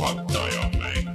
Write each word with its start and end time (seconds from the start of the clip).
puhataja 0.00 0.70
mäng. 0.80 1.08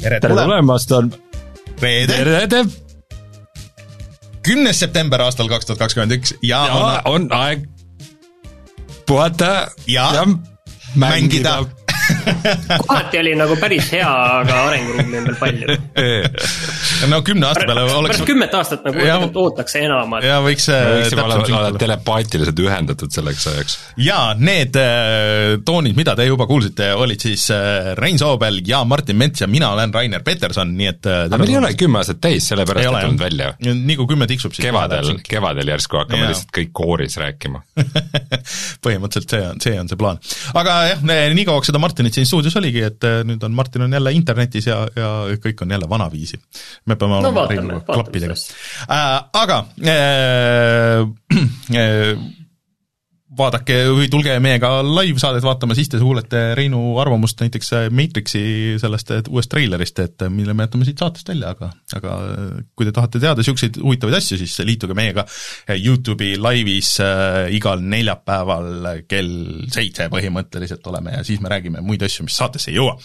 tere 0.00 0.20
tulemast, 0.20 0.92
on 0.92 1.12
reede, 1.80 2.16
tere, 2.16 2.64
kümnes 4.44 4.80
september 4.80 5.24
aastal 5.24 5.48
kaks 5.48 5.68
tuhat 5.68 5.80
kakskümmend 5.86 6.18
üks 6.18 6.34
ja 6.42 6.60
ja 6.68 6.74
on 6.74 7.12
on 7.14 7.28
aeg 7.40 7.64
puhata 9.08 9.70
Ja 9.86 10.10
ja 10.14 10.26
mängida 10.26 10.44
mängida. 10.94 11.64
kohati 12.86 13.18
oli 13.18 13.34
nagu 13.38 13.56
päris 13.56 13.92
hea, 13.92 14.08
aga 14.40 14.62
arenguruumi 14.66 15.18
on 15.18 15.24
veel 15.24 15.36
palju. 15.40 15.66
no 17.08 17.20
kümne 17.24 17.46
aasta 17.48 17.64
peale 17.68 17.82
oleks 17.86 18.18
pärast 18.18 18.28
kümmet 18.28 18.54
aastat 18.56 18.84
nagu 18.86 19.04
Ja- 19.04 19.18
ootaks 19.40 19.76
enamat. 19.80 20.24
ja 20.26 20.38
võiks 20.44 20.66
me 20.70 20.76
äh, 20.76 20.90
võiksime 21.00 21.24
olla, 21.24 21.70
telepaatiliselt 21.80 22.62
ühendatud 22.64 23.12
selleks 23.14 23.46
ajaks. 23.50 23.76
ja 24.00 24.18
need 24.38 24.76
äh, 24.80 25.56
toonid, 25.66 25.96
mida 25.96 26.14
te 26.18 26.26
juba 26.28 26.46
kuulsite, 26.50 26.92
olid 26.98 27.22
siis 27.22 27.46
äh, 27.54 27.92
Rein 27.98 28.18
Soobel 28.20 28.60
ja 28.66 28.82
Martin 28.84 29.18
Mets 29.20 29.44
ja 29.44 29.48
mina 29.50 29.72
olen 29.74 29.94
Rainer 29.94 30.24
Peterson, 30.26 30.74
nii 30.76 30.90
et 30.90 31.08
aga 31.10 31.40
meil 31.40 31.54
ei 31.54 31.60
ole 31.60 31.72
kümme 31.80 32.00
aastat 32.02 32.20
täis, 32.22 32.48
sellepärast 32.50 32.86
ei 32.86 33.06
tulnud 33.06 33.22
välja. 33.22 33.52
nii 33.60 33.98
kui 34.00 34.10
kümme 34.14 34.28
tiksub, 34.30 34.54
siis 34.56 34.66
kevadel, 34.68 35.14
kevadel 35.28 35.72
järsku 35.74 36.00
hakkame 36.02 36.24
Jaa. 36.24 36.34
lihtsalt 36.34 36.54
kõik 36.56 36.74
kooris 36.76 37.16
rääkima. 37.20 37.62
põhimõtteliselt 38.84 39.34
see 39.36 39.46
on, 39.46 39.60
see 39.62 39.76
on 39.80 39.90
see 39.90 40.00
plaan. 40.00 40.20
aga 40.58 40.76
jah, 40.92 41.04
nii 41.06 41.46
kauaks 41.48 41.70
seda 41.70 41.80
Martinit 41.82 42.16
siin 42.16 42.28
stuudios 42.28 42.56
oligi, 42.60 42.84
et 42.90 43.08
nüüd 43.26 43.42
on 43.46 43.54
Martin 43.56 43.86
on 43.86 43.98
jälle 43.98 44.12
internetis 44.16 44.68
ja, 44.68 44.82
ja 44.96 45.10
kõik 45.42 45.64
on 45.64 45.76
jälle 45.76 45.88
vanaviisi. 45.90 46.40
Me 46.90 46.98
peame 47.00 47.18
olema 47.20 47.32
vaatame, 47.38 47.56
Reinuga 47.56 47.78
vaatame 47.78 47.96
klappidega 48.00 48.36
sellest. 48.36 48.54
äh,. 48.88 49.16
aga 49.42 49.58
äh, 49.94 51.06
äh, 51.82 52.39
vaadake 53.40 53.78
või 53.96 54.08
tulge 54.12 54.36
meiega 54.42 54.72
live-saadet 54.84 55.44
vaatama, 55.44 55.76
siis 55.78 55.88
te 55.92 56.00
kuulete 56.02 56.42
Reinu 56.58 56.82
arvamust 57.02 57.40
näiteks 57.40 57.72
äh, 57.78 57.86
Matrixi 57.94 58.42
sellest 58.82 59.12
uuest 59.32 59.50
treilerist, 59.52 59.98
et 60.04 60.26
äh, 60.26 60.32
mille 60.32 60.54
me 60.54 60.66
jätame 60.66 60.88
siit 60.88 61.00
saatest 61.00 61.32
välja, 61.32 61.54
aga 61.56 61.70
aga 61.96 62.16
äh, 62.34 62.52
kui 62.76 62.88
te 62.88 62.94
tahate 62.96 63.22
teada 63.22 63.40
niisuguseid 63.40 63.80
huvitavaid 63.80 64.18
asju, 64.20 64.38
siis 64.40 64.58
liituge 64.68 64.96
meiega 64.98 65.24
Youtube'i 65.70 66.36
laivis 66.40 66.92
igal 67.56 67.80
neljapäeval 67.82 69.02
kell 69.08 69.66
seitse 69.72 70.08
põhimõtteliselt 70.12 70.86
oleme 70.90 71.16
ja 71.16 71.24
siis 71.26 71.40
me 71.42 71.50
räägime 71.52 71.82
muid 71.84 72.02
asju, 72.06 72.26
mis 72.28 72.36
saatesse 72.36 72.70
ei 72.72 72.76
jõua. 72.78 72.96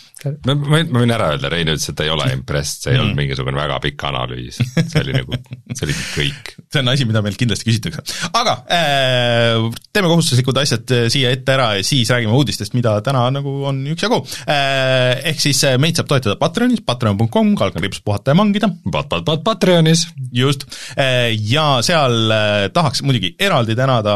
ma, 0.45 0.55
ma 0.55 0.83
ma 0.83 1.01
võin 1.03 1.13
ära 1.15 1.31
öelda, 1.33 1.49
Rein 1.51 1.69
ütles, 1.71 1.87
et 1.89 1.97
ta 1.97 2.05
ei 2.05 2.11
ole 2.13 2.27
impressed, 2.33 2.83
see 2.83 2.91
ei 2.93 2.97
Mm. 2.97 3.03
olnud 3.05 3.19
mingisugune 3.19 3.59
väga 3.59 3.79
pikk 3.83 4.03
analüüs, 4.09 4.59
see 4.59 5.01
oli 5.01 5.15
nagu, 5.15 5.37
see 5.73 5.85
oli 5.87 5.95
kõik. 6.15 6.53
see 6.71 6.81
on 6.81 6.91
asi, 6.93 7.07
mida 7.09 7.21
meilt 7.25 7.39
kindlasti 7.39 7.67
küsitakse. 7.69 8.03
aga 8.33 8.57
äh, 8.71 9.67
teeme 9.93 10.09
kohustuslikud 10.25 10.57
asjad 10.57 10.91
äh, 10.91 11.05
siia 11.13 11.31
ette 11.35 11.53
ära 11.53 11.67
ja 11.77 11.83
siis 11.85 12.09
räägime 12.09 12.33
uudistest, 12.33 12.73
mida 12.73 12.97
täna 13.05 13.27
nagu 13.33 13.51
on 13.69 13.83
üksjagu. 13.93 14.21
Äh,. 14.49 15.21
ehk 15.31 15.41
siis 15.41 15.61
äh, 15.67 15.77
meid 15.81 15.97
saab 15.97 16.09
toetada 16.09 16.35
Patreonis, 16.39 16.81
patreon.com, 16.85 17.53
kaldkriips 17.59 18.01
puhata 18.05 18.33
ja 18.33 18.39
mangida, 18.39 18.69
Pat-pat-pat 18.91 19.43
Patreonis, 19.45 20.05
just, 20.33 20.65
ja 20.95 21.65
seal 21.85 22.31
tahaks 22.73 23.01
muidugi 23.05 23.33
eraldi 23.39 23.75
tänada 23.77 24.15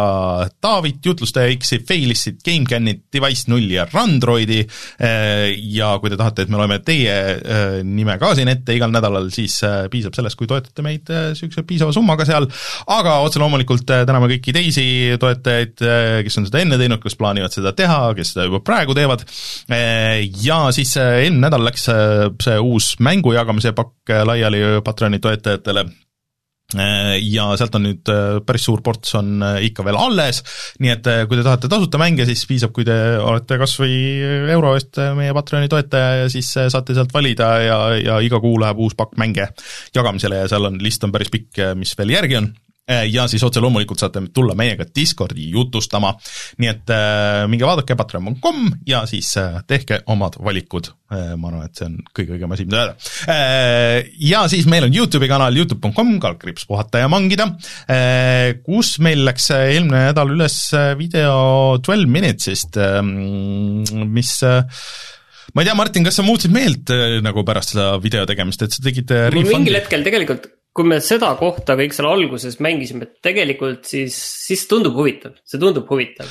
Taavit, 0.62 1.00
jutlustaja 1.06 1.52
X-i, 1.56 1.80
Failissit, 1.88 2.40
GameCanit, 2.46 3.06
Device 3.14 3.50
null 3.52 3.70
ja 3.72 3.86
Randroidi. 3.90 4.62
Ja 5.00 5.92
kui 6.00 6.12
te 6.12 6.18
tahate, 6.20 6.46
et 6.46 6.52
me 6.52 6.60
loeme 6.60 6.80
teie 6.86 7.84
nime 7.86 8.18
ka 8.22 8.32
siin 8.38 8.52
ette 8.52 8.76
igal 8.78 8.94
nädalal, 8.94 9.30
siis 9.34 9.60
piisab 9.92 10.18
sellest, 10.18 10.40
kui 10.40 10.50
toetate 10.50 10.86
meid 10.86 11.10
niisuguse 11.12 11.66
piisava 11.68 11.96
summaga 11.96 12.28
seal, 12.28 12.48
aga 12.96 13.20
otse 13.26 13.42
loomulikult 13.42 13.88
täname 13.88 14.32
kõiki 14.34 14.56
teisi 14.56 14.88
toetajaid, 15.22 15.86
kes 16.26 16.40
on 16.42 16.50
seda 16.50 16.64
enne 16.64 16.80
teinud, 16.80 17.02
kes 17.04 17.18
plaanivad 17.20 17.54
seda 17.54 17.74
teha, 17.78 18.02
kes 18.18 18.34
seda 18.34 18.48
juba 18.50 18.64
praegu 18.66 18.96
teevad, 18.98 19.26
ja 20.44 20.60
siis 20.76 20.96
äh, 21.00 21.24
eelmine 21.26 21.48
nädal 21.48 21.66
läks 21.66 21.88
see 21.90 22.60
uus 22.60 22.94
mängu 23.04 23.34
jagamise 23.36 23.74
pakk 23.78 24.12
laiali 24.28 24.62
Patreoni 24.86 25.20
toetajatele. 25.24 25.86
Ja 27.26 27.48
sealt 27.58 27.74
on 27.80 27.82
nüüd 27.88 28.10
päris 28.46 28.68
suur 28.68 28.84
ports 28.86 29.16
on 29.18 29.42
ikka 29.66 29.82
veel 29.88 29.98
alles, 29.98 30.44
nii 30.78 30.92
et 30.94 31.08
kui 31.26 31.40
te 31.40 31.46
tahate 31.48 31.72
tasuta 31.72 31.98
mänge, 31.98 32.28
siis 32.30 32.44
piisab, 32.46 32.76
kui 32.76 32.86
te 32.86 32.94
olete 33.18 33.58
kas 33.58 33.74
või 33.82 33.96
euro 34.54 34.76
eest 34.78 35.02
meie 35.18 35.34
Patreoni 35.34 35.72
toetaja 35.72 36.12
ja 36.20 36.30
siis 36.30 36.52
saate 36.54 36.94
sealt 36.94 37.16
valida 37.16 37.50
ja, 37.66 37.80
ja 37.98 38.20
iga 38.22 38.38
kuu 38.44 38.60
läheb 38.62 38.86
uus 38.86 38.94
pakk 39.00 39.18
mänge 39.18 39.50
jagamisele 39.98 40.44
ja 40.44 40.52
seal 40.52 40.70
on, 40.70 40.78
list 40.84 41.10
on 41.10 41.16
päris 41.16 41.34
pikk, 41.34 41.58
mis 41.80 41.98
veel 41.98 42.14
järgi 42.20 42.38
on 42.44 42.52
ja 42.90 43.26
siis 43.30 43.44
otse 43.46 43.62
loomulikult 43.64 44.02
saate 44.02 44.22
tulla 44.34 44.56
meiega 44.58 44.88
Discordi 44.96 45.50
jutustama, 45.54 46.14
nii 46.62 46.70
et 46.72 46.94
äh, 46.94 47.44
minge 47.52 47.68
vaadake 47.68 47.98
patreon.com 48.00 48.70
ja 48.90 49.04
siis 49.10 49.32
äh, 49.40 49.60
tehke 49.70 50.02
omad 50.10 50.40
valikud. 50.44 50.94
Ma 51.10 51.48
arvan, 51.50 51.64
et 51.66 51.74
see 51.74 51.88
on 51.88 51.96
kõige 52.14 52.36
õigem 52.36 52.52
asi, 52.54 52.68
mida 52.70 52.84
öelda. 52.84 54.04
Ja 54.22 54.44
siis 54.52 54.68
meil 54.70 54.86
on 54.86 54.94
Youtube'i 54.94 55.26
kanal 55.32 55.56
youtube.com, 55.58 56.12
kaldkriips 56.22 56.68
puhata 56.70 57.02
ja 57.02 57.08
mangida. 57.10 57.48
Kus 58.62 58.92
meil 59.02 59.24
läks 59.26 59.50
eelmine 59.56 60.04
nädal 60.12 60.36
üles 60.36 60.60
video 61.00 61.80
Twelve 61.82 62.06
Minutes'ist 62.14 62.78
mis 63.02 64.36
ma 64.46 65.66
ei 65.66 65.72
tea, 65.72 65.78
Martin, 65.82 66.06
kas 66.06 66.22
sa 66.22 66.30
muutsid 66.30 66.54
meelt 66.54 66.94
nagu 67.26 67.42
pärast 67.48 67.74
seda 67.74 67.90
video 68.06 68.30
tegemist, 68.30 68.70
et 68.70 68.78
sa 68.78 68.86
tegid 68.86 69.18
mingil 69.34 69.82
hetkel 69.82 70.06
tegelikult 70.06 70.52
kui 70.80 70.88
me 70.88 71.02
seda 71.04 71.34
kohta 71.40 71.76
kõik 71.80 71.96
seal 71.96 72.08
alguses 72.08 72.56
mängisime, 72.64 73.10
tegelikult 73.26 73.90
siis, 73.90 74.16
siis 74.48 74.64
tundub 74.70 74.96
huvitav, 74.96 75.36
see 75.44 75.60
tundub 75.62 75.90
huvitav. 75.92 76.30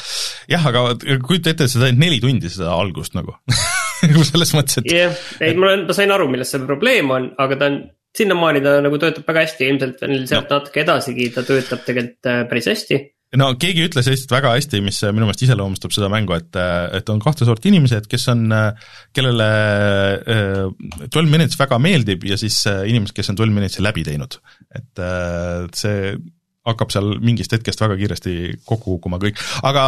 jah, 0.49 0.65
aga 0.71 0.95
kujuta 1.25 1.53
ette, 1.53 1.69
sa 1.69 1.85
said 1.85 2.01
neli 2.01 2.23
tundi 2.25 2.49
seda 2.53 2.73
algust 2.73 3.19
nagu 3.19 3.37
nagu 4.07 4.25
selles 4.25 4.55
mõttes, 4.57 4.81
et 4.81 4.91
jah, 4.95 5.21
ei 5.45 5.55
ma 5.59 5.71
olen, 5.73 5.85
ma 5.91 5.97
sain 5.97 6.15
aru, 6.15 6.31
milles 6.33 6.55
see 6.55 6.65
probleem 6.65 7.13
on, 7.15 7.31
aga 7.45 7.61
ta 7.61 7.71
on, 7.73 7.79
sinnamaani 8.19 8.65
ta 8.65 8.79
nagu 8.83 8.99
töötab 8.99 9.29
väga 9.29 9.45
hästi 9.45 9.69
ilmselt 9.69 10.01
veel 10.03 10.25
sealt 10.31 10.49
no. 10.49 10.59
natuke 10.59 10.83
edasigi 10.83 11.29
ta 11.35 11.45
töötab 11.47 11.85
tegelikult 11.85 12.31
äh, 12.33 12.43
päris 12.51 12.71
hästi 12.73 13.03
no 13.37 13.51
keegi 13.61 13.85
ütles 13.89 14.09
Eestit 14.09 14.33
väga 14.33 14.55
hästi, 14.55 14.81
mis 14.85 15.03
minu 15.11 15.27
meelest 15.27 15.45
iseloomustab 15.45 15.93
seda 15.93 16.09
mängu, 16.13 16.33
et, 16.39 16.57
et 16.97 17.13
on 17.13 17.21
kahte 17.21 17.49
sorti 17.49 17.69
inimesed, 17.73 18.09
kes 18.09 18.25
on, 18.33 18.47
kellele 19.17 19.51
Twelve 21.11 21.29
Minutes 21.29 21.59
väga 21.61 21.81
meeldib 21.83 22.25
ja 22.29 22.41
siis 22.41 22.63
inimesed, 22.65 23.17
kes 23.17 23.33
on 23.33 23.39
Twelve 23.41 23.55
Minutes'i 23.55 23.85
läbi 23.85 24.07
teinud. 24.09 24.41
et 24.79 25.77
see 25.77 26.17
hakkab 26.69 26.93
seal 26.95 27.17
mingist 27.25 27.55
hetkest 27.55 27.83
väga 27.83 27.99
kiiresti 28.01 28.35
kokku 28.69 28.97
kukkuma 28.97 29.21
kõik, 29.23 29.41
aga 29.69 29.85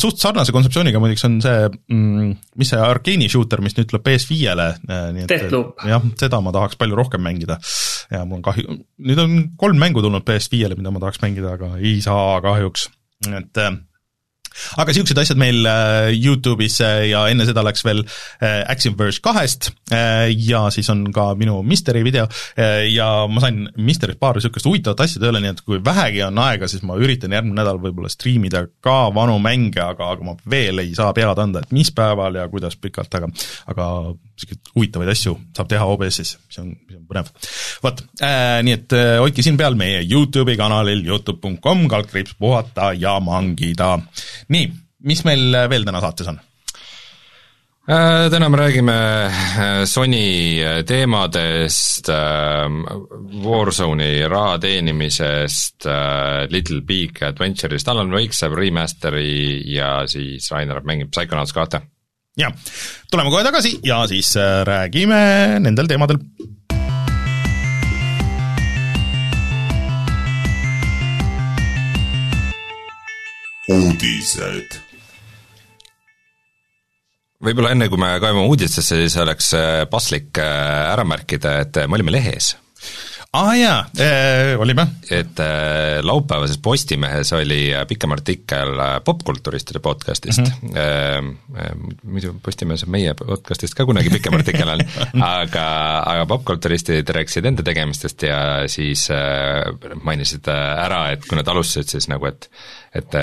suht 0.00 0.20
sarnase 0.22 0.54
kontseptsiooniga 0.54 1.02
muideks 1.02 1.26
on 1.28 1.40
see 1.44 1.66
mm,, 1.70 2.30
mis 2.60 2.72
see 2.72 2.80
Arkeeni 2.80 3.30
shooter, 3.32 3.62
mis 3.64 3.76
nüüd 3.78 3.90
tuleb 3.90 4.06
PS5-le, 4.06 4.70
nii 5.16 5.26
et 5.26 5.54
jah, 5.90 6.08
seda 6.20 6.42
ma 6.44 6.54
tahaks 6.56 6.78
palju 6.80 6.98
rohkem 6.98 7.24
mängida. 7.24 7.60
ja 8.10 8.24
mul 8.24 8.40
on 8.40 8.46
kahju, 8.46 8.80
nüüd 9.06 9.22
on 9.22 9.36
kolm 9.60 9.78
mängu 9.80 10.02
tulnud 10.04 10.26
PS5-le, 10.26 10.78
mida 10.78 10.94
ma 10.94 11.02
tahaks 11.02 11.22
mängida, 11.24 11.56
aga 11.58 11.76
ei 11.78 11.98
saa 12.04 12.40
kahjuks, 12.44 12.88
et 13.30 13.64
aga 14.76 14.90
niisugused 14.90 15.22
asjad 15.22 15.40
meil 15.40 15.66
Youtube'is 16.14 16.80
ja 17.10 17.24
enne 17.30 17.46
seda 17.48 17.64
läks 17.66 17.84
veel 17.86 18.02
Actionverse 18.40 19.22
kahest 19.24 19.70
ja 19.90 20.62
siis 20.74 20.88
on 20.92 21.06
ka 21.14 21.30
minu 21.38 21.60
Misteri 21.66 22.02
video 22.06 22.26
ja 22.90 23.08
ma 23.30 23.42
sain 23.42 23.66
Misterist 23.76 24.20
paar 24.20 24.38
niisugust 24.38 24.68
huvitavat 24.68 25.04
asja 25.04 25.22
tööle, 25.22 25.42
nii 25.42 25.54
et 25.54 25.62
kui 25.66 25.80
vähegi 25.84 26.24
on 26.26 26.40
aega, 26.42 26.68
siis 26.70 26.84
ma 26.86 26.98
üritan 27.00 27.34
järgmine 27.36 27.60
nädal 27.60 27.80
võib-olla 27.82 28.10
striimida 28.12 28.64
ka 28.84 28.98
vanu 29.14 29.38
mänge, 29.42 29.82
aga, 29.84 30.12
aga 30.14 30.26
ma 30.26 30.36
veel 30.50 30.84
ei 30.84 30.94
saa 30.96 31.12
pead 31.16 31.42
anda, 31.42 31.62
et 31.64 31.74
mis 31.76 31.92
päeval 31.94 32.40
ja 32.40 32.48
kuidas 32.52 32.78
pikalt, 32.80 33.14
aga 33.20 33.30
aga 33.70 33.86
niisuguseid 34.40 34.74
huvitavaid 34.74 35.12
asju 35.12 35.36
saab 35.56 35.70
teha 35.70 35.86
OBS-is, 35.92 36.34
mis 36.48 36.60
on, 36.62 36.74
mis 36.74 36.98
on 36.98 37.06
põnev. 37.08 37.30
vot 37.84 38.04
äh,, 38.24 38.60
nii 38.66 38.76
et 38.78 38.96
äh, 38.96 39.16
hoidke 39.20 39.44
siin 39.44 39.58
peal 39.60 39.78
meie 39.78 40.02
Youtube'i 40.04 40.58
kanalil 40.60 41.04
Youtube.com, 41.06 41.88
kaldkriips 41.92 42.36
puhata 42.40 42.92
ja 42.96 43.18
mangida. 43.24 43.96
nii, 44.48 44.70
mis 45.10 45.26
meil 45.28 45.60
veel 45.70 45.84
täna 45.88 46.02
saates 46.04 46.32
on? 46.32 46.40
täna 48.30 48.48
me 48.48 48.56
räägime 48.56 48.94
Sony 49.84 50.60
teemadest, 50.86 52.06
Warzone'i 53.42 54.28
raha 54.28 54.58
teenimisest, 54.62 55.88
Little 56.50 56.80
Big 56.86 57.18
Adventure'ist, 57.22 57.88
Alan 57.88 58.12
Wake 58.14 58.36
saab 58.36 58.54
remasteri 58.54 59.62
ja 59.74 60.04
siis 60.06 60.52
Rainer 60.52 60.84
mängib 60.86 61.10
Psychonauts 61.10 61.56
kahte. 61.56 61.82
Jah, 62.40 62.54
tuleme 63.10 63.32
kohe 63.32 63.44
tagasi 63.46 63.76
ja 63.86 64.02
siis 64.10 64.34
räägime 64.68 65.60
nendel 65.62 65.90
teemadel. 65.90 66.22
uudised. 73.70 74.80
Võib-olla 77.40 77.70
enne, 77.70 77.86
kui 77.86 78.00
me 78.02 78.08
kaevame 78.18 78.48
uudistesse, 78.50 78.98
siis 78.98 79.14
oleks 79.22 79.52
paslik 79.92 80.40
ära 80.42 81.04
märkida, 81.06 81.60
et 81.62 81.78
me 81.86 82.00
olime 82.00 82.16
lehes 82.16 82.56
ah, 83.32 83.52
jaa 83.54 83.78
äh,, 84.00 84.58
olime. 84.58 84.86
et 85.10 85.40
äh, 85.40 86.00
laupäevases 86.02 86.58
Postimehes 86.58 87.32
oli 87.32 87.74
äh, 87.74 87.86
pikem 87.86 88.10
artikkel 88.12 88.74
äh, 88.78 88.96
popkulturistide 89.04 89.78
podcast'ist 89.78 90.40
mm, 90.40 90.70
-hmm. 90.70 91.36
äh, 91.56 91.70
muidu 92.02 92.34
Postimehes 92.42 92.84
on 92.84 92.90
meie 92.90 93.14
podcast'ist 93.14 93.74
ka 93.74 93.86
kunagi 93.86 94.10
pikem 94.10 94.34
artikkel 94.34 94.68
on 94.68 94.82
aga, 95.22 95.66
aga 96.06 96.26
popkulturistid 96.26 97.08
rääkisid 97.08 97.46
enda 97.46 97.62
tegemistest 97.62 98.22
ja 98.22 98.68
siis 98.68 99.06
äh, 99.10 99.94
mainisid 100.02 100.50
ära, 100.50 101.10
et 101.12 101.26
kui 101.26 101.38
nad 101.38 101.48
alustasid, 101.48 101.88
siis 101.88 102.08
nagu, 102.10 102.26
et 102.26 102.50
et, 102.94 103.14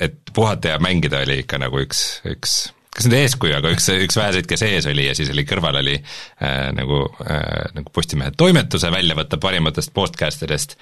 et 0.00 0.14
puhata 0.34 0.74
ja 0.74 0.78
mängida 0.82 1.22
oli 1.22 1.38
ikka 1.44 1.58
nagu 1.62 1.78
üks, 1.78 2.22
üks 2.26 2.72
kas 2.92 3.06
nüüd 3.08 3.22
eeskuju, 3.22 3.54
aga 3.56 3.70
üks, 3.72 3.86
üks 4.04 4.18
väheseid, 4.18 4.46
kes 4.48 4.62
ees 4.66 4.86
oli 4.90 5.06
ja 5.06 5.14
siis 5.16 5.30
oli 5.32 5.46
kõrval 5.48 5.78
oli 5.80 5.94
äh, 5.96 6.68
nagu 6.76 7.06
äh,, 7.24 7.70
nagu 7.76 7.92
Postimehe 7.92 8.34
toimetuse 8.36 8.90
väljavõte 8.92 9.38
parimatest 9.40 9.94
podcast 9.96 10.44
idest, 10.44 10.76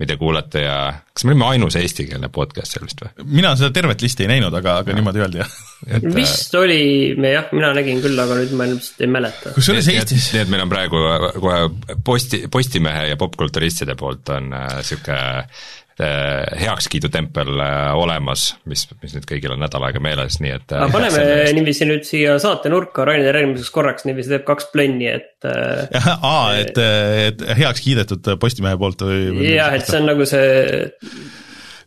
mida 0.00 0.18
kuulata 0.20 0.60
ja 0.60 0.76
kas 1.14 1.24
me 1.24 1.32
olime 1.32 1.46
ainus 1.54 1.78
eestikeelne 1.80 2.28
podcast 2.34 2.76
seal 2.76 2.84
vist 2.84 3.00
või? 3.00 3.28
mina 3.40 3.54
seda 3.56 3.72
tervet 3.76 4.04
listi 4.04 4.26
ei 4.26 4.34
näinud, 4.34 4.52
aga, 4.60 4.78
aga 4.82 4.92
ja. 4.92 4.98
niimoodi 4.98 5.24
öeldi 5.24 5.40
jah. 5.40 5.54
Et, 5.84 6.04
vist 6.16 6.54
oli, 6.56 6.82
jah, 7.30 7.48
mina 7.56 7.72
nägin 7.76 8.02
küll, 8.04 8.18
aga 8.20 8.36
nüüd 8.40 8.52
ma 8.58 8.68
ilmselt 8.68 9.00
ei 9.04 9.12
mäleta. 9.16 9.54
kusjuures 9.56 9.88
Eestis. 9.94 10.30
nii 10.34 10.44
et 10.44 10.52
meil 10.52 10.66
on 10.66 10.72
praegu 10.72 11.00
kohe 11.38 11.96
posti, 12.04 12.44
Postimehe 12.52 13.08
ja 13.14 13.20
popkulturistide 13.20 13.96
poolt 13.96 14.34
on 14.36 14.52
niisugune 14.52 15.16
äh, 15.16 15.48
Äh, 15.48 15.83
heakskiidutempel 16.00 17.60
äh, 17.62 17.92
olemas, 17.94 18.48
mis, 18.70 18.82
mis 19.02 19.14
nüüd 19.14 19.28
kõigil 19.30 19.54
on 19.54 19.62
nädal 19.62 19.84
aega 19.86 20.02
meeles, 20.02 20.40
nii 20.42 20.54
et. 20.56 20.66
aga 20.74 20.88
äh, 20.88 20.92
paneme 20.92 21.52
niiviisi 21.54 21.86
nüüd 21.86 22.06
siia 22.08 22.34
saatenurka 22.42 23.06
Rainer 23.06 23.38
järgmiseks 23.38 23.70
korraks 23.74 24.08
niiviisi 24.08 24.32
teeb 24.32 24.46
kaks 24.48 24.72
plönni, 24.72 25.06
et. 25.12 25.46
aa, 26.32 26.56
et, 26.58 26.80
et 27.28 27.46
heaks 27.60 27.84
kiidetud 27.84 28.34
Postimehe 28.42 28.78
poolt 28.80 29.06
või, 29.06 29.28
või? 29.36 29.50
jah, 29.54 29.76
et 29.76 29.86
see 29.86 30.00
on 30.00 30.10
nagu 30.10 30.26
see 30.26 30.48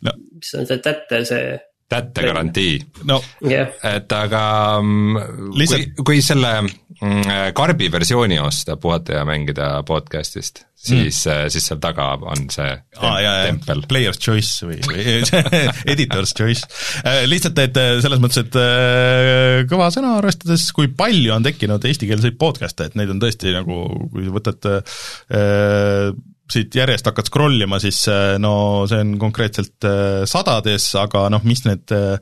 no., 0.08 0.16
mis 0.38 0.54
on 0.56 0.70
see 0.70 0.80
tätte, 0.84 1.24
see 1.28 1.58
tätte 1.88 2.24
garantii 2.26 2.76
no.. 3.08 3.18
Yeah. 3.44 3.72
et 3.86 4.12
aga 4.12 4.42
mm, 4.82 5.52
Lihtsalt... 5.56 5.94
kui, 5.96 6.04
kui 6.12 6.24
selle 6.24 6.50
mm, 6.62 7.52
karbi 7.56 7.88
versiooni 7.92 8.38
osta 8.42 8.76
puhata 8.80 9.20
ja 9.20 9.24
mängida 9.28 9.70
podcast'ist, 9.88 10.64
siis 10.76 11.22
mm., 11.24 11.48
siis 11.54 11.68
seal 11.70 11.80
taga 11.82 12.10
on 12.20 12.46
see 12.52 12.68
ah, 13.00 13.18
jah, 13.24 13.40
tempel. 13.48 13.82
Player's 13.88 14.20
choice 14.20 14.68
või, 14.68 14.78
või 14.84 15.18
editor's 15.94 16.36
choice. 16.36 16.68
Äh, 17.02 17.24
lihtsalt, 17.30 17.58
et 17.64 17.80
äh, 17.80 17.96
selles 18.04 18.20
mõttes, 18.22 18.44
et 18.44 18.58
äh, 18.60 19.64
kõva 19.70 19.88
sõna, 19.94 20.18
arvestades, 20.20 20.68
kui 20.76 20.92
palju 20.92 21.32
on 21.38 21.46
tekkinud 21.46 21.88
eestikeelseid 21.88 22.36
podcast'e, 22.40 22.90
et 22.90 22.98
neid 23.00 23.14
on 23.14 23.22
tõesti 23.22 23.54
nagu, 23.56 23.84
kui 24.12 24.28
võtad 24.34 24.68
äh, 24.76 26.12
siit 26.52 26.74
järjest 26.78 27.10
hakkad 27.10 27.28
scroll 27.28 27.66
ima, 27.66 27.80
siis 27.82 28.04
no 28.40 28.52
see 28.88 29.02
on 29.04 29.16
konkreetselt 29.20 29.84
sadades, 30.28 30.90
aga 30.98 31.26
noh, 31.32 31.44
mis 31.48 31.64
need 31.66 31.92
äh, 31.94 32.16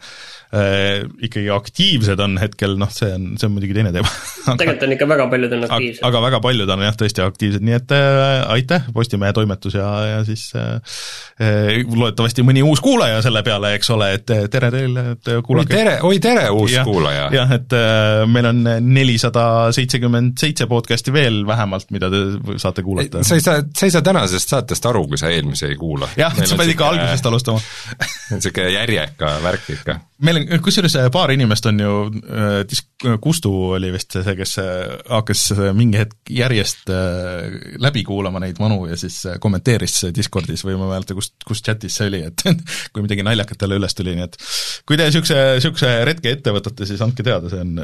äh, 0.55 1.05
ikkagi 1.27 1.51
aktiivsed 1.53 2.21
on 2.23 2.37
hetkel, 2.41 2.77
noh, 2.81 2.91
see 2.93 3.09
on, 3.15 3.29
see 3.41 3.49
on 3.49 3.55
muidugi 3.57 3.77
teine 3.77 3.93
teema 3.95 4.11
tegelikult 4.61 4.85
on 4.87 4.95
ikka 4.97 5.09
väga 5.11 5.27
paljud 5.33 5.57
on 5.57 5.65
aktiivsed. 5.67 6.05
aga 6.07 6.23
väga 6.27 6.41
paljud 6.45 6.73
on 6.75 6.85
jah, 6.87 6.99
tõesti 7.01 7.25
aktiivsed, 7.25 7.67
nii 7.67 7.77
et 7.79 7.95
äh, 7.97 8.45
aitäh, 8.57 8.87
Postimehe 8.97 9.35
toimetus 9.37 9.77
ja, 9.77 9.89
ja 10.07 10.21
siis 10.27 10.49
äh, 10.57 10.77
äh, 11.43 11.83
loodetavasti 11.91 12.45
mõni 12.47 12.65
uus 12.67 12.83
kuulaja 12.85 13.21
selle 13.25 13.43
peale, 13.47 13.75
eks 13.79 13.91
ole, 13.95 14.13
et 14.19 14.35
äh, 14.35 14.45
tere 14.53 14.71
teile, 14.75 15.07
et 15.17 15.33
kuulake. 15.47 15.75
oi 15.75 15.83
tere, 15.83 15.97
oi 16.11 16.21
tere, 16.23 16.47
uus 16.55 16.77
ja, 16.77 16.87
kuulaja! 16.87 17.29
jah, 17.35 17.57
et 17.59 17.77
äh, 17.77 18.23
meil 18.31 18.51
on 18.53 18.63
nelisada 18.87 19.47
seitsekümmend 19.77 20.37
seitse 20.41 20.69
podcast'i 20.71 21.15
veel 21.15 21.43
vähemalt, 21.49 21.91
mida 21.95 22.11
te 22.13 22.23
saate 22.63 22.87
kuulata. 22.87 23.25
sa 23.27 23.39
ei 23.39 23.45
saa, 23.45 23.65
sa 23.75 23.89
ei 23.89 23.95
saa 23.95 24.05
tänasest 24.17 24.53
saatest 24.53 24.89
aru, 24.89 25.05
kui 25.11 25.21
sa 25.21 25.31
eelmisi 25.33 25.69
ei 25.69 25.77
kuula. 25.79 26.09
jah, 26.19 26.35
sa 26.45 26.59
pead 26.59 26.73
ikka 26.73 26.91
algusest 26.93 27.29
alustama 27.31 27.61
niisugune 28.33 28.73
järjeka 28.75 29.33
värk 29.45 29.71
ikka. 29.77 29.97
meil 30.27 30.41
on, 30.41 30.47
kusjuures 30.65 30.97
äh, 31.01 31.09
paar 31.13 31.33
inimest 31.35 31.69
on 31.71 31.81
ju, 31.83 31.97
äh, 32.25 32.59
disk-, 32.71 33.09
Kustu 33.21 33.53
oli 33.77 33.91
vist 33.93 34.17
see, 34.17 34.37
kes 34.39 34.57
äh, 34.63 34.95
hakkas 35.13 35.43
mingi 35.77 36.01
hetk 36.01 36.33
järjest 36.33 36.89
läbi 37.83 38.05
kuulama 38.09 38.41
neid 38.43 38.61
vanu 38.61 38.87
ja 38.91 38.97
siis 39.01 39.19
kommenteeris 39.43 40.09
Discordis 40.17 40.65
või 40.67 40.79
ma 40.81 40.89
ei 40.89 40.95
mäleta, 40.97 41.17
kust, 41.19 41.37
kus 41.47 41.63
chatis 41.65 41.99
see 42.01 42.09
oli, 42.11 42.23
et 42.31 42.47
kui 42.93 43.05
midagi 43.05 43.27
naljakat 43.27 43.61
talle 43.61 43.81
üles 43.81 43.97
tuli, 43.97 44.17
nii 44.17 44.27
et 44.29 44.41
kui 44.89 44.97
te 44.99 45.11
niisuguse, 45.11 45.43
niisuguse 45.59 45.93
retke 46.09 46.33
ette 46.39 46.57
võtate, 46.57 46.89
siis 46.89 47.05
andke 47.05 47.27
teada, 47.27 47.53
see 47.53 47.63
on 47.63 47.77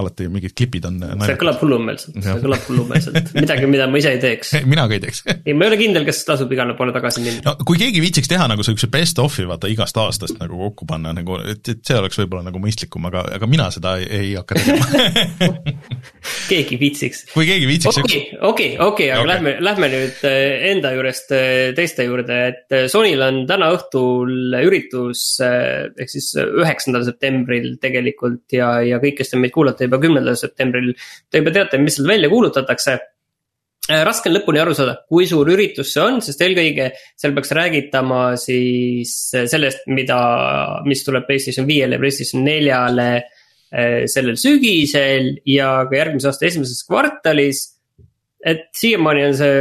alati 0.00 0.28
mingid 0.32 0.54
klipid 0.56 0.86
on 0.88 1.00
see 1.26 1.36
kõlab 1.40 1.58
hullumeelselt, 1.60 2.16
see 2.24 2.36
kõlab 2.40 2.62
hullumeelselt, 2.68 3.32
midagi, 3.36 3.68
mida 3.68 3.88
ma 3.90 4.00
ise 4.00 4.14
ei 4.14 4.20
teeks. 4.22 4.54
mina 4.72 4.86
ka 4.88 4.96
ei 4.96 5.02
teeks 5.04 5.24
ei, 5.46 5.52
ma 5.52 5.66
ei 5.66 5.72
ole 5.72 5.80
kindel, 5.80 6.06
kas 6.08 6.22
tasub 6.28 6.52
igale 6.54 6.76
poole 6.78 6.94
tagasi 6.96 7.24
minna. 7.24 7.42
no 7.44 7.68
kui 7.68 7.80
keegi 7.80 8.00
viitsiks 8.04 8.30
teha 8.30 8.48
nagu 8.50 8.64
niisuguse 8.64 8.88
best 8.92 9.20
of'i 9.22 9.44
vaata 9.48 9.70
igast 9.72 9.98
aastast 10.00 10.38
nagu 10.40 10.58
kokku 10.68 10.88
panna 10.88 11.12
nagu, 11.16 11.36
et, 11.44 11.60
et 11.68 11.82
see 11.84 11.98
oleks 11.98 12.20
võib-olla 12.22 12.48
nagu 12.48 12.62
mõistlikum, 12.62 13.04
aga, 13.10 13.26
aga 13.36 13.48
mina 13.50 13.68
seda 13.74 13.96
ei, 14.00 14.08
ei 14.22 14.32
hakka 14.38 14.60
tegema 14.60 15.52
keegi 16.50 16.78
viitsiks. 16.80 17.24
kui 17.32 17.46
keegi 17.48 17.68
viitsiks. 17.68 18.00
okei, 18.02 18.22
okei, 18.40 18.70
okei, 18.78 19.10
aga 19.12 19.22
okay. 19.22 19.30
lähme, 19.32 19.54
lähme 19.64 19.90
nüüd 19.92 20.24
äh, 20.28 20.66
enda 20.72 20.92
juurest 20.96 21.34
äh, 21.36 21.72
teiste 21.76 22.06
juurde, 22.08 22.38
et 22.52 22.76
äh, 22.76 22.86
Sonyl 22.92 23.22
on 23.26 23.42
täna 23.50 23.70
õhtul 23.74 24.56
üritus 24.62 25.24
ehk 25.42 26.10
siis 26.10 26.32
üheksandal 26.40 27.04
septembril 27.06 27.76
tegelikult 27.82 28.56
ja, 28.56 28.74
ja 28.86 29.00
kõik, 29.02 29.18
kes 29.20 29.32
te 29.32 29.40
meid 29.40 29.54
kuulate, 29.54 29.81
juba 29.88 30.00
kümnendal 30.02 30.36
septembril. 30.38 30.92
Te 31.30 31.42
juba 31.42 31.54
teate, 31.54 31.80
mis 31.82 31.98
seal 31.98 32.08
välja 32.10 32.30
kuulutatakse 32.32 32.94
äh, 32.96 34.02
raske 34.06 34.30
on 34.30 34.36
lõpuni 34.36 34.62
aru 34.62 34.76
saada, 34.78 34.98
kui 35.10 35.26
suur 35.30 35.50
üritus 35.52 35.92
see 35.94 36.02
on, 36.04 36.20
sest 36.24 36.42
eelkõige 36.44 36.90
seal 37.18 37.36
peaks 37.36 37.54
räägitama 37.58 38.22
siis 38.40 39.14
äh, 39.36 39.46
sellest, 39.50 39.86
mida, 39.92 40.18
mis 40.88 41.04
tuleb 41.06 41.28
PlayStation 41.28 41.68
viiele 41.68 42.00
PlayStation 42.02 42.44
neljale 42.46 43.10
äh, 43.18 44.02
sellel 44.10 44.38
sügisel 44.40 45.34
ja 45.48 45.74
ka 45.88 45.98
järgmise 45.98 46.32
aasta 46.32 46.48
esimeses 46.50 46.84
kvartalis. 46.88 47.66
Et 48.44 48.68
siiamaani 48.76 49.26
on 49.30 49.36
see 49.38 49.56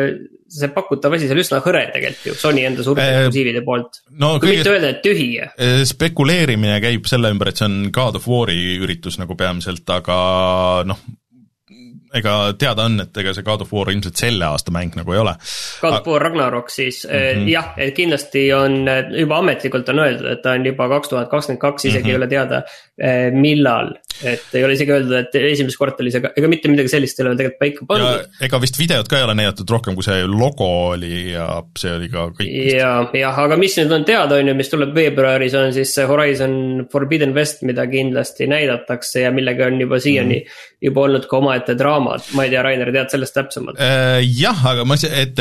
see 0.52 0.68
pakutav 0.76 1.14
asi 1.16 1.30
seal 1.30 1.40
üsna 1.40 1.62
hõre 1.64 1.86
tegelikult 1.94 2.28
ju, 2.28 2.36
Sony 2.36 2.66
enda 2.68 2.84
suurte 2.84 3.06
eksklusiivide 3.08 3.64
poolt 3.64 4.02
no,. 4.20 4.34
kui 4.42 4.58
mitte 4.58 4.74
öelda, 4.74 4.92
et 4.92 5.02
tühi. 5.06 5.30
spekuleerimine 5.88 6.82
käib 6.84 7.08
selle 7.10 7.32
ümber, 7.32 7.52
et 7.52 7.62
see 7.62 7.70
on 7.70 7.80
God 7.96 8.20
of 8.20 8.28
War'i 8.28 8.76
üritus 8.84 9.20
nagu 9.22 9.38
peamiselt, 9.40 9.88
aga 9.96 10.18
noh, 10.90 11.00
ega 12.18 12.36
teada 12.60 12.86
on, 12.90 13.00
et 13.04 13.18
ega 13.24 13.34
see 13.36 13.46
God 13.48 13.64
of 13.64 13.72
War 13.74 13.92
ilmselt 13.92 14.20
selle 14.20 14.48
aasta 14.48 14.74
mäng 14.76 14.96
nagu 15.00 15.16
ei 15.16 15.22
ole. 15.22 15.34
God 15.82 16.00
of 16.02 16.10
War 16.12 16.26
Ragnarok 16.28 16.72
siis 16.74 17.06
mm, 17.08 17.16
-hmm. 17.16 17.50
jah, 17.52 17.72
et 17.78 17.96
kindlasti 17.96 18.46
on, 18.54 18.82
juba 19.18 19.40
ametlikult 19.40 19.90
on 19.90 20.04
öeldud, 20.06 20.28
et 20.34 20.42
ta 20.44 20.58
on 20.58 20.66
juba 20.66 20.90
kaks 20.92 21.14
tuhat 21.14 21.30
kakskümmend 21.32 21.62
kaks, 21.62 21.86
isegi 21.86 22.04
-hmm. 22.04 22.12
ei 22.12 22.16
ole 22.16 22.28
teada, 22.28 22.64
millal. 23.32 23.94
Et 24.28 24.58
ei 24.58 24.66
ole 24.66 24.76
isegi 24.78 24.96
öeldud, 24.96 25.16
et 25.20 25.38
esimeses 25.42 25.80
kvartalis, 25.80 26.18
ega, 26.20 26.34
ega 26.38 26.50
mitte 26.52 26.72
midagi 26.72 26.92
sellist 26.92 27.20
ei 27.20 27.28
ole 27.28 27.38
tegelikult 27.40 27.62
paika 27.62 27.88
pandud. 27.90 28.42
ega 28.48 28.62
vist 28.64 28.80
videot 28.80 29.12
ka 29.12 29.20
ei 29.20 29.28
ole 29.28 29.38
näidatud 29.40 29.76
rohkem, 29.76 29.98
kui 29.98 30.08
see 30.08 30.26
logo 30.28 30.70
oli 30.96 31.32
ja 31.32 31.48
see 31.78 31.96
oli 31.98 32.12
ka 32.12 32.28
kõik. 32.40 32.52
ja, 32.76 32.92
jah, 33.22 33.42
aga 33.46 33.60
mis 33.62 33.78
nüüd 33.80 33.96
on 34.00 34.08
teada, 34.08 34.42
on 34.42 34.52
ju, 34.52 34.58
mis 34.58 34.74
tuleb 34.74 34.94
veebruaris, 34.98 35.58
on 35.60 35.72
siis 35.76 35.96
see 35.96 36.08
Horizon 36.10 36.88
Forbidden 36.92 37.36
West, 37.38 37.64
mida 37.68 37.88
kindlasti 37.90 38.50
näidatakse 38.52 39.26
ja 39.26 39.32
millega 39.36 39.70
on 39.72 39.80
juba 39.82 40.02
siiani 40.02 40.44
mm 40.44 40.70
juba 40.82 41.04
olnud 41.06 41.28
ka 41.30 41.38
omaette 41.38 41.76
draama 41.78 41.92
draamad, 41.92 42.26
ma 42.36 42.46
ei 42.46 42.52
tea, 42.54 42.62
Rainer, 42.66 42.92
tead 42.94 43.12
sellest 43.14 43.36
täpsemalt? 43.36 43.80
Äh, 43.82 44.22
jah, 44.40 44.58
aga 44.72 44.86
ma, 44.88 44.98
et, 44.98 45.40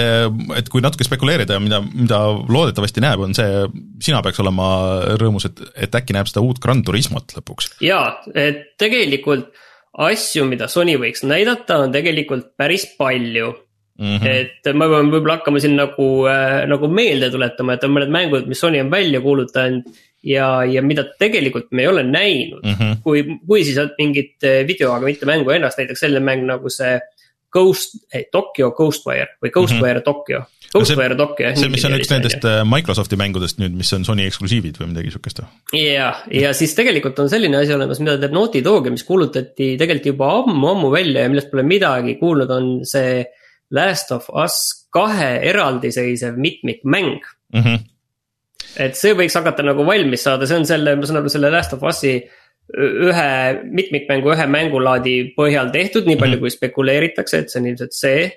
et 0.57 0.71
kui 0.73 0.83
natuke 0.85 1.07
spekuleerida, 1.07 1.59
mida, 1.63 1.81
mida 1.85 2.21
loodetavasti 2.51 3.03
näeb, 3.05 3.23
on 3.25 3.37
see, 3.37 3.65
sina 4.03 4.23
peaks 4.25 4.41
olema 4.43 4.69
rõõmus, 5.21 5.49
et, 5.51 5.63
et 5.87 6.01
äkki 6.01 6.17
näeb 6.17 6.31
seda 6.31 6.45
uut 6.45 6.61
Gran 6.63 6.85
Turismot 6.87 7.37
lõpuks. 7.39 7.73
jaa, 7.85 8.21
et 8.35 8.70
tegelikult 8.81 9.51
asju, 10.11 10.47
mida 10.49 10.69
Sony 10.71 10.97
võiks 11.01 11.25
näidata, 11.27 11.83
on 11.85 11.93
tegelikult 11.93 12.55
päris 12.59 12.89
palju 12.99 13.53
Mm 14.01 14.17
-hmm. 14.17 14.29
et 14.33 14.69
ma 14.81 14.87
pean 14.89 15.11
võib-olla 15.13 15.35
hakkama 15.37 15.61
siin 15.61 15.75
nagu 15.77 16.05
äh,, 16.25 16.63
nagu 16.65 16.89
meelde 16.89 17.29
tuletama, 17.31 17.75
et 17.75 17.83
on 17.85 17.91
mõned 17.93 18.09
mängud, 18.09 18.47
mis 18.49 18.61
Sony 18.61 18.81
on 18.81 18.89
välja 18.91 19.21
kuulutanud 19.21 19.91
ja, 20.25 20.65
ja 20.65 20.83
mida 20.83 21.05
tegelikult 21.19 21.69
me 21.71 21.85
ei 21.85 21.89
ole 21.89 22.03
näinud 22.03 22.65
mm. 22.65 22.77
-hmm. 22.79 22.97
kui, 23.05 23.25
kui 23.47 23.65
siis 23.65 23.77
mingit 23.99 24.43
eh, 24.43 24.67
video, 24.67 24.93
aga 24.93 25.05
mitte 25.07 25.29
mängu 25.29 25.51
ennast, 25.51 25.79
näiteks 25.79 26.01
selline 26.01 26.25
mäng 26.25 26.47
nagu 26.49 26.73
see 26.73 26.97
Ghost 27.53 27.97
eh,, 28.13 28.27
Tokyo 28.33 28.71
Ghostwire 28.77 29.37
või 29.43 29.53
Ghostwire 29.55 29.99
mm 29.99 30.01
-hmm. 30.01 30.05
Tokyo. 30.05 30.43
Ghostwire 30.73 31.15
no, 31.15 31.27
Tokyo. 31.27 31.51
see, 31.57 31.69
mis 31.73 31.85
on 31.85 31.97
üks 31.99 32.11
nendest 32.13 32.45
eh, 32.47 32.61
Microsofti 32.65 33.19
mängudest 33.19 33.59
nüüd, 33.59 33.75
mis 33.79 33.93
on 33.97 34.05
Sony 34.07 34.27
eksklusiivid 34.31 34.79
või 34.81 34.93
midagi 34.93 35.11
sihukest 35.11 35.43
ja, 35.75 36.13
ja 36.31 36.53
siis 36.55 36.75
tegelikult 36.79 37.19
on 37.19 37.31
selline 37.31 37.59
asi 37.59 37.75
olemas, 37.75 38.01
mida 38.01 38.19
teeb 38.19 38.35
Naughty 38.37 38.63
Dog 38.65 38.87
ja 38.87 38.95
mis 38.95 39.05
kuulutati 39.05 39.75
tegelikult 39.81 40.07
juba 40.13 40.33
ammu-ammu 40.41 40.91
välja 40.95 41.27
ja 41.27 41.33
millest 41.33 41.51
pole 41.51 41.67
midagi 41.67 42.17
kuulnud, 42.23 42.51
on 42.51 42.73
see 42.87 43.25
Last 43.71 44.11
of 44.15 44.31
Us 44.31 44.87
kahe 44.91 45.39
eraldiseisev 45.51 46.39
mitmikmäng 46.39 47.19
mm. 47.55 47.63
-hmm 47.63 47.87
et 48.79 48.95
see 48.95 49.17
võiks 49.19 49.35
hakata 49.35 49.65
nagu 49.67 49.85
valmis 49.87 50.23
saada, 50.23 50.47
see 50.47 50.61
on 50.61 50.67
selle, 50.69 50.95
ma 50.97 51.09
saan 51.09 51.21
aru, 51.21 51.33
selle 51.33 51.51
Last 51.51 51.75
of 51.75 51.83
Us'i 51.83 52.21
ühe 52.77 53.31
mitmikmängu, 53.65 54.33
ühe 54.35 54.47
mängulaadi 54.51 55.17
põhjal 55.37 55.73
tehtud, 55.75 56.07
nii 56.07 56.19
palju 56.21 56.39
mm 56.39 56.45
-hmm. 56.45 56.51
kui 56.51 56.57
spekuleeritakse, 56.57 57.39
et 57.39 57.51
see 57.51 57.61
on 57.61 57.71
ilmselt 57.71 57.97
see. 57.97 58.31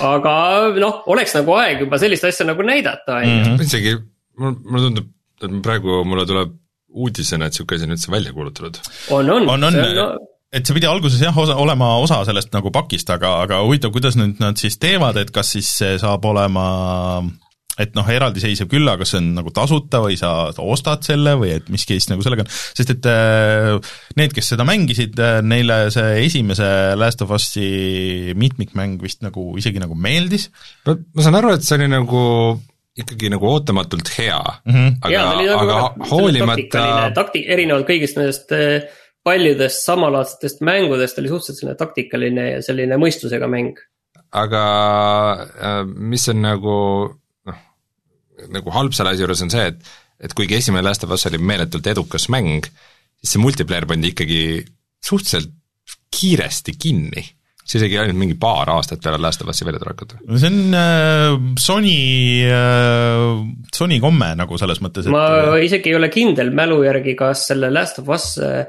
aga 0.00 0.32
noh, 0.80 1.02
oleks 1.12 1.34
nagu 1.36 1.52
aeg 1.60 1.84
juba 1.84 1.98
sellist 2.00 2.24
asja 2.24 2.46
nagu 2.48 2.64
näidata, 2.64 3.20
on 3.20 3.28
ju. 3.28 3.36
Mhm. 3.36 3.60
isegi 3.60 3.96
mulle, 4.38 4.56
mulle 4.64 4.86
tundub, 4.86 5.12
et 5.42 5.62
praegu 5.62 6.04
mulle 6.04 6.26
tuleb 6.26 6.56
uudisena, 6.90 7.46
et 7.46 7.54
sihuke 7.54 7.76
asi 7.76 7.86
on 7.86 7.94
üldse 7.94 8.10
välja 8.10 8.32
kuulutatud. 8.32 8.80
on, 9.10 9.30
on, 9.30 9.48
on, 9.48 9.64
on, 9.64 9.76
no... 9.94 10.06
et 10.52 10.66
see 10.66 10.74
pidi 10.74 10.88
alguses 10.90 11.20
jah, 11.22 11.36
osa, 11.38 11.54
olema 11.54 11.96
osa 12.02 12.24
sellest 12.24 12.52
nagu 12.56 12.72
pakist, 12.74 13.10
aga, 13.10 13.42
aga 13.44 13.60
huvitav, 13.62 13.92
kuidas 13.92 14.16
nüüd 14.18 14.40
nad 14.42 14.58
siis 14.58 14.78
teevad, 14.78 15.20
et 15.20 15.30
kas 15.30 15.52
siis 15.52 15.70
see 15.82 15.98
saab 16.02 16.24
olema 16.24 16.66
et 17.80 17.94
noh, 17.96 18.06
eraldiseisev 18.12 18.68
küll, 18.70 18.88
aga 18.88 19.02
kas 19.02 19.14
see 19.14 19.20
on 19.22 19.30
nagu 19.38 19.52
tasuta 19.54 20.02
või 20.04 20.18
sa 20.20 20.50
ostad 20.60 21.04
selle 21.06 21.36
või 21.40 21.54
et 21.56 21.70
mis 21.72 21.86
case 21.88 22.12
nagu 22.12 22.24
sellega 22.24 22.44
on, 22.44 22.50
sest 22.50 22.94
et 22.96 23.10
äh, 23.10 23.76
need, 24.20 24.34
kes 24.36 24.52
seda 24.54 24.66
mängisid, 24.68 25.16
äh, 25.20 25.40
neile 25.46 25.82
see 25.94 26.24
esimese 26.26 26.70
Last 27.00 27.24
of 27.24 27.32
Us'i 27.36 28.34
mitmikmäng 28.38 29.00
vist 29.02 29.24
nagu 29.24 29.52
isegi 29.60 29.82
nagu 29.82 29.96
meeldis. 29.96 30.50
ma, 30.86 30.96
saan 31.22 31.38
aru, 31.40 31.54
et 31.56 31.66
see 31.66 31.78
oli 31.78 31.90
nagu 31.90 32.24
ikkagi 33.00 33.30
nagu 33.32 33.46
ootamatult 33.46 34.10
hea 34.18 34.40
mm, 34.66 34.72
-hmm. 34.74 34.96
aga, 35.06 35.20
nagu 35.38 35.60
aga 35.62 36.08
hoolimata 36.10 36.82
takti-, 37.16 37.46
erinevalt 37.48 37.86
kõigist 37.88 38.18
nendest 38.18 38.52
äh, 38.56 38.90
paljudest 39.24 39.84
samalaadsetest 39.86 40.60
mängudest 40.66 41.18
oli 41.20 41.30
suhteliselt 41.30 41.60
selline 41.62 41.78
taktikaline 41.78 42.50
ja 42.50 42.60
selline 42.64 42.98
mõistusega 43.00 43.48
mäng. 43.48 43.78
aga 44.32 44.64
mis 45.96 46.28
on 46.30 46.42
nagu 46.42 46.76
nagu 48.52 48.72
halb 48.74 48.96
selle 48.96 49.14
asja 49.14 49.26
juures 49.26 49.44
on 49.46 49.52
see, 49.52 49.66
et 49.72 49.90
et 50.20 50.34
kuigi 50.36 50.58
esimene 50.58 50.84
Last 50.84 51.04
of 51.06 51.14
Us 51.16 51.26
oli 51.30 51.38
meeletult 51.40 51.86
edukas 51.88 52.28
mäng, 52.32 52.66
siis 53.20 53.34
see 53.34 53.40
multiplayer 53.40 53.86
pandi 53.88 54.12
ikkagi 54.12 54.40
suhteliselt 55.04 55.54
kiiresti 56.12 56.74
kinni 56.76 57.24
see 57.70 57.78
isegi 57.78 57.98
ainult 58.00 58.18
mingi 58.18 58.36
paar 58.40 58.70
aastat 58.72 59.02
peale 59.04 59.20
Last 59.22 59.42
of 59.44 59.50
Us'i 59.52 59.66
väljatulekut. 59.66 60.16
no 60.26 60.38
see 60.40 60.50
on 60.50 60.76
äh, 60.76 61.34
Sony 61.60 61.96
äh,, 62.50 63.42
Sony 63.76 64.00
komme 64.02 64.32
nagu 64.38 64.58
selles 64.60 64.80
mõttes, 64.82 65.06
et 65.06 65.14
ma 65.14 65.58
isegi 65.62 65.92
ei 65.92 65.98
ole 65.98 66.10
kindel 66.12 66.50
mälu 66.56 66.80
järgi, 66.86 67.14
kas 67.18 67.46
selle 67.52 67.70
Last 67.72 68.00
of 68.02 68.10
Us 68.10 68.32
äh, 68.42 68.64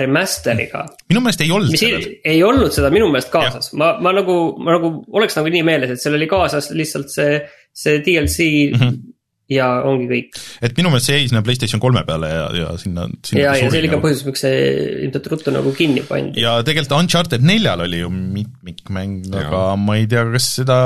remaster'iga 0.00 0.86
minu 1.12 1.24
meelest 1.24 1.44
ei 1.44 1.52
olnud 1.56 1.76
selles. 1.76 2.08
ei 2.24 2.40
olnud 2.46 2.72
seda 2.74 2.90
minu 2.94 3.10
meelest 3.12 3.32
kaasas, 3.34 3.72
ma, 3.78 3.92
ma 4.02 4.14
nagu, 4.16 4.38
ma 4.62 4.78
nagu 4.78 4.94
oleks 5.18 5.36
nagu 5.38 5.52
nii 5.52 5.66
meeles, 5.66 5.92
et 5.92 6.02
seal 6.02 6.16
oli 6.18 6.30
kaasas 6.30 6.72
lihtsalt 6.76 7.12
see, 7.12 7.42
see 7.76 8.00
DLC 8.06 8.48
mm 8.72 8.80
-hmm 8.80 9.12
ja 9.52 9.66
ongi 9.86 10.08
kõik. 10.10 10.38
et 10.66 10.74
minu 10.78 10.90
meelest 10.90 11.06
see 11.06 11.20
jäi 11.20 11.28
sinna 11.30 11.42
PlayStation 11.46 11.82
kolme 11.82 12.02
peale 12.06 12.30
ja, 12.32 12.46
ja 12.56 12.70
sinna, 12.82 13.06
sinna. 13.22 13.42
ja, 13.44 13.52
ja 13.60 13.68
see 13.70 13.80
oli 13.80 13.90
ka 13.92 14.00
põhjus, 14.02 14.24
miks 14.26 14.42
see 14.42 14.62
ilmselt 15.06 15.28
ruttu 15.30 15.54
nagu 15.54 15.72
kinni 15.76 16.02
pandi. 16.06 16.42
ja 16.42 16.56
tegelikult 16.66 16.96
Uncharted 16.98 17.46
neljal 17.46 17.84
oli 17.84 18.00
ju 18.00 18.10
mitmikmäng, 18.10 19.28
aga 19.42 19.60
ma 19.78 19.98
ei 20.00 20.08
tea, 20.10 20.24
kas 20.34 20.48
seda. 20.58 20.78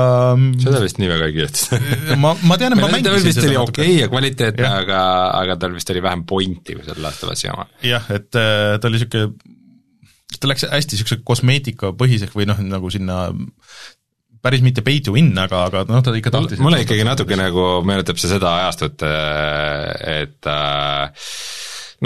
seda 0.61 0.83
vist 0.83 1.01
nii 1.01 1.09
väga 1.09 1.29
ei 1.29 1.37
kirjutatud 1.39 2.13
ma, 2.23 2.35
ma 2.45 2.59
tean, 2.61 2.77
et 2.77 2.83
ma 2.83 2.91
mängisin 2.91 3.09
seda. 3.09 3.25
vist 3.31 3.47
oli 3.47 3.57
okei 3.63 3.87
okay 3.87 3.97
ja 4.03 4.11
kvaliteetne, 4.11 4.73
aga, 4.83 5.01
aga 5.39 5.57
tal 5.63 5.73
vist 5.77 5.89
oli 5.95 6.05
vähem 6.05 6.27
pointi 6.29 6.77
kui 6.77 6.85
seal 6.85 7.01
Last 7.01 7.25
of 7.25 7.33
Us'i 7.33 7.49
oma. 7.53 7.65
jah, 7.85 8.05
et 8.13 8.29
äh, 8.37 8.77
ta 8.77 8.91
oli 8.91 9.01
sihuke 9.01 9.25
ta 10.41 10.49
läks 10.49 10.69
hästi 10.69 10.95
niisuguse 10.95 11.19
kosmeetikapõhiseks 11.27 12.37
või 12.37 12.47
noh, 12.49 12.61
nagu 12.63 12.93
sinna 12.93 13.25
päris 14.41 14.63
mitte 14.65 14.83
pay 14.85 15.01
to 15.05 15.13
win, 15.15 15.31
aga, 15.37 15.65
aga 15.69 15.83
noh, 15.89 16.01
ta 16.03 16.13
ikka 16.17 16.33
tahtis 16.33 16.61
mulle 16.63 16.81
ikkagi 16.83 17.05
natuke 17.07 17.37
nagu 17.39 17.67
meenutab 17.87 18.19
see 18.21 18.31
seda 18.31 18.55
ajastut, 18.61 19.05
äh, 19.05 20.21
et 20.21 20.49
äh, 20.49 21.29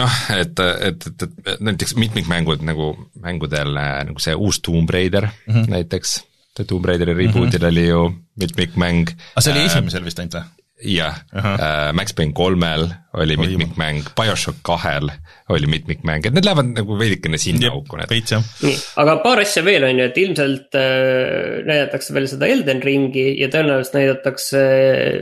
noh, 0.01 0.19
et, 0.35 0.59
et, 0.59 1.09
et, 1.11 1.25
et 1.25 1.63
näiteks 1.63 1.95
mitmikmängud 2.01 2.65
nagu 2.67 2.93
mängudel 3.23 3.79
äh, 3.79 3.97
nagu 4.09 4.23
see 4.23 4.35
uus 4.35 4.61
Tomb 4.65 4.91
Raider 4.91 5.29
mm 5.29 5.53
-hmm. 5.53 5.71
näiteks, 5.77 6.19
Tomb 6.63 6.85
Raideri 6.87 7.13
reboot'il 7.13 7.59
mm 7.59 7.63
-hmm. 7.63 7.67
oli 7.67 7.87
ju 7.87 8.15
mitmikmäng. 8.39 9.09
aga 9.35 9.41
see 9.41 9.53
oli 9.53 9.65
esimesel 9.65 10.05
vist 10.05 10.19
ainult 10.19 10.39
või? 10.39 10.54
Jah 10.83 11.15
uh, 11.33 11.39
-huh. 11.39 11.59
äh, 11.61 11.93
Max 11.93 12.13
Payne 12.13 12.33
kolmel 12.33 12.89
oli 13.13 13.37
mitmikmäng, 13.37 14.03
BioShock 14.15 14.57
kahel 14.61 15.09
oli 15.49 15.67
mitmikmäng, 15.67 16.25
et 16.25 16.33
need 16.33 16.45
lähevad 16.45 16.73
nagu 16.75 16.97
veidikene 16.99 17.37
sinna 17.39 17.71
auku 17.71 17.95
need. 17.95 18.11
nii, 18.61 18.75
aga 19.03 19.17
paar 19.23 19.39
asja 19.39 19.63
veel 19.65 19.83
on 19.87 19.99
ju, 19.99 20.05
et 20.05 20.17
ilmselt 20.17 20.75
äh, 20.75 21.63
näidatakse 21.65 22.13
veel 22.13 22.27
seda 22.27 22.49
Elden 22.51 22.83
Ringi 22.83 23.27
ja 23.39 23.47
tõenäoliselt 23.47 23.95
näidatakse, 23.99 24.63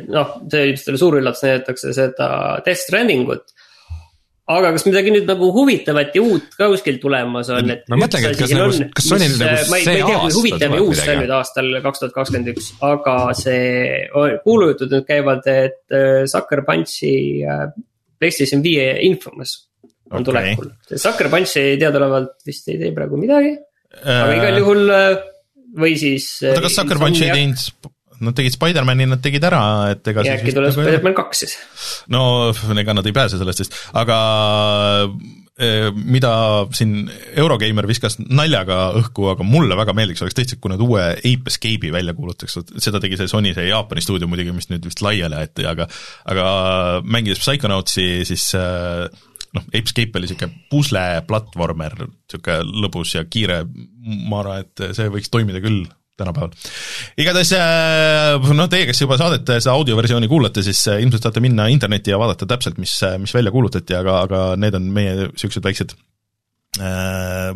noh, 0.09 0.39
see 0.49 0.69
ilmselt 0.71 0.93
oli 0.93 1.03
suur 1.05 1.19
üllatus, 1.21 1.45
näidatakse 1.45 1.93
seda 1.93 2.29
Death 2.65 2.81
Stranding 2.87 3.29
ut 3.29 3.53
aga 4.51 4.73
kas 4.75 4.83
midagi 4.83 5.11
nüüd 5.13 5.29
nagu 5.29 5.49
huvitavat 5.55 6.15
ja 6.17 6.23
uut 6.23 6.55
ka 6.57 6.67
kuskil 6.71 6.97
tulemas 6.99 7.47
on, 7.53 7.69
et. 7.71 7.85
ma 7.91 7.99
mõtlengi, 8.01 8.33
et 8.33 8.41
kas 8.41 8.51
nagu, 8.51 8.87
kas 8.97 9.07
Sonyl 9.07 9.37
nagu 9.39 9.59
see 9.61 9.69
ma 9.71 9.79
ei, 9.79 9.85
ma 9.87 9.93
ei 9.93 10.01
tea, 10.01 10.17
kui 10.19 10.35
huvitav 10.35 10.75
ja 10.75 10.81
uus 10.83 10.99
see 10.99 11.13
on 11.15 11.21
nüüd 11.23 11.33
aastal 11.37 11.69
kaks 11.85 12.03
tuhat 12.03 12.15
kakskümmend 12.17 12.51
üks, 12.51 12.69
aga 12.83 13.15
see 13.39 13.61
kuulujutud 14.43 14.91
nüüd 14.97 15.07
käivad, 15.07 15.47
et 15.47 15.95
äh, 15.95 16.23
Sucker 16.27 16.65
Punchi 16.67 17.13
äh, 17.47 17.69
PlayStation 18.19 18.65
viie 18.65 18.89
Infamous 19.07 19.55
on 20.11 20.19
okay. 20.19 20.27
tulekul. 20.27 20.73
see 20.91 20.99
Sucker 21.05 21.31
Punch 21.31 21.55
teadaolevalt 21.55 22.35
vist 22.47 22.67
ei 22.67 22.81
tee 22.81 22.91
praegu 22.95 23.19
midagi, 23.21 23.55
aga 24.03 24.35
igal 24.35 24.51
äh, 24.51 24.59
juhul 24.59 24.95
või 25.79 25.95
siis. 25.99 26.29
oota, 26.43 26.67
kas 26.67 26.81
Sucker 26.81 26.99
Punch 26.99 27.23
ei 27.23 27.31
teinud 27.31 27.92
Nad 28.23 28.37
tegid 28.37 28.55
Spider-mani, 28.55 29.07
nad 29.09 29.21
tegid 29.23 29.43
ära, 29.47 29.61
et 29.93 30.07
ega 30.11 30.25
ja 30.25 30.37
äkki 30.37 30.55
tuleb 30.55 30.71
nagu 30.71 30.75
Spider-man 30.79 31.15
kaks 31.17 31.43
siis? 31.43 31.55
no 32.13 32.51
ega 32.79 32.95
nad 32.95 33.07
ei 33.07 33.15
pääse 33.15 33.39
sellest 33.39 33.63
vist, 33.63 33.75
aga 33.99 34.17
e, 35.57 35.69
mida 35.93 36.31
siin 36.75 37.09
Eurogeimer 37.39 37.87
viskas 37.89 38.17
naljaga 38.23 38.79
õhku, 38.99 39.27
aga 39.33 39.47
mulle 39.47 39.77
väga 39.79 39.95
meeldiks, 39.97 40.23
oleks 40.25 40.37
tõesti, 40.39 40.59
kui 40.61 40.73
nad 40.73 40.81
uue 40.83 41.03
Ape 41.15 41.53
Escape'i 41.53 41.91
välja 41.93 42.15
kuulutaks, 42.17 42.57
seda 42.83 43.01
tegi 43.03 43.19
see 43.19 43.31
Sony, 43.31 43.53
see 43.57 43.69
Jaapani 43.69 44.03
stuudio 44.05 44.29
muidugi, 44.31 44.55
mis 44.55 44.69
nüüd 44.71 44.87
vist 44.89 45.03
laiali 45.05 45.39
aeti, 45.39 45.67
aga 45.69 45.87
aga 46.31 46.47
mängides 47.03 47.43
Psychonautsi, 47.43 48.07
siis 48.29 48.49
äh, 48.59 49.07
noh, 49.53 49.65
Ape 49.69 49.85
Escape 49.85 50.19
oli 50.19 50.29
niisugune 50.29 50.67
pusle-platvormer, 50.71 51.99
niisugune 52.07 52.85
lõbus 52.85 53.17
ja 53.17 53.25
kiire, 53.29 53.63
ma 54.29 54.41
arvan, 54.43 54.65
et 54.65 54.87
see 54.97 55.11
võiks 55.13 55.31
toimida 55.33 55.61
küll 55.63 55.85
tänapäeval. 56.19 56.53
igatahes 57.17 57.51
äh, 57.57 58.53
noh, 58.53 58.69
teie, 58.71 58.87
kes 58.89 59.03
juba 59.03 59.17
saadet, 59.19 59.49
seda 59.57 59.73
audioversiooni 59.73 60.29
kuulate, 60.31 60.63
siis 60.65 60.81
äh, 60.91 61.01
ilmselt 61.03 61.25
saate 61.25 61.43
minna 61.43 61.67
internetti 61.73 62.13
ja 62.13 62.19
vaadata 62.21 62.47
täpselt, 62.49 62.79
mis, 62.81 62.95
äh, 63.05 63.17
mis 63.21 63.33
välja 63.33 63.53
kuulutati, 63.53 63.97
aga, 63.97 64.19
aga 64.27 64.43
need 64.61 64.77
on 64.77 64.89
meie 64.93 65.15
niisugused 65.23 65.65
väiksed 65.65 65.95
äh, 66.83 67.49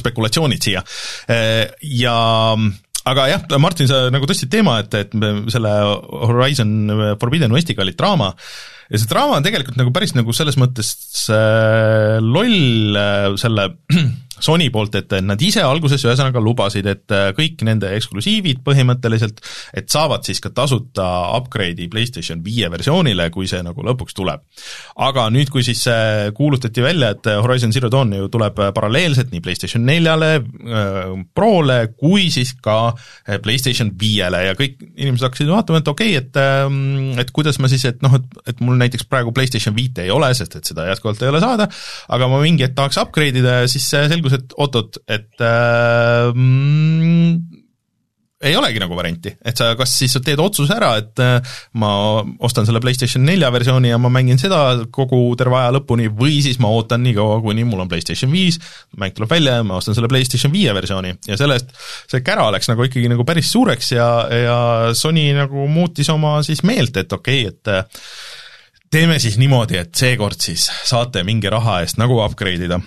spekulatsioonid 0.00 0.64
siia 0.64 0.84
ja 1.98 2.16
aga 3.08 3.28
jah, 3.30 3.44
Martin, 3.60 3.88
sa 3.88 4.06
nagu 4.12 4.28
tõstsid 4.28 4.50
teema, 4.52 4.80
et, 4.82 4.96
et 4.98 5.14
selle 5.52 5.76
Horizon 6.28 7.16
Forbidden 7.20 7.54
Westiga 7.56 7.84
oli 7.84 7.96
draama 7.96 8.32
ja 8.88 9.00
see 9.00 9.08
draama 9.10 9.38
on 9.38 9.44
tegelikult 9.44 9.76
nagu 9.78 9.92
päris 9.94 10.14
nagu 10.16 10.32
selles 10.36 10.56
mõttes 10.60 10.94
äh, 11.32 12.16
loll 12.24 12.96
äh, 12.96 13.28
selle 13.40 13.68
Sony 14.44 14.70
poolt, 14.74 14.98
et 15.00 15.18
nad 15.24 15.40
ise 15.42 15.62
alguses 15.64 16.04
ühesõnaga 16.04 16.42
lubasid, 16.42 16.86
et 16.86 17.14
äh, 17.14 17.30
kõik 17.36 17.64
nende 17.66 17.90
eksklusiivid 17.96 18.62
põhimõtteliselt, 18.66 19.42
et 19.76 19.90
saavad 19.92 20.26
siis 20.26 20.42
ka 20.44 20.52
tasuta 20.54 21.08
upgrade'i 21.38 21.88
PlayStation 21.92 22.42
viie 22.44 22.70
versioonile, 22.72 23.30
kui 23.34 23.48
see 23.50 23.62
nagu 23.64 23.84
lõpuks 23.84 24.16
tuleb. 24.16 24.44
aga 24.98 25.28
nüüd, 25.32 25.50
kui 25.52 25.62
siis 25.66 25.84
kuulutati 26.34 26.82
välja, 26.82 27.10
et 27.14 27.26
Horizon 27.42 27.72
Zero 27.72 27.90
Dawn 27.92 28.12
ju 28.16 28.28
tuleb 28.32 28.58
paralleelselt 28.74 29.32
nii 29.32 29.42
PlayStation 29.44 29.84
neljale, 29.86 30.30
äh, 30.38 31.12
Prole 31.34 31.78
kui 31.98 32.28
siis 32.34 32.54
ka 32.62 32.78
äh, 32.92 33.38
PlayStation 33.42 33.90
viiele 34.00 34.44
ja 34.48 34.56
kõik 34.58 34.80
inimesed 34.88 35.26
hakkasid 35.28 35.50
vaatama, 35.52 35.82
et 35.82 35.90
okei 35.92 36.14
okay,, 36.16 36.24
et 36.24 36.40
ähm, 36.42 37.18
et 37.20 37.32
kuidas 37.34 37.58
ma 37.62 37.70
siis, 37.70 37.84
et 37.88 38.02
noh, 38.04 38.18
et, 38.18 38.38
et 38.52 38.62
mul 38.64 38.78
näiteks 38.80 39.08
praegu 39.10 39.32
PlayStation 39.36 39.76
viite 39.76 40.04
ei 40.06 40.12
ole, 40.14 40.30
sest 40.38 40.58
et 40.58 40.68
seda 40.68 40.88
jätkuvalt 40.90 41.22
ei 41.24 41.32
ole 41.32 41.42
saada, 41.42 41.68
aga 42.14 42.30
ma 42.30 42.40
mingi 42.42 42.66
hetk 42.66 42.76
tahaks 42.78 43.00
upgrade 43.02 43.42
ida 43.42 43.62
ja 43.62 43.70
siis 43.70 43.86
selgus, 43.88 44.27
selgus, 44.28 44.44
et 44.44 44.58
oot-oot, 44.58 45.00
et 45.08 45.44
äh, 45.44 46.32
mm, 46.34 47.58
ei 48.38 48.54
olegi 48.54 48.78
nagu 48.78 48.94
varianti, 48.94 49.32
et 49.42 49.58
sa 49.58 49.72
kas 49.78 49.96
siis 49.98 50.12
teed 50.22 50.38
otsuse 50.38 50.70
ära, 50.76 50.92
et 51.00 51.22
äh, 51.22 51.56
ma 51.80 51.90
ostan 52.46 52.68
selle 52.68 52.78
PlayStation 52.82 53.24
nelja 53.26 53.50
versiooni 53.50 53.90
ja 53.90 53.98
ma 53.98 54.10
mängin 54.14 54.38
seda 54.38 54.60
kogu 54.94 55.20
terve 55.38 55.58
aja 55.58 55.72
lõpuni 55.74 56.06
või 56.14 56.38
siis 56.44 56.60
ma 56.62 56.70
ootan 56.70 57.02
nii 57.02 57.16
kaua, 57.16 57.40
kuni 57.42 57.66
mul 57.66 57.82
on 57.82 57.90
PlayStation 57.90 58.30
viis, 58.30 58.60
mäng 58.98 59.16
tuleb 59.16 59.32
välja 59.32 59.58
ja 59.58 59.66
ma 59.66 59.80
ostan 59.80 59.98
selle 59.98 60.10
PlayStation 60.10 60.54
viie 60.54 60.74
versiooni. 60.76 61.16
Ja 61.26 61.38
sellest 61.40 61.74
see 62.10 62.22
kära 62.26 62.46
läks 62.54 62.70
nagu 62.70 62.86
ikkagi 62.86 63.10
nagu 63.10 63.26
päris 63.26 63.50
suureks 63.54 63.94
ja, 63.96 64.08
ja 64.30 64.58
Sony 64.94 65.32
nagu 65.34 65.66
muutis 65.70 66.10
oma 66.14 66.38
siis 66.46 66.62
meelt, 66.68 66.96
et 67.00 67.12
okei 67.12 67.48
okay,, 67.48 67.56
et 67.56 67.74
äh, 67.74 68.06
teeme 68.90 69.18
siis 69.18 69.40
niimoodi, 69.42 69.80
et 69.82 69.90
seekord 69.98 70.38
siis 70.40 70.68
saate 70.86 71.26
mingi 71.26 71.50
raha 71.50 71.80
eest 71.82 71.98
nagu 71.98 72.22
upgrade 72.22 72.70
ida 72.70 72.78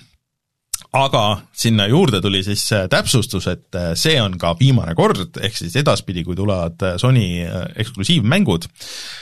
aga 0.92 1.24
sinna 1.56 1.86
juurde 1.88 2.20
tuli 2.22 2.42
siis 2.44 2.66
täpsustus, 2.92 3.46
et 3.48 3.78
see 3.96 4.18
on 4.20 4.36
ka 4.40 4.52
viimane 4.60 4.92
kord, 4.96 5.38
ehk 5.40 5.56
siis 5.56 5.76
edaspidi, 5.80 6.26
kui 6.28 6.36
tulevad 6.36 6.84
Sony 7.00 7.46
eksklusiivmängud, 7.80 8.68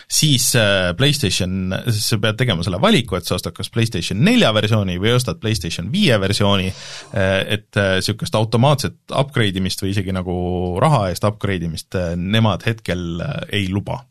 siis 0.10 0.48
PlayStation, 0.98 1.76
sa 1.94 2.18
pead 2.22 2.40
tegema 2.42 2.66
selle 2.66 2.82
valiku, 2.82 3.20
et 3.20 3.30
sa 3.30 3.38
ostad 3.38 3.54
kas 3.58 3.70
PlayStation 3.74 4.24
nelja 4.26 4.50
versiooni 4.56 4.98
või 5.02 5.14
ostad 5.18 5.42
PlayStation 5.42 5.92
viie 5.94 6.18
versiooni, 6.22 6.72
et 7.14 7.70
niisugust 7.78 8.36
automaatset 8.40 9.14
upgrade 9.20 9.62
imist 9.62 9.84
või 9.84 9.94
isegi 9.94 10.16
nagu 10.16 10.34
raha 10.82 11.10
eest 11.12 11.28
upgrade 11.30 11.70
imist 11.70 11.98
nemad 12.18 12.66
hetkel 12.66 13.22
ei 13.54 13.70
luba 13.70 14.02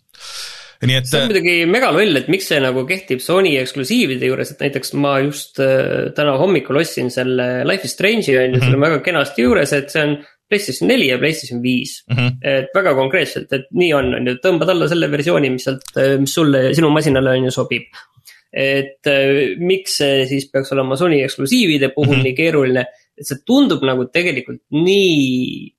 nii 0.87 0.99
et 1.01 1.09
see 1.11 1.21
on 1.21 1.31
muidugi 1.33 1.55
megaloll, 1.67 2.21
et 2.21 2.29
miks 2.31 2.49
see 2.53 2.59
nagu 2.63 2.85
kehtib 2.87 3.23
Sony 3.23 3.57
eksklusiivide 3.59 4.29
juures, 4.31 4.53
et 4.53 4.61
näiteks 4.63 4.95
ma 5.03 5.17
just 5.25 5.59
äh, 5.63 6.11
täna 6.15 6.37
hommikul 6.39 6.79
ostsin 6.79 7.11
selle 7.11 7.49
Life 7.67 7.89
is 7.89 7.97
Strange'i 7.97 8.37
on 8.39 8.55
ju 8.55 8.61
-hmm., 8.61 8.67
seal 8.67 8.77
on 8.79 8.85
väga 8.87 9.01
kenasti 9.07 9.47
juures, 9.47 9.73
et 9.75 9.91
see 9.91 10.05
on 10.05 10.19
PlayStation 10.49 10.89
neli 10.89 11.09
ja 11.09 11.19
PlayStation 11.19 11.63
viis 11.63 12.05
mm. 12.07 12.17
-hmm. 12.17 12.37
et 12.43 12.71
väga 12.75 12.95
konkreetselt, 12.95 13.53
et 13.53 13.67
nii 13.73 13.91
on, 13.95 14.15
on 14.21 14.31
ju, 14.31 14.37
tõmbad 14.45 14.71
alla 14.71 14.89
selle 14.89 15.11
versiooni, 15.11 15.51
mis 15.51 15.67
sealt, 15.67 15.91
äh, 15.97 16.15
mis 16.21 16.35
sulle, 16.35 16.75
sinu 16.75 16.91
masinale 16.95 17.35
on 17.37 17.51
ju 17.51 17.51
sobib. 17.51 17.91
et 18.53 19.07
äh, 19.07 19.59
miks 19.61 19.99
see 20.01 20.23
siis 20.27 20.47
peaks 20.53 20.73
olema 20.73 20.97
Sony 20.97 21.19
eksklusiivide 21.25 21.91
puhul 21.95 22.15
mm 22.15 22.21
-hmm. 22.21 22.25
nii 22.25 22.35
keeruline, 22.35 22.85
et 23.19 23.27
see 23.27 23.43
tundub 23.47 23.83
nagu 23.83 24.07
tegelikult 24.13 24.63
nii 24.71 25.75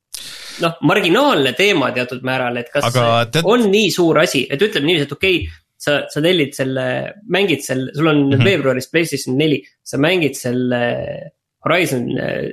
noh, 0.64 0.76
marginaalne 0.88 1.54
teema 1.58 1.92
teatud 1.96 2.24
määral, 2.26 2.60
et 2.62 2.70
kas 2.74 2.90
Aga 2.92 3.08
tead... 3.34 3.48
on 3.50 3.66
nii 3.72 3.90
suur 3.94 4.22
asi, 4.22 4.46
et 4.50 4.62
ütleme 4.62 4.90
niiviisi, 4.90 5.08
et 5.10 5.16
okei 5.16 5.42
okay, 5.42 5.60
sa, 5.80 6.00
sa 6.12 6.24
tellid 6.24 6.56
selle, 6.58 6.86
mängid 7.32 7.64
selle, 7.66 7.94
sul 7.96 8.12
on 8.12 8.26
mm 8.26 8.34
-hmm. 8.34 8.46
veebruaris 8.46 8.90
PlayStation 8.92 9.38
neli, 9.38 9.62
sa 9.84 9.98
mängid 9.98 10.36
selle 10.36 10.82
Horizon 11.66 12.12
äh, 12.18 12.44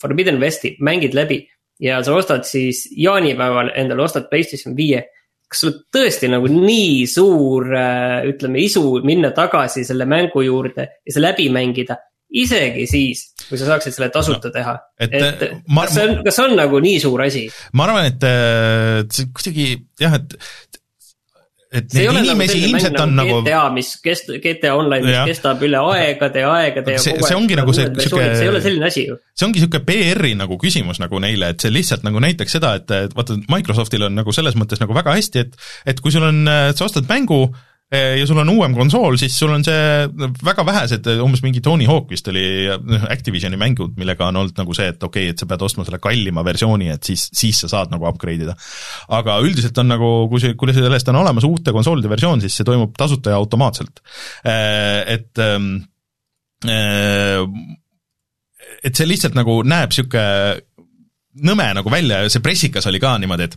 Forbidden 0.00 0.40
Westi, 0.40 0.76
mängid 0.80 1.14
läbi. 1.14 1.48
ja 1.80 2.02
sa 2.02 2.14
ostad 2.14 2.44
siis 2.46 2.88
jaanipäeval 2.96 3.72
endale, 3.74 4.02
ostad 4.02 4.28
PlayStation 4.30 4.76
viie. 4.76 5.02
kas 5.48 5.60
sul 5.60 5.72
tõesti 5.96 6.28
nagu 6.30 6.46
nii 6.46 7.06
suur, 7.06 7.66
äh, 7.76 8.24
ütleme, 8.30 8.58
isu 8.58 9.00
minna 9.04 9.30
tagasi 9.30 9.84
selle 9.84 10.04
mängu 10.04 10.42
juurde 10.42 10.88
ja 11.06 11.12
see 11.12 11.22
läbi 11.22 11.48
mängida 11.50 11.96
isegi 12.34 12.86
siis, 12.90 13.24
kui 13.48 13.58
sa 13.60 13.68
saaksid 13.68 13.94
selle 13.94 14.10
tasuta 14.14 14.50
no, 14.50 14.54
teha, 14.54 14.76
et, 14.98 15.14
et 15.14 15.44
ma, 15.68 15.86
kas 15.86 15.98
see 15.98 16.06
on, 16.08 16.22
kas 16.26 16.38
see 16.38 16.46
on 16.48 16.56
nagu 16.58 16.80
nii 16.82 17.02
suur 17.02 17.24
asi? 17.26 17.44
ma 17.78 17.88
arvan, 17.88 18.08
et, 18.10 18.30
et 19.04 19.18
see 19.18 19.28
kuidagi 19.30 19.68
jah, 20.02 20.18
et 20.18 20.38
et 21.74 21.90
see 21.90 22.04
neid 22.06 22.20
inimesi 22.22 22.54
nagu 22.54 22.68
ilmselt 22.68 22.98
on 23.02 23.14
nagu 23.18 23.38
GTA, 23.42 23.62
mis 23.74 23.88
kest-, 24.02 24.30
GTA 24.42 24.76
Online, 24.78 25.02
mis 25.08 25.32
kestab 25.32 25.62
üle 25.66 25.80
aegade 25.90 26.44
ja 26.44 26.52
aegade 26.60 26.94
ja 26.94 27.02
see, 27.02 27.18
see 27.18 27.38
ongi 27.38 27.58
nagu 27.58 27.74
see 27.74 27.88
sihuke 27.90 28.28
see 28.36 28.46
ei 28.46 28.50
ole 28.52 28.62
selline 28.62 28.88
asi 28.90 29.06
ju. 29.08 29.18
see 29.34 29.48
ongi 29.48 29.62
niisugune 29.62 29.82
PR-i 29.88 30.32
nagu 30.38 30.58
küsimus 30.62 31.02
nagu 31.02 31.22
neile, 31.22 31.50
et 31.54 31.66
see 31.66 31.74
lihtsalt 31.74 32.06
nagu 32.06 32.22
näitaks 32.22 32.58
seda, 32.58 32.76
et, 32.78 32.90
et 32.94 33.14
vaata, 33.18 33.38
Microsoftil 33.50 34.06
on 34.06 34.18
nagu 34.22 34.34
selles 34.34 34.58
mõttes 34.58 34.82
nagu 34.82 34.94
väga 34.96 35.18
hästi, 35.18 35.46
et 35.46 35.94
et 35.94 36.02
kui 36.02 36.14
sul 36.14 36.26
on, 36.26 36.44
sa 36.46 36.86
ostad 36.86 37.10
mängu, 37.10 37.46
Eh, 37.48 37.73
ja 37.92 38.24
sul 38.26 38.40
on 38.40 38.48
uuem 38.50 38.72
konsool, 38.74 39.18
siis 39.20 39.36
sul 39.38 39.52
on 39.54 39.62
see 39.62 40.06
väga 40.44 40.64
vähesed, 40.66 41.06
umbes 41.22 41.44
mingi 41.44 41.60
Tony 41.62 41.86
Hawk 41.86 42.08
vist 42.10 42.26
oli 42.32 42.44
noh, 42.80 43.04
Activisioni 43.12 43.58
mängud, 43.60 43.92
millega 44.00 44.30
on 44.30 44.40
olnud 44.40 44.58
nagu 44.58 44.74
see, 44.74 44.88
et 44.90 45.04
okei 45.04 45.28
okay,, 45.28 45.34
et 45.34 45.42
sa 45.42 45.46
pead 45.50 45.62
ostma 45.62 45.86
selle 45.86 46.00
kallima 46.02 46.42
versiooni, 46.46 46.90
et 46.94 47.06
siis, 47.06 47.28
siis 47.36 47.60
sa 47.62 47.70
saad 47.70 47.94
nagu 47.94 48.08
upgrade 48.08 48.48
ida. 48.48 48.56
aga 49.14 49.38
üldiselt 49.44 49.78
on 49.82 49.92
nagu, 49.92 50.10
kui 50.32 50.42
see, 50.42 50.56
kui 50.58 50.74
sellest 50.74 51.12
on 51.12 51.20
olemas 51.22 51.46
uute 51.46 51.74
konsoolide 51.76 52.10
versioon, 52.10 52.42
siis 52.42 52.58
see 52.58 52.66
toimub 52.66 52.96
tasuta 52.98 53.34
ja 53.34 53.38
automaatselt. 53.38 54.02
Eh, 54.42 55.00
et 55.14 55.44
ehm, 55.44 55.72
eh, 56.66 57.44
et 58.84 58.96
see 58.96 59.08
lihtsalt 59.08 59.36
nagu 59.36 59.60
näeb 59.66 59.92
niisugune 59.92 60.24
nõme 61.42 61.66
nagu 61.74 61.90
välja 61.90 62.20
ja 62.22 62.30
see 62.30 62.42
pressikas 62.44 62.86
oli 62.86 63.00
ka 63.02 63.14
niimoodi, 63.18 63.48
et 63.48 63.56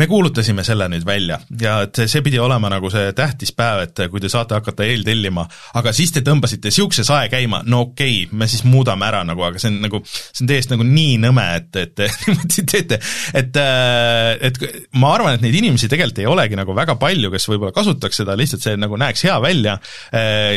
me 0.00 0.08
kuulutasime 0.10 0.64
selle 0.66 0.88
nüüd 0.90 1.04
välja 1.06 1.38
ja 1.60 1.76
et 1.86 2.02
see 2.10 2.22
pidi 2.24 2.40
olema 2.42 2.70
nagu 2.72 2.90
see 2.90 3.12
tähtis 3.16 3.52
päev, 3.56 3.84
et 3.86 4.02
kui 4.10 4.22
te 4.22 4.30
saate 4.32 4.56
hakata 4.58 4.86
eeltellima, 4.88 5.44
aga 5.78 5.92
siis 5.94 6.14
te 6.14 6.24
tõmbasite 6.26 6.72
niisuguse 6.72 7.04
sae 7.06 7.28
käima, 7.32 7.62
no 7.66 7.84
okei 7.88 8.24
okay,, 8.24 8.38
me 8.38 8.48
siis 8.50 8.64
muudame 8.66 9.06
ära 9.06 9.22
nagu, 9.28 9.44
aga 9.46 9.62
see 9.62 9.70
on 9.70 9.78
nagu, 9.84 10.02
see 10.08 10.44
on 10.44 10.50
täiesti 10.50 10.74
nagu 10.74 10.86
nii 10.88 11.20
nõme, 11.22 11.46
et, 11.60 11.80
et 11.84 12.04
niimoodi 12.26 12.66
teete, 12.74 12.98
et 13.38 13.62
et 13.62 14.58
ma 14.98 15.14
arvan, 15.14 15.36
et 15.36 15.44
neid 15.44 15.60
inimesi 15.62 15.90
tegelikult 15.92 16.22
ei 16.22 16.30
olegi 16.30 16.58
nagu 16.58 16.74
väga 16.76 16.98
palju, 17.00 17.30
kes 17.32 17.48
võib-olla 17.52 17.74
kasutaks 17.76 18.22
seda, 18.22 18.36
lihtsalt 18.38 18.66
see 18.66 18.80
nagu 18.80 18.98
näeks 19.00 19.26
hea 19.28 19.38
välja 19.42 19.78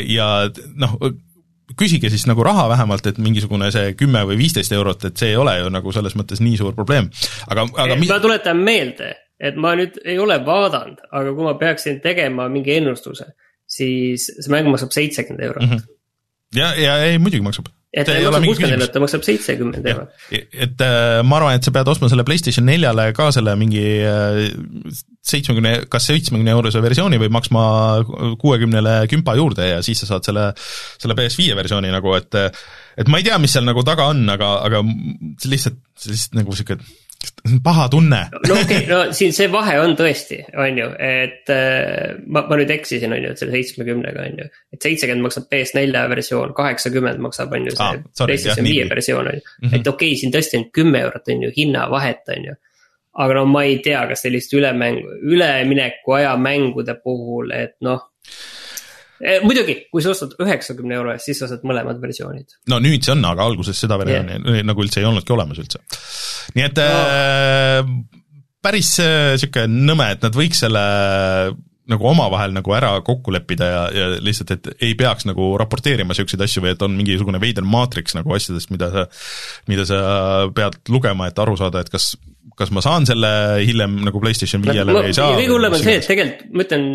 ja 0.09 0.29
noh, 0.81 0.97
küsige 1.79 2.11
siis 2.13 2.25
nagu 2.29 2.43
raha 2.45 2.67
vähemalt, 2.69 3.07
et 3.09 3.19
mingisugune 3.21 3.71
see 3.73 3.93
kümme 3.97 4.21
või 4.29 4.37
viisteist 4.39 4.73
eurot, 4.75 5.07
et 5.09 5.21
see 5.21 5.31
ei 5.33 5.39
ole 5.39 5.57
ju 5.59 5.71
nagu 5.73 5.93
selles 5.95 6.17
mõttes 6.19 6.43
nii 6.43 6.59
suur 6.61 6.75
probleem, 6.77 7.09
aga, 7.49 7.67
aga 7.85 7.97
mi... 7.99 8.09
ma 8.11 8.19
tuletan 8.23 8.61
meelde, 8.61 9.13
et 9.41 9.57
ma 9.59 9.73
nüüd 9.79 9.97
ei 10.05 10.19
ole 10.21 10.37
vaadanud, 10.45 11.07
aga 11.11 11.33
kui 11.33 11.47
ma 11.47 11.55
peaksin 11.61 12.01
tegema 12.03 12.47
mingi 12.53 12.77
ennustuse, 12.77 13.31
siis 13.65 14.29
see 14.29 14.53
mäng 14.53 14.69
maksab 14.69 14.93
seitsekümmend 14.93 15.47
eurot 15.49 15.65
mm. 15.65 15.73
-hmm. 15.73 15.97
ja, 16.59 16.73
ja 16.77 16.99
ei 17.07 17.17
muidugi 17.17 17.43
maksab 17.45 17.73
et 17.95 18.05
ta 18.05 18.15
ei 18.15 18.25
maksa 18.27 18.43
kuuskümmend 18.43 18.77
eurot, 18.77 18.93
ta 18.93 19.01
maksab 19.03 19.25
seitsekümmend 19.25 19.89
eurot. 19.89 20.15
et 20.31 20.81
äh, 20.83 21.23
ma 21.23 21.39
arvan, 21.39 21.57
et 21.57 21.65
sa 21.65 21.73
pead 21.75 21.87
ostma 21.87 22.09
selle 22.11 22.25
PlayStation 22.27 22.67
neljale 22.67 23.07
ka 23.15 23.31
selle 23.35 23.55
mingi 23.59 23.85
äh, 24.03 24.41
seitsmekümne, 25.25 25.75
kas 25.91 26.09
seitsmekümne 26.11 26.53
eurose 26.53 26.81
versiooni 26.83 27.19
või 27.21 27.31
maksma 27.33 27.63
kuuekümnele 28.41 28.97
kümpa 29.11 29.35
juurde 29.39 29.71
ja 29.71 29.79
siis 29.85 30.03
sa 30.03 30.13
saad 30.13 30.27
selle, 30.27 30.51
selle 31.01 31.17
PS5 31.17 31.55
versiooni 31.57 31.93
nagu, 31.93 32.13
et 32.17 32.37
et 32.95 33.09
ma 33.11 33.19
ei 33.19 33.25
tea, 33.27 33.39
mis 33.41 33.55
seal 33.55 33.65
nagu 33.67 33.83
taga 33.87 34.09
on, 34.13 34.21
aga, 34.31 34.51
aga 34.67 34.83
see 35.41 35.51
lihtsalt, 35.55 35.81
see 35.99 36.13
lihtsalt 36.13 36.39
nagu 36.39 36.53
niisugune 36.53 37.59
paha 37.63 37.87
tunne. 37.89 38.19
no 38.47 38.53
okei 38.53 38.77
okay,, 38.77 38.87
no 38.89 38.99
siin 39.15 39.33
see 39.35 39.47
vahe 39.51 39.77
on 39.81 39.95
tõesti, 39.97 40.39
on 40.61 40.79
ju, 40.79 40.87
et 41.01 41.51
äh, 41.53 42.15
ma, 42.27 42.45
ma 42.49 42.59
nüüd 42.59 42.71
eksisin, 42.75 43.13
on 43.15 43.23
ju, 43.23 43.31
et 43.33 43.41
selle 43.41 43.55
seitsmekümnega 43.55 44.27
on 44.29 44.43
ju. 44.43 44.47
et 44.75 44.87
seitsekümmend 44.87 45.27
maksab 45.27 45.47
PS4 45.51 46.05
versioon, 46.11 46.53
kaheksakümmend 46.57 47.23
maksab, 47.23 47.53
on 47.55 47.69
ju, 47.69 47.75
see 47.75 47.87
ah, 47.87 47.97
PlayStation 48.21 48.67
viie 48.67 48.87
versioon 48.89 49.31
on 49.31 49.39
ju. 49.39 49.45
Mhm. 49.63 49.73
et 49.79 49.91
okei 49.93 50.13
okay,, 50.13 50.21
siin 50.21 50.35
tõesti 50.35 50.61
on 50.61 50.69
kümme 50.75 51.03
eurot, 51.07 51.33
on 51.33 51.47
ju, 51.47 51.51
hinnavahet, 51.57 52.23
on 52.35 52.49
ju. 52.51 52.57
Aga 53.15 53.39
no 53.39 53.45
ma 53.47 53.63
ei 53.67 53.79
tea, 53.83 54.03
kas 54.09 54.25
sellist 54.25 54.53
ülemängu, 54.53 55.19
üleminekuaja 55.23 56.35
mängude 56.41 56.97
puhul, 57.03 57.53
et 57.55 57.77
noh 57.85 58.09
Eh, 59.23 59.39
muidugi, 59.47 59.77
kui 59.93 60.03
sa 60.03 60.11
ostad 60.11 60.33
üheksakümne 60.43 60.97
euro 60.97 61.13
eest, 61.13 61.29
siis 61.29 61.39
sa 61.39 61.47
saad 61.47 61.61
mõlemad 61.67 62.01
versioonid. 62.03 62.57
no 62.67 62.81
nüüd 62.83 63.05
see 63.05 63.13
on, 63.13 63.23
aga 63.23 63.45
alguses 63.47 63.79
seda 63.79 63.95
versiooni 64.01 64.41
yeah. 64.41 64.65
nagu 64.67 64.83
üldse 64.83 64.99
ei 64.99 65.07
olnudki 65.07 65.31
olemas 65.31 65.61
üldse. 65.61 65.79
nii 66.57 66.65
et 66.65 66.81
no. 66.81 66.97
äh, 67.15 67.93
päris 68.65 68.91
äh, 68.99 69.69
nõme, 69.71 70.09
et 70.17 70.25
nad 70.25 70.35
võiks 70.35 70.59
selle 70.65 70.83
nagu 71.91 72.07
omavahel 72.09 72.53
nagu 72.55 72.73
ära 72.73 72.91
kokku 73.05 73.33
leppida 73.35 73.65
ja, 73.69 73.81
ja 73.93 74.05
lihtsalt, 74.23 74.55
et 74.55 74.85
ei 74.85 74.95
peaks 74.97 75.27
nagu 75.29 75.51
raporteerima 75.61 76.13
niisuguseid 76.15 76.45
asju 76.45 76.63
või 76.65 76.73
et 76.73 76.85
on 76.85 76.95
mingisugune 76.97 77.41
veider 77.41 77.67
maatriks 77.67 78.17
nagu 78.17 78.33
asjadest, 78.35 78.71
mida 78.73 78.89
sa, 78.93 79.05
mida 79.71 79.85
sa 79.89 79.99
pead 80.55 80.79
lugema, 80.89 81.29
et 81.29 81.43
aru 81.43 81.57
saada, 81.59 81.85
et 81.85 81.93
kas 81.93 82.13
kas 82.55 82.71
ma 82.71 82.81
saan 82.83 83.05
selle 83.07 83.29
hiljem 83.65 83.97
nagu 84.05 84.19
PlayStation 84.23 84.63
viiele 84.63 84.93
või 84.95 85.09
ei 85.09 85.15
saa. 85.15 85.33
kõige 85.35 85.51
hullem 85.51 85.75
on 85.75 85.81
see, 85.81 85.95
et 85.99 86.07
tegelikult 86.07 86.53
ma 86.55 86.65
ütlen, 86.65 86.85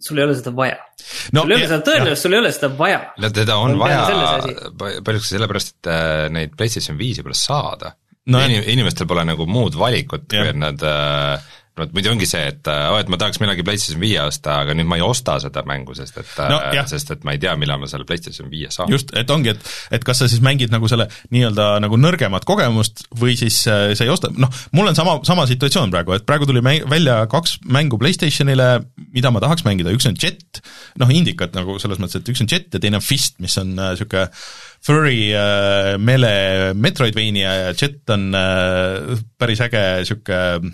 sul 0.00 0.20
ei 0.20 0.24
ole 0.26 0.36
seda 0.38 0.52
vaja 0.56 0.76
no,. 0.78 1.42
sul 1.42 1.52
ei 1.52 1.58
ole 1.58 1.66
seda 1.66 1.80
tõenäoliselt, 1.88 2.22
sul 2.22 2.36
ei 2.36 2.40
ole 2.40 2.52
seda 2.56 2.70
vaja. 2.78 3.00
no 3.20 3.32
teda 3.36 3.58
on, 3.60 3.74
on 3.74 3.82
vaja 3.82 4.94
paljuski 5.04 5.34
sellepärast, 5.34 5.74
et 5.74 5.90
äh, 5.92 6.26
neid 6.32 6.54
PlayStation 6.56 6.98
viisi 7.00 7.24
pole 7.26 7.36
saada 7.36 7.92
no,. 8.32 8.44
inimestel 8.46 9.08
pole 9.10 9.26
nagu 9.28 9.48
muud 9.50 9.76
valikut, 9.80 10.28
kui 10.30 10.52
et 10.54 10.60
nad 10.60 10.86
äh, 10.88 11.50
vot 11.80 11.94
muidu 11.96 12.12
ongi 12.12 12.28
see, 12.28 12.42
et 12.52 12.70
oh, 12.70 12.98
et 13.00 13.10
ma 13.12 13.18
tahaks 13.20 13.40
millalgi 13.42 13.64
PlayStation 13.66 14.02
viie 14.02 14.20
osta, 14.22 14.60
aga 14.64 14.76
nüüd 14.76 14.88
ma 14.90 14.98
ei 15.00 15.04
osta 15.04 15.38
seda 15.42 15.64
mängu, 15.68 15.96
sest 15.98 16.20
et 16.22 16.32
no, 16.50 16.60
jah. 16.76 16.88
sest 16.90 17.14
et 17.14 17.26
ma 17.26 17.34
ei 17.36 17.42
tea, 17.42 17.54
millal 17.60 17.80
ma 17.82 17.88
selle 17.90 18.06
PlayStation 18.08 18.50
viie 18.52 18.70
saan. 18.74 18.90
just, 18.92 19.14
et 19.16 19.30
ongi, 19.32 19.54
et, 19.54 19.70
et 19.96 20.06
kas 20.06 20.22
sa 20.22 20.28
siis 20.30 20.42
mängid 20.44 20.72
nagu 20.74 20.88
selle 20.90 21.08
nii-öelda 21.34 21.68
nagu 21.84 22.00
nõrgemat 22.00 22.46
kogemust 22.48 23.04
või 23.20 23.36
siis 23.40 23.62
äh, 23.70 23.90
sa 23.98 24.06
ei 24.06 24.12
osta, 24.12 24.32
noh, 24.36 24.52
mul 24.76 24.92
on 24.92 24.98
sama, 24.98 25.18
sama 25.26 25.46
situatsioon 25.50 25.92
praegu, 25.94 26.16
et 26.16 26.26
praegu 26.28 26.48
tuli 26.48 26.62
mäng, 26.64 26.86
välja 26.90 27.22
kaks 27.30 27.58
mängu 27.70 28.00
PlayStationile, 28.00 28.70
mida 29.14 29.32
ma 29.34 29.42
tahaks 29.42 29.66
mängida, 29.66 29.94
üks 29.96 30.08
on 30.10 30.18
Jet, 30.20 30.62
noh, 31.00 31.10
indikat 31.14 31.56
nagu 31.56 31.78
selles 31.82 32.00
mõttes, 32.02 32.20
et 32.20 32.32
üks 32.32 32.44
on 32.44 32.50
Jet 32.50 32.68
ja 32.74 32.82
teine 32.82 33.00
on 33.00 33.04
Fist, 33.04 33.38
mis 33.42 33.56
on 33.60 33.74
niisugune 33.78 34.26
äh, 34.28 34.44
Furry 34.80 35.32
äh, 35.36 35.98
meele 36.00 36.74
Metroidvania 36.74 37.54
ja 37.64 37.74
Jet 37.76 38.10
on 38.10 38.30
äh, 38.34 39.18
päris 39.38 39.60
äge 39.64 39.82
niisugune 40.00 40.72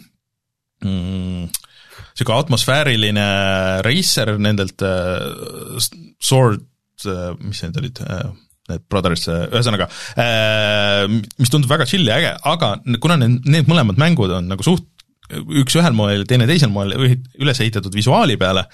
mm, 0.86 1.66
niisugune 2.16 2.40
atmosfääriline 2.40 3.28
racer 3.86 4.34
nendelt 4.40 4.82
äh, 4.86 5.78
Sword 6.22 6.64
äh,, 7.04 7.32
mis 7.42 7.62
need 7.64 7.78
olid 7.82 8.02
äh,, 8.06 8.26
need 8.70 8.84
Brothers 8.90 9.26
äh,, 9.28 9.46
ühesõnaga 9.52 9.88
äh,, 10.16 11.06
mis 11.36 11.52
tundub 11.52 11.72
väga 11.72 11.88
chill 11.88 12.08
ja 12.08 12.20
äge, 12.20 12.36
aga 12.48 12.76
kuna 13.02 13.18
need, 13.20 13.42
need 13.44 13.70
mõlemad 13.70 14.00
mängud 14.00 14.32
on 14.38 14.52
nagu 14.52 14.66
suht 14.66 14.86
üks 15.34 15.74
ühel 15.78 15.96
moel, 15.96 16.22
teine 16.28 16.46
teisel 16.46 16.70
moel 16.70 16.94
üles 16.94 17.60
ehitatud 17.60 17.94
visuaali 17.94 18.38
peale, 18.38 18.66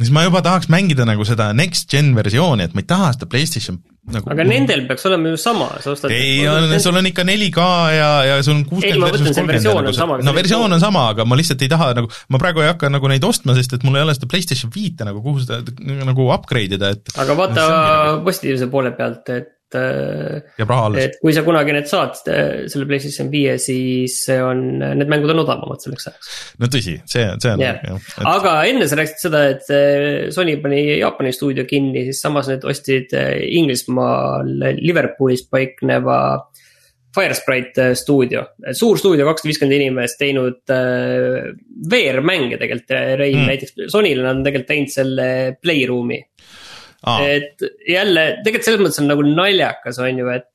siis 0.00 0.12
ma 0.14 0.26
juba 0.26 0.42
tahaks 0.44 0.70
mängida 0.72 1.06
nagu 1.08 1.24
seda 1.28 1.52
next 1.56 1.90
gen 1.92 2.14
versiooni, 2.16 2.66
et 2.66 2.74
ma 2.76 2.84
ei 2.84 2.88
taha 2.88 3.12
seda 3.16 3.28
PlayStation 3.30 3.80
nagu 4.12 4.30
aga 4.30 4.44
nendel 4.46 4.84
peaks 4.86 5.06
olema 5.08 5.32
ju 5.32 5.38
sama, 5.40 5.66
sa 5.82 5.90
ostad 5.94 6.12
ei, 6.14 6.44
sul 6.82 6.94
on 6.98 7.08
ikka 7.10 7.24
4K 7.26 7.64
ja, 7.96 8.10
ja 8.28 8.36
sul 8.46 8.58
on 8.58 8.62
kuuskümmend 8.68 9.06
versus 9.08 9.40
kolmkümmend 9.40 9.98
nagu, 9.98 10.18
no 10.28 10.36
versioon 10.36 10.76
on 10.76 10.82
sama, 10.82 11.08
aga 11.14 11.26
ma 11.26 11.38
lihtsalt 11.38 11.64
ei 11.66 11.72
taha 11.72 11.90
nagu, 11.98 12.12
ma 12.30 12.40
praegu 12.42 12.62
ei 12.62 12.70
hakka 12.70 12.90
nagu 12.92 13.10
neid 13.10 13.26
ostma, 13.26 13.56
sest 13.58 13.74
et 13.78 13.86
mul 13.86 13.98
ei 13.98 14.06
ole 14.06 14.14
seda 14.14 14.30
PlayStation 14.30 14.70
viite 14.74 15.06
nagu, 15.08 15.22
kuhu 15.24 15.42
seda 15.42 15.58
nagu 16.06 16.30
upgrade 16.36 16.78
ida, 16.78 16.92
et 16.94 17.18
aga 17.18 17.38
vaata 17.38 17.66
positiivse 18.26 18.70
poole 18.70 18.94
pealt, 18.98 19.34
et 19.34 19.55
et. 19.76 20.50
jääb 20.60 20.72
raha 20.72 20.88
alles. 20.90 21.06
et 21.06 21.18
kui 21.22 21.34
sa 21.36 21.44
kunagi 21.46 21.74
need 21.76 21.88
saad, 21.90 22.18
selle 22.22 22.88
PlayStation 22.88 23.30
viie, 23.32 23.56
siis 23.62 24.18
see 24.26 24.38
on, 24.42 24.64
need 24.82 25.10
mängud 25.12 25.32
on 25.34 25.44
odavamad 25.44 25.82
selleks 25.84 26.10
ajaks. 26.10 26.34
no 26.62 26.70
tõsi, 26.72 26.98
see, 27.04 27.26
see 27.42 27.54
on 27.54 27.64
yeah. 27.64 27.80
jah 27.84 27.96
et.... 28.00 28.28
aga 28.32 28.56
enne 28.70 28.88
sa 28.88 29.00
rääkisid 29.00 29.26
seda, 29.28 29.42
et 29.54 29.72
eh, 29.74 30.28
Sony 30.34 30.58
pani 30.62 30.82
Jaapani 30.98 31.34
stuudio 31.36 31.66
kinni, 31.68 32.06
siis 32.08 32.22
samas 32.24 32.50
need 32.52 32.66
ostsid 32.66 33.14
Inglismaal 33.16 34.76
Liverpoolis 34.80 35.46
paikneva. 35.50 36.20
Firesprite 37.16 37.94
stuudio, 37.96 38.42
suur 38.76 38.98
stuudio, 39.00 39.24
kakssada 39.24 39.48
viiskümmend 39.48 39.72
inimest 39.78 40.18
teinud 40.20 40.72
äh, 40.74 41.46
VR-mänge 41.88 42.58
tegelikult, 42.60 42.92
Rein 42.92 43.38
mm. 43.38 43.46
näiteks, 43.48 43.72
Sonyl 43.88 44.20
on 44.20 44.42
tegelikult 44.44 44.68
teinud 44.68 44.92
selle 44.92 45.28
Playroom'i 45.56 46.18
Ah. 47.04 47.20
et 47.22 47.62
jälle, 47.86 48.22
tegelikult 48.42 48.66
selles 48.66 48.80
mõttes 48.80 49.02
on 49.02 49.10
nagu 49.10 49.24
naljakas, 49.26 50.00
on 50.02 50.22
ju, 50.22 50.30
et, 50.32 50.48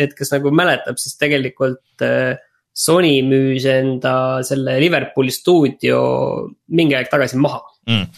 et 0.00 0.14
kes 0.16 0.32
nagu 0.32 0.50
mäletab, 0.54 0.98
siis 0.98 1.18
tegelikult 1.20 2.04
äh, 2.06 2.34
Sony 2.74 3.20
müüs 3.22 3.68
enda 3.70 4.42
selle 4.42 4.80
Liverpooli 4.82 5.30
stuudio 5.30 6.00
mingi 6.74 6.96
aeg 6.98 7.06
tagasi 7.12 7.38
maha 7.38 7.60
mm.. 7.86 8.08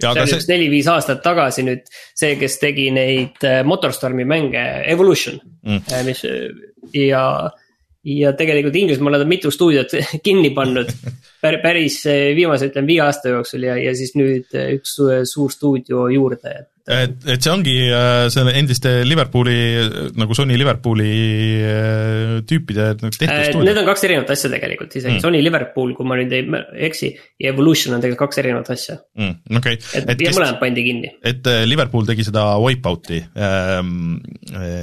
see 0.00 0.10
oli 0.10 0.32
see... 0.32 0.48
neli-viis 0.50 0.88
aastat 0.90 1.22
tagasi 1.22 1.62
nüüd 1.68 1.86
see, 1.92 2.34
kes 2.40 2.58
tegi 2.62 2.88
neid 2.94 3.38
äh, 3.46 3.60
Motorstormi 3.68 4.26
mänge, 4.26 4.64
Evolution 4.90 5.38
mm., 5.38 5.84
äh, 5.92 6.02
mis 6.08 6.24
ja 6.96 7.24
ja 8.10 8.32
tegelikult 8.32 8.80
Inglismaal 8.80 9.18
nad 9.18 9.22
on 9.26 9.30
mitu 9.30 9.52
stuudiot 9.52 9.92
kinni 10.26 10.50
pannud 10.56 10.90
päris 11.40 12.02
viimase, 12.34 12.72
ütleme 12.72 12.88
viie 12.88 13.04
aasta 13.04 13.36
jooksul 13.36 13.68
ja, 13.68 13.76
ja 13.78 13.94
siis 13.94 14.16
nüüd 14.18 14.50
üks 14.80 14.98
suur 15.30 15.52
stuudio 15.52 16.08
juurde, 16.10 16.56
et 16.64 16.70
et, 16.88 17.16
et 17.28 17.44
see 17.44 17.52
ongi 17.52 17.74
äh, 17.92 18.26
selle 18.32 18.54
endiste 18.58 18.92
Liverpooli, 19.06 19.56
nagu 20.20 20.36
Sony 20.36 20.56
Liverpooli 20.60 21.10
äh, 21.66 22.34
tüüpide 22.48 22.92
nagu 23.00 23.12
tehtud 23.14 23.60
äh. 23.60 23.64
Need 23.66 23.80
on 23.82 23.88
kaks 23.88 24.06
erinevat 24.08 24.32
asja 24.34 24.52
tegelikult, 24.52 24.94
isegi 24.96 25.16
mm. 25.16 25.22
Sony 25.24 25.42
Liverpool, 25.44 25.92
kui 25.96 26.08
ma 26.08 26.18
nüüd 26.20 26.34
ei 26.36 26.46
eksi, 26.88 27.12
ja 27.40 27.52
Evolution 27.54 27.96
on 27.96 28.04
tegelikult 28.04 28.28
kaks 28.28 28.42
erinevat 28.44 28.72
asja 28.76 28.98
mm,. 29.18 29.58
okay.. 29.60 29.80
et, 29.98 30.14
et 30.14 30.26
ja 30.26 30.34
mõlemad 30.36 30.60
pandi 30.62 30.86
kinni. 30.86 31.12
et 31.32 31.50
Liverpool 31.68 32.08
tegi 32.08 32.26
seda 32.26 32.46
Wipeouti 32.62 33.20
ähm, 33.36 34.20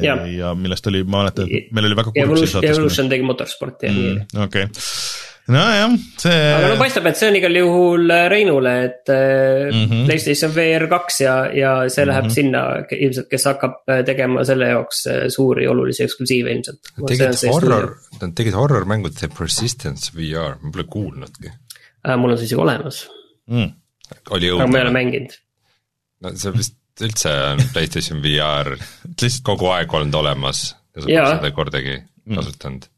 ja. 0.03 0.19
ja 0.31 0.53
millest 0.57 0.91
oli, 0.91 1.03
ma 1.07 1.23
mäletan, 1.23 1.49
meil 1.49 1.89
oli 1.89 1.97
väga 1.97 2.13
kurb 2.13 2.38
siis. 2.43 2.60
Evolution 2.62 3.10
tegi 3.12 3.25
motorsporti 3.27 3.89
ja 3.89 3.95
mm, 3.95 4.21
nii. 4.36 4.45
okei 4.47 4.69
okay 4.69 5.25
nojah, 5.53 5.93
see. 6.19 6.39
aga 6.53 6.71
no 6.73 6.79
paistab, 6.79 7.05
et 7.10 7.19
see 7.19 7.29
on 7.31 7.38
igal 7.39 7.60
juhul 7.60 8.13
äh, 8.13 8.25
Reinule, 8.31 8.73
et 8.86 9.12
mm 9.12 9.83
-hmm. 9.83 10.05
PlayStation 10.10 10.55
VR 10.55 10.88
kaks 10.91 11.21
ja, 11.21 11.36
ja 11.53 11.73
see 11.89 12.05
läheb 12.05 12.27
mm 12.27 12.29
-hmm. 12.29 12.33
sinna 12.33 12.63
ilmselt, 12.91 13.29
kes 13.31 13.45
hakkab 13.51 13.79
tegema 14.05 14.43
selle 14.47 14.71
jaoks 14.73 15.03
suuri 15.36 15.67
olulisi 15.67 16.03
eksklusiive 16.03 16.51
ilmselt. 16.51 16.91
Nad 16.97 17.07
tegid 17.13 17.51
horror, 17.51 17.95
nad 18.21 18.36
tegid 18.36 18.53
horror 18.53 18.86
mängud 18.86 19.15
The 19.19 19.29
Persistence 19.38 20.12
VR, 20.15 20.57
ma 20.62 20.71
pole 20.71 20.83
kuulnudki 20.83 21.51
äh,. 22.07 22.17
mul 22.17 22.31
on 22.31 22.38
see 22.38 22.49
isegi 22.49 22.62
olemas 22.62 23.03
mm.. 23.47 23.71
oli 24.29 24.51
õudne. 24.51 24.63
aga 24.63 24.71
ma 24.71 24.81
ei 24.81 24.86
ole 24.88 24.95
mänginud. 24.95 25.39
no 26.23 26.36
see 26.36 26.53
vist 26.55 26.77
üldse 27.07 27.33
on 27.53 27.63
PlayStation 27.73 28.21
VR 28.23 28.75
kogu 29.45 29.71
aeg 29.73 29.97
olnud 29.99 30.21
olemas 30.21 30.69
ja 30.95 31.01
sa 31.01 31.10
pole 31.10 31.33
seda 31.41 31.55
kordagi 31.55 31.97
kasutanud 32.27 32.86
mm 32.86 32.93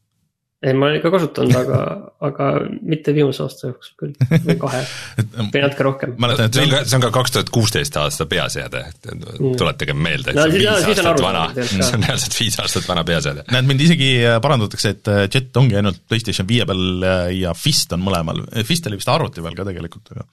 ei, 0.60 0.74
ma 0.76 0.86
olen 0.86 0.98
ikka 0.98 1.10
kasutanud, 1.14 1.54
aga, 1.56 1.78
aga 2.26 2.46
mitte 2.84 3.14
viimase 3.16 3.40
aasta 3.46 3.70
jooksul 3.70 3.94
küll, 4.02 4.40
või 4.44 4.56
kahe 4.60 4.80
või 5.54 5.62
natuke 5.64 5.86
rohkem. 5.86 6.12
mäletan, 6.20 6.50
et 6.50 6.58
see 6.58 6.66
on 6.66 6.72
ka, 6.74 6.80
see 6.84 6.98
on 6.98 7.04
ka 7.06 7.10
kaks 7.14 7.34
tuhat 7.36 7.52
kuusteist 7.54 7.96
aasta 7.96 8.26
peaseade, 8.28 8.82
mm. 9.08 9.54
tuletage 9.60 9.94
meelde, 9.96 10.34
et 10.34 10.36
no, 10.36 10.44
see 10.44 10.50
on 10.50 10.84
viis 10.84 11.00
aastat 11.00 11.22
vana, 11.24 11.44
see 11.64 11.96
on 11.96 12.04
reaalselt 12.04 12.36
viis 12.42 12.58
aastat 12.60 12.88
vana 12.90 13.04
peaseade. 13.08 13.46
näed, 13.56 13.70
mind 13.70 13.86
isegi 13.86 14.10
äh, 14.20 14.36
parandatakse, 14.44 14.92
et 14.96 15.12
äh, 15.12 15.22
Jet 15.30 15.56
ongi 15.62 15.78
ainult 15.80 16.02
PlayStation 16.10 16.48
viie 16.50 16.66
peal 16.68 17.06
äh, 17.08 17.22
ja 17.38 17.54
Fist 17.56 17.96
on 17.96 18.04
mõlemal, 18.04 18.44
Fist 18.68 18.90
oli 18.90 19.00
vist 19.00 19.12
arvuti 19.12 19.44
peal 19.44 19.56
ka 19.56 19.68
tegelikult, 19.70 20.12
aga, 20.12 20.26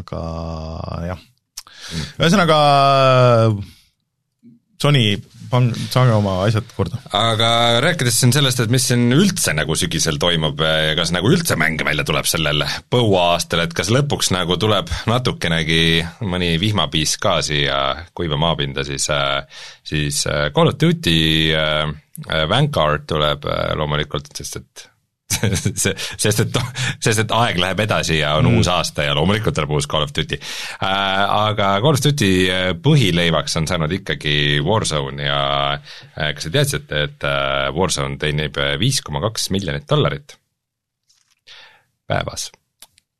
aga 0.00 0.24
jah. 1.12 1.22
Mm. 1.92 2.10
Sony 4.82 5.16
pan-, 5.52 5.70
saage 5.92 6.14
oma 6.16 6.38
asjad 6.46 6.68
korda. 6.76 7.00
aga 7.16 7.50
rääkides 7.84 8.18
siin 8.20 8.34
sellest, 8.34 8.62
et 8.64 8.72
mis 8.72 8.86
siin 8.90 9.12
üldse 9.14 9.54
nagu 9.56 9.76
sügisel 9.78 10.18
toimub 10.22 10.60
ja 10.64 10.94
kas 10.98 11.12
nagu 11.14 11.30
üldse 11.32 11.56
mänge 11.60 11.86
välja 11.86 12.06
tuleb 12.08 12.28
sellel 12.28 12.64
põuaastal, 12.92 13.64
et 13.64 13.76
kas 13.76 13.92
lõpuks 13.94 14.32
nagu 14.34 14.58
tuleb 14.60 14.90
natukenegi 15.10 15.82
mõni 16.26 16.54
vihmapiis 16.62 17.16
ka 17.22 17.38
siia 17.44 17.82
kuiva 18.16 18.40
maapinda, 18.40 18.86
siis 18.86 19.08
siis 19.86 20.22
Call 20.26 20.72
of 20.72 20.80
Duty 20.80 21.20
Vanguard 22.48 23.06
tuleb 23.08 23.46
loomulikult, 23.78 24.32
sest 24.36 24.60
et 24.60 24.88
sest 26.22 26.44
et, 26.44 26.58
sest 27.02 27.24
et 27.24 27.34
aeg 27.36 27.60
läheb 27.62 27.82
edasi 27.84 28.18
ja 28.20 28.34
on 28.38 28.48
mm. 28.48 28.60
uus 28.60 28.70
aasta 28.72 29.06
ja 29.08 29.16
loomulikult 29.18 29.56
tuleb 29.56 29.74
uus 29.78 29.88
Call 29.90 30.06
of 30.06 30.14
Duty 30.16 30.38
äh,. 30.38 30.88
aga 30.88 31.74
Call 31.84 31.98
of 31.98 32.04
Duty 32.04 32.32
äh, 32.50 32.70
põhileivaks 32.82 33.58
on 33.60 33.68
saanud 33.70 33.92
ikkagi 34.00 34.36
Warzone 34.64 35.28
ja 35.28 35.42
äh, 35.74 36.32
kas 36.36 36.48
te 36.48 36.54
teadsite, 36.54 37.04
et 37.08 37.28
Warzone 37.76 38.18
teenib 38.22 38.58
viis 38.80 39.02
koma 39.04 39.22
kaks 39.24 39.50
miljonit 39.54 39.88
dollarit 39.90 40.36
päevas? 42.08 42.50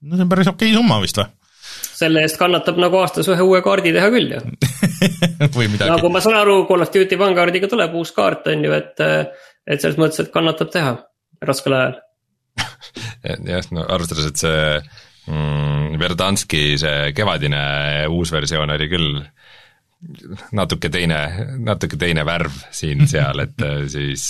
no 0.03 0.16
see 0.16 0.27
on 0.27 0.33
päris 0.33 0.51
okei 0.51 0.75
summa 0.75 1.01
vist 1.03 1.20
või? 1.20 1.31
selle 2.03 2.25
eest 2.27 2.38
kannatab 2.40 2.79
nagu 2.83 2.98
aastas 3.01 3.29
ühe 3.31 3.44
uue 3.46 3.62
kaardi 3.64 3.92
teha 3.94 4.11
küll 4.12 4.35
ju 4.35 4.40
nagu 5.92 6.11
ma 6.12 6.22
saan 6.25 6.40
aru, 6.42 6.62
Call 6.68 6.85
of 6.85 6.92
Duty 6.94 7.18
Vanguardiga 7.18 7.70
tuleb 7.70 7.94
uus 7.98 8.12
kaart, 8.16 8.48
on 8.53 8.66
ju, 8.66 8.72
et, 8.77 9.03
et 9.66 9.83
selles 9.83 9.98
mõttes, 10.01 10.22
et 10.22 10.33
kannatab 10.35 10.72
teha 10.75 10.96
raskel 11.46 11.77
ajal 11.79 11.98
jah, 13.23 13.71
no 13.75 13.87
arvestades, 13.87 14.29
et 14.31 14.43
see 14.43 14.81
mm, 15.31 15.99
Verdanski 16.03 16.65
see 16.81 17.13
kevadine 17.17 17.63
uus 18.11 18.33
versioon 18.35 18.75
oli 18.75 18.89
küll 18.91 19.23
natuke 20.57 20.91
teine, 20.91 21.19
natuke 21.62 21.97
teine 22.01 22.25
värv 22.27 22.55
siin-seal, 22.75 23.43
et 23.45 23.62
äh, 23.62 23.83
siis 23.91 24.25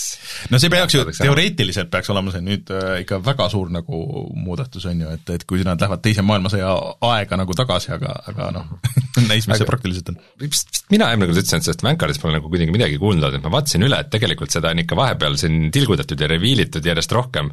no 0.52 0.60
see 0.60 0.72
peaks 0.72 0.96
ju, 0.96 1.04
teoreetiliselt 1.16 1.88
peaks 1.92 2.12
olema 2.12 2.34
see 2.34 2.44
nüüd 2.44 2.72
äh, 2.74 3.00
ikka 3.06 3.22
väga 3.24 3.48
suur 3.52 3.72
nagu 3.72 4.02
muudatus, 4.36 4.84
on 4.90 5.00
ju, 5.04 5.14
et, 5.16 5.32
et 5.36 5.46
kui 5.48 5.64
nad 5.64 5.80
lähevad 5.80 6.02
Teise 6.02 6.24
maailmasõja 6.26 6.68
aega 7.08 7.38
nagu 7.40 7.54
tagasi, 7.56 7.92
aga, 7.94 8.12
aga 8.28 8.50
noh 8.56 8.68
näis, 9.30 9.46
mis 9.48 9.60
see 9.60 9.68
praktiliselt 9.68 10.12
on. 10.12 10.18
vist 10.42 10.82
mina 10.92 11.08
eelmine 11.08 11.30
kord 11.30 11.40
ütlesin, 11.40 11.62
et 11.62 11.68
sellest 11.68 11.84
Vanguardist 11.86 12.22
pole 12.22 12.36
nagu 12.36 12.52
kuidagi 12.52 12.74
midagi 12.74 13.00
kuulnud 13.00 13.28
olnud, 13.28 13.40
et 13.40 13.46
ma 13.46 13.54
vaatasin 13.56 13.86
üle, 13.88 14.00
et 14.02 14.12
tegelikult 14.12 14.52
seda 14.52 14.72
on 14.74 14.82
ikka 14.82 14.98
vahepeal 14.98 15.38
siin 15.40 15.70
tilgutatud 15.72 16.20
ja 16.20 16.28
reveal 16.30 16.64
itud 16.66 16.84
järjest 16.84 17.16
rohkem 17.16 17.52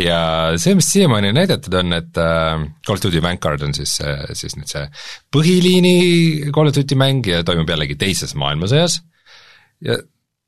ja 0.00 0.20
see, 0.60 0.74
mis 0.78 0.90
siiamaani 0.90 1.32
näidatud 1.36 1.74
on, 1.78 1.94
et 1.98 2.18
äh, 2.18 2.66
Call 2.86 2.98
of 2.98 3.04
Duty 3.04 3.22
Vanguard 3.22 3.62
on 3.66 3.74
siis, 3.76 3.96
siis 4.38 4.58
nüüd 4.58 4.70
see 4.70 4.86
põhiliini 5.34 5.94
Call 6.54 6.70
of 6.70 6.76
Duty 6.76 6.98
mäng 6.98 7.26
ja 7.30 7.44
toimub 7.46 7.59
jällegi 7.68 7.98
teises 8.00 8.34
maailmasõjas. 8.38 9.00
Ja 9.84 9.98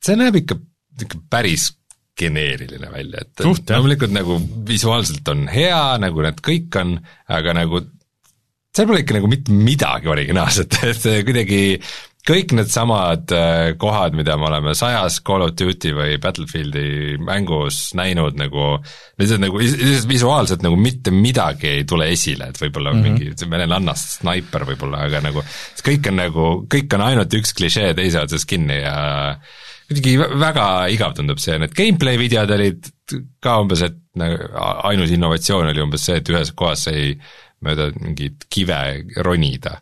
see 0.04 0.18
näeb 0.18 0.36
ikka, 0.42 0.58
ikka 1.04 1.20
päris 1.32 1.70
geneeriline 2.18 2.90
välja, 2.92 3.22
et 3.24 3.40
loomulikult 3.44 4.12
nagu 4.12 4.36
visuaalselt 4.68 5.28
on 5.32 5.46
hea, 5.48 5.80
nagu 6.02 6.24
need 6.24 6.42
kõik 6.44 6.76
on, 6.80 6.98
aga 7.32 7.54
nagu 7.56 7.80
seal 8.72 8.88
pole 8.88 9.02
ikka 9.02 9.16
nagu 9.16 9.30
mitte 9.32 9.54
midagi 9.56 10.10
originaalset, 10.12 10.78
et 10.90 11.06
kuidagi 11.28 11.62
kõik 12.28 12.52
needsamad 12.54 13.32
äh, 13.34 13.72
kohad, 13.80 14.14
mida 14.14 14.36
me 14.38 14.46
oleme 14.46 14.76
sajas 14.78 15.18
Call 15.26 15.42
of 15.42 15.56
Duty 15.58 15.90
või 15.96 16.18
Battlefieldi 16.22 17.16
mängus 17.22 17.80
näinud 17.98 18.38
nagu, 18.38 18.76
lihtsalt 19.18 19.42
nagu, 19.42 19.58
lihtsalt 19.62 20.08
visuaalselt 20.10 20.62
nagu 20.62 20.78
mitte 20.78 21.10
midagi 21.14 21.72
ei 21.80 21.88
tule 21.88 22.12
esile, 22.14 22.52
et 22.52 22.62
võib-olla 22.62 22.94
mm 22.94 23.02
-hmm. 23.02 23.18
mingi 23.18 23.50
venelannast 23.56 24.16
snaiper 24.20 24.66
võib-olla, 24.70 25.02
aga 25.08 25.24
nagu 25.24 25.42
kõik 25.82 26.08
on 26.12 26.18
nagu, 26.22 26.48
kõik 26.70 26.94
on 26.94 27.06
ainult 27.10 27.34
üks 27.40 27.54
klišee 27.58 27.92
teise 27.98 28.22
otsas 28.22 28.46
kinni 28.46 28.78
ja 28.78 28.96
kuidagi 29.90 30.16
väga 30.38 30.66
igav 30.94 31.18
tundub 31.18 31.42
see, 31.42 31.58
need 31.58 31.74
gameplay 31.74 32.18
videod 32.20 32.50
olid 32.54 32.86
ka 33.42 33.58
umbes, 33.60 33.82
et 33.82 33.98
nagu 34.14 34.38
ainus 34.86 35.10
innovatsioon 35.10 35.72
oli 35.74 35.82
umbes 35.82 36.06
see, 36.06 36.22
et 36.22 36.30
ühes 36.30 36.54
kohas 36.54 36.86
sai 36.86 37.16
mööda 37.62 37.90
mingeid 37.98 38.46
kive 38.50 38.78
ronida 39.26 39.80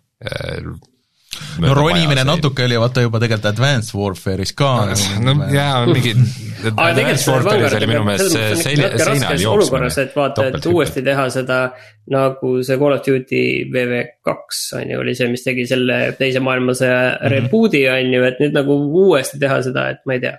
no 1.62 1.74
ronimine 1.74 2.24
natuke 2.26 2.64
oli 2.66 2.78
vaata 2.80 3.04
juba 3.04 3.20
tegelikult 3.22 3.52
Advanced 3.52 3.94
Warfare'is 3.94 4.52
ka. 4.58 4.70
no 5.22 5.34
jaa, 5.54 5.84
mingi 5.86 6.14
see 6.60 7.36
Vanguard 7.36 7.76
oli 7.78 7.88
minu 7.90 8.02
meelest 8.06 8.34
see 8.34 8.56
seina, 8.58 8.90
seinal 8.98 9.36
jooksmine. 9.36 9.50
olukorras, 9.52 9.98
et 10.02 10.16
vaata, 10.16 10.48
et 10.50 10.66
uuesti 10.72 11.04
teha 11.06 11.28
seda 11.34 11.60
nagu 12.10 12.54
see 12.66 12.78
Call 12.80 12.96
of 12.96 13.04
Duty 13.06 13.44
VV2 13.70 14.80
on 14.80 14.94
ju, 14.94 15.02
oli 15.04 15.14
see, 15.18 15.30
mis 15.30 15.46
tegi 15.46 15.68
selle 15.70 16.00
teise 16.18 16.42
maailmasõja 16.42 16.98
mm 16.98 17.14
-hmm. 17.14 17.34
reboot'i 17.36 17.84
on 17.92 18.14
ju, 18.16 18.24
et 18.26 18.42
nüüd 18.42 18.58
nagu 18.58 18.80
uuesti 19.04 19.38
teha 19.38 19.62
seda, 19.68 19.88
et 19.94 20.02
ma 20.06 20.18
ei 20.18 20.24
tea. 20.26 20.36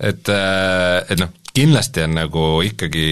et, 0.00 0.28
äh, 0.28 1.00
et 1.08 1.20
noh, 1.20 1.32
kindlasti 1.54 2.02
on 2.02 2.16
nagu 2.18 2.46
ikkagi 2.66 3.08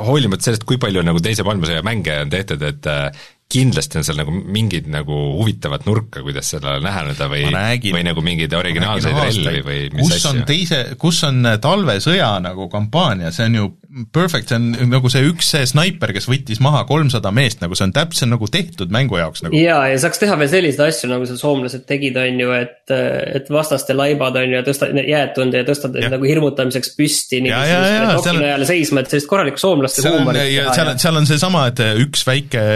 hoolimata 0.00 0.48
sellest, 0.48 0.64
kui 0.64 0.78
palju 0.80 1.02
nagu 1.04 1.20
teise 1.20 1.44
maailmasõja 1.46 1.84
mänge 1.86 2.20
on 2.22 2.30
tehtud, 2.32 2.62
et 2.62 2.86
äh, 2.86 3.26
kindlasti 3.48 3.96
on 3.96 4.04
seal 4.04 4.18
nagu 4.20 4.32
mingid 4.32 4.90
nagu 4.92 5.18
huvitavat 5.38 5.86
nurka, 5.88 6.20
kuidas 6.24 6.50
sellele 6.52 6.82
läheneda 6.84 7.30
või, 7.32 7.46
või 7.94 8.04
nagu 8.04 8.24
mingeid 8.24 8.52
originaalseid 8.52 9.16
relvi 9.16 9.62
või 9.64 9.78
mis 9.94 10.04
kus 10.04 10.16
asju. 10.18 10.32
on 10.34 10.42
teise, 10.48 10.80
kus 11.00 11.22
on 11.28 11.52
talvesõja 11.62 12.34
nagu 12.44 12.68
kampaania, 12.72 13.32
see 13.32 13.48
on 13.48 13.56
ju 13.56 13.70
perfect, 14.12 14.50
see 14.50 14.58
on 14.58 14.90
nagu 14.90 15.08
see 15.08 15.24
üks 15.30 15.48
see 15.54 15.64
snaiper, 15.68 16.12
kes 16.12 16.26
võttis 16.28 16.58
maha 16.60 16.82
kolmsada 16.88 17.30
meest, 17.32 17.62
nagu 17.62 17.76
see 17.78 17.86
on 17.86 17.94
täpselt 17.96 18.28
nagu 18.28 18.48
tehtud 18.52 18.90
mängu 18.92 19.16
jaoks 19.16 19.40
nagu. 19.46 19.56
jaa, 19.56 19.86
ja 19.88 20.00
saaks 20.02 20.20
teha 20.20 20.36
veel 20.40 20.50
selliseid 20.52 20.82
asju, 20.90 21.08
nagu 21.08 21.24
seal 21.28 21.38
soomlased 21.40 21.86
tegid, 21.88 22.18
on 22.20 22.42
ju, 22.42 22.50
et, 22.58 22.92
et 23.38 23.48
vastaste 23.52 23.96
laibad 23.96 24.36
on 24.36 24.52
ju, 24.52 24.60
tõsta-, 24.66 24.90
jäätund 24.92 25.56
ja 25.56 25.64
tõstad 25.68 25.96
ja. 25.96 26.10
nagu 26.12 26.28
hirmutamiseks 26.28 26.92
püsti. 26.98 27.40
seal 27.48 28.42
on 28.42 28.66
seisma, 28.68 29.04
et 29.04 29.14
sellist 29.14 29.30
korralikku 29.30 29.62
soomlaste 29.62 30.04
huumorit 30.04 30.44
teha. 30.44 30.76
seal 30.76 30.92
on, 30.92 31.00
seal 31.06 31.22
on 31.22 31.30
seesama, 31.32 31.64
et 31.72 31.82
üks 32.04 32.26
väike 32.28 32.66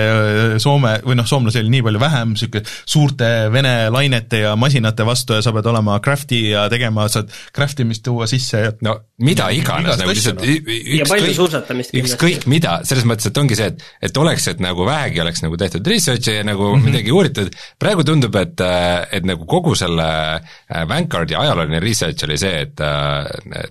Soome 0.63 0.95
või 1.05 1.19
noh, 1.19 1.29
soomlasi 1.29 1.61
oli 1.61 1.75
nii 1.77 1.85
palju 1.87 2.01
vähem, 2.01 2.33
niisugune 2.33 2.65
suurte 2.65 3.31
vene 3.53 3.75
lainete 3.93 4.43
ja 4.47 4.57
masinate 4.57 5.05
vastu 5.07 5.37
ja 5.37 5.45
sa 5.45 5.53
pead 5.53 5.69
olema 5.69 5.99
crafty 6.05 6.41
ja 6.55 6.65
tegema, 6.73 7.05
saad 7.13 7.29
craft 7.53 7.85
imist 7.85 8.05
tuua 8.07 8.29
sisse 8.31 8.65
ja 8.65 8.73
no 8.85 8.97
mida 9.23 9.49
iganes, 9.55 10.01
nagu 10.01 10.13
lihtsalt 10.13 10.43
ükskõik, 11.21 12.03
ükskõik 12.03 12.47
mida, 12.51 12.79
selles 12.89 13.07
mõttes, 13.09 13.29
et 13.29 13.39
ongi 13.43 13.59
see, 13.59 13.69
et, 13.73 13.85
et 14.09 14.21
oleks, 14.23 14.49
et 14.53 14.63
nagu 14.65 14.87
vähegi 14.89 15.23
oleks 15.25 15.45
nagu 15.45 15.59
tehtud 15.61 15.93
research'i 15.93 16.39
ja 16.39 16.47
nagu 16.47 16.71
mm 16.71 16.81
-hmm. 16.81 16.91
midagi 16.91 17.13
uuritud, 17.13 17.55
praegu 17.79 18.05
tundub, 18.09 18.37
et, 18.41 18.65
et 19.13 19.29
nagu 19.29 19.47
kogu 19.47 19.75
selle 19.79 20.09
äh, 20.35 20.89
Vanguardi 20.89 21.39
ajalooline 21.39 21.81
research 21.81 22.25
oli 22.25 22.39
see, 22.39 22.67
et 22.67 22.85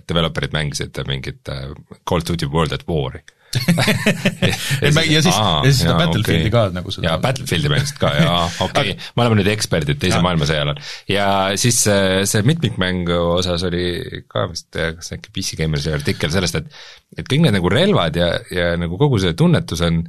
developer'id 0.08 0.52
mängisid 0.52 1.02
mingit 1.06 1.48
äh, 1.48 1.70
Call 2.08 2.22
of 2.22 2.28
Duty 2.28 2.46
World 2.46 2.72
at 2.72 2.86
War'i 2.88 3.22
ja 4.84 4.90
siis, 4.92 5.12
ja 5.12 5.22
siis 5.24 5.82
seda 5.82 5.96
Battlefieldi 5.98 6.48
okay. 6.48 6.54
ka 6.54 6.64
nagu 6.74 6.94
seda. 6.94 7.08
jaa, 7.10 7.20
Battlefieldi 7.22 7.72
mängisid 7.72 8.00
ka, 8.00 8.12
jaa, 8.16 8.40
okei 8.66 8.94
okay., 8.94 9.10
me 9.16 9.24
oleme 9.24 9.40
nüüd 9.40 9.52
eksperdid 9.52 10.00
teise 10.02 10.20
maailmasõja 10.24 10.64
alal. 10.66 10.82
ja 11.10 11.28
siis 11.60 11.82
see, 11.86 12.24
see 12.28 12.44
mitmikmängu 12.48 13.20
osas 13.36 13.64
oli 13.68 13.86
ka 14.30 14.48
vist, 14.50 14.70
kas 14.72 15.14
äkki 15.16 15.32
PC 15.34 15.60
Gameris 15.60 15.88
oli 15.90 15.98
artikkel 16.00 16.34
sellest, 16.34 16.60
et 16.62 17.20
et 17.20 17.28
kõik 17.28 17.44
need 17.44 17.56
nagu 17.58 17.72
relvad 17.72 18.16
ja, 18.16 18.34
ja 18.52 18.72
nagu 18.80 18.96
kogu 19.00 19.20
see 19.20 19.36
tunnetus 19.38 19.82
on, 19.84 20.00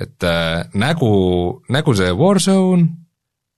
et 0.00 0.26
äh, 0.26 0.66
nägu, 0.78 1.12
nägu 1.72 1.94
see 1.96 2.12
Warzone 2.16 2.88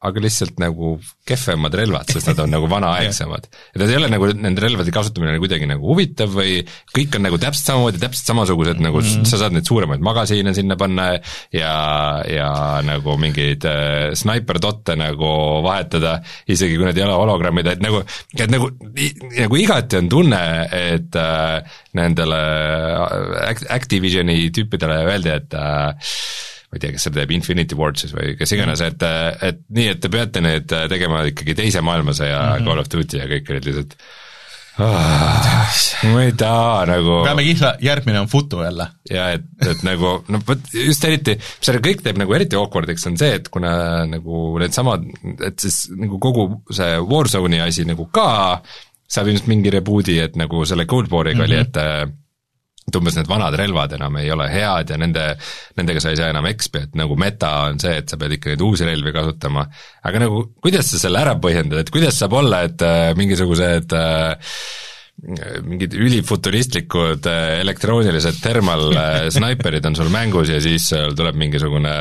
aga 0.02 0.22
lihtsalt 0.24 0.58
nagu 0.58 0.96
kehvemad 1.28 1.74
relvad, 1.78 2.10
sest 2.10 2.26
nad 2.32 2.40
on 2.42 2.50
nagu 2.50 2.66
vanaaegsemad. 2.70 3.46
et 3.74 3.78
nad 3.78 3.92
ei 3.92 3.98
ole 4.00 4.08
nagu, 4.10 4.28
nende 4.34 4.64
relvade 4.64 4.94
kasutamine 4.94 5.38
kuidagi 5.42 5.68
nagu 5.70 5.86
huvitav 5.92 6.32
või 6.34 6.58
kõik 6.90 7.18
on 7.18 7.26
nagu 7.28 7.38
täpselt 7.42 7.70
samamoodi, 7.70 8.00
täpselt 8.02 8.32
samasugused 8.32 8.82
nagu 8.82 8.98
mm 8.98 9.08
-hmm. 9.08 9.30
sa 9.30 9.40
saad 9.44 9.54
neid 9.54 9.68
suuremaid 9.68 10.02
magasiine 10.02 10.54
sinna 10.54 10.76
panna 10.80 11.12
ja, 11.54 11.74
ja 12.26 12.50
nagu 12.82 13.16
mingeid 13.20 13.66
äh, 13.68 14.10
snaiperdotte 14.18 14.98
nagu 14.98 15.32
vahetada, 15.62 16.18
isegi 16.50 16.76
kui 16.76 16.88
need 16.88 16.98
ei 16.98 17.06
ole 17.06 17.18
hologrammid, 17.22 17.66
et 17.66 17.82
nagu, 17.84 18.02
et 18.38 18.50
nagu, 18.50 18.72
nagu 19.38 19.60
igati 19.60 20.02
on 20.02 20.08
tunne, 20.10 20.42
et 20.72 21.14
äh, 21.14 21.78
nendele 21.94 22.42
Activisioni 23.70 24.50
tüüpidele 24.50 25.04
öeldi, 25.06 25.30
et 25.30 25.54
äh, 25.54 25.94
ma 26.72 26.78
ei 26.78 26.80
tea, 26.80 26.94
kes 26.96 27.04
seda 27.04 27.20
teeb, 27.20 27.34
Infinity 27.36 27.76
Ward 27.76 28.00
siis 28.00 28.14
või 28.16 28.32
kes 28.38 28.54
iganes, 28.56 28.80
mm. 28.80 28.94
et, 28.96 29.48
et 29.50 29.58
nii, 29.76 29.88
et 29.92 29.98
te 30.00 30.08
peate 30.12 30.40
nüüd 30.40 30.72
tegema 30.88 31.20
ikkagi 31.28 31.56
teise 31.58 31.82
maailmasõja 31.84 32.38
mm 32.40 32.52
-hmm. 32.54 32.68
Call 32.68 32.80
of 32.80 32.88
Duty 32.88 33.18
ja 33.20 33.26
kõik 33.28 33.50
olid 33.52 33.68
lihtsalt 33.68 33.96
ah, 34.80 35.68
ma 36.08 36.22
ei 36.24 36.32
taha 36.32 36.86
nagu 36.88 37.18
peame 37.26 37.44
kihla, 37.44 37.74
järgmine 37.84 38.22
on 38.22 38.30
Futu 38.32 38.62
jälle. 38.64 38.86
ja 39.10 39.26
et, 39.36 39.44
et 39.68 39.82
nagu 39.84 40.14
noh, 40.32 40.44
vot 40.48 40.72
just 40.72 41.04
eriti, 41.04 41.36
mis 41.36 41.68
selle 41.68 41.82
kõik 41.84 42.00
teeb 42.06 42.22
nagu 42.22 42.32
eriti 42.38 42.56
awkward'iks, 42.56 43.04
on 43.10 43.20
see, 43.20 43.36
et 43.36 43.52
kuna 43.52 44.06
nagu 44.08 44.46
needsamad, 44.62 45.04
et 45.44 45.60
siis 45.60 45.84
nagu 45.92 46.16
kogu 46.16 46.48
see 46.72 46.96
Warzone'i 47.04 47.60
asi 47.60 47.84
nagu 47.84 48.08
ka 48.08 48.62
saab 49.12 49.28
ilmselt 49.28 49.52
mingi 49.52 49.70
reboot'i, 49.76 50.16
et 50.24 50.40
nagu 50.40 50.64
selle 50.64 50.88
Cold 50.88 51.12
War'iga 51.12 51.44
mm 51.44 51.50
-hmm. 51.50 51.52
oli, 51.52 52.08
et 52.08 52.21
et 52.82 52.98
umbes 52.98 53.14
need 53.16 53.30
vanad 53.30 53.54
relvad 53.58 53.94
enam 53.94 54.16
ei 54.18 54.30
ole 54.34 54.48
head 54.50 54.90
ja 54.90 54.98
nende, 54.98 55.26
nendega 55.78 56.02
sa 56.02 56.12
ei 56.12 56.18
saa 56.18 56.32
enam 56.32 56.48
XP, 56.50 56.80
et 56.88 56.96
nagu 56.98 57.16
meta 57.20 57.52
on 57.68 57.78
see, 57.82 57.94
et 58.02 58.10
sa 58.10 58.18
pead 58.18 58.36
ikka 58.38 58.52
neid 58.52 58.64
uusi 58.66 58.88
relvi 58.88 59.14
kasutama. 59.14 59.66
aga 60.02 60.24
nagu, 60.24 60.46
kuidas 60.62 60.90
sa 60.90 61.02
selle 61.02 61.22
ära 61.22 61.36
põhjendad, 61.42 61.84
et 61.84 61.92
kuidas 61.94 62.18
saab 62.18 62.34
olla, 62.42 62.64
et 62.66 62.82
äh, 62.86 63.12
mingisugused 63.18 63.94
äh, 63.98 64.56
mingid 65.62 65.94
ülifuturistlikud 65.94 67.28
äh, 67.30 67.60
elektroonilised 67.62 68.40
thermal 68.42 68.88
äh, 68.96 69.28
snaiperid 69.30 69.86
on 69.86 69.98
sul 69.98 70.10
mängus 70.10 70.50
ja 70.50 70.58
siis 70.64 70.88
tuleb 70.90 71.38
mingisugune 71.38 71.92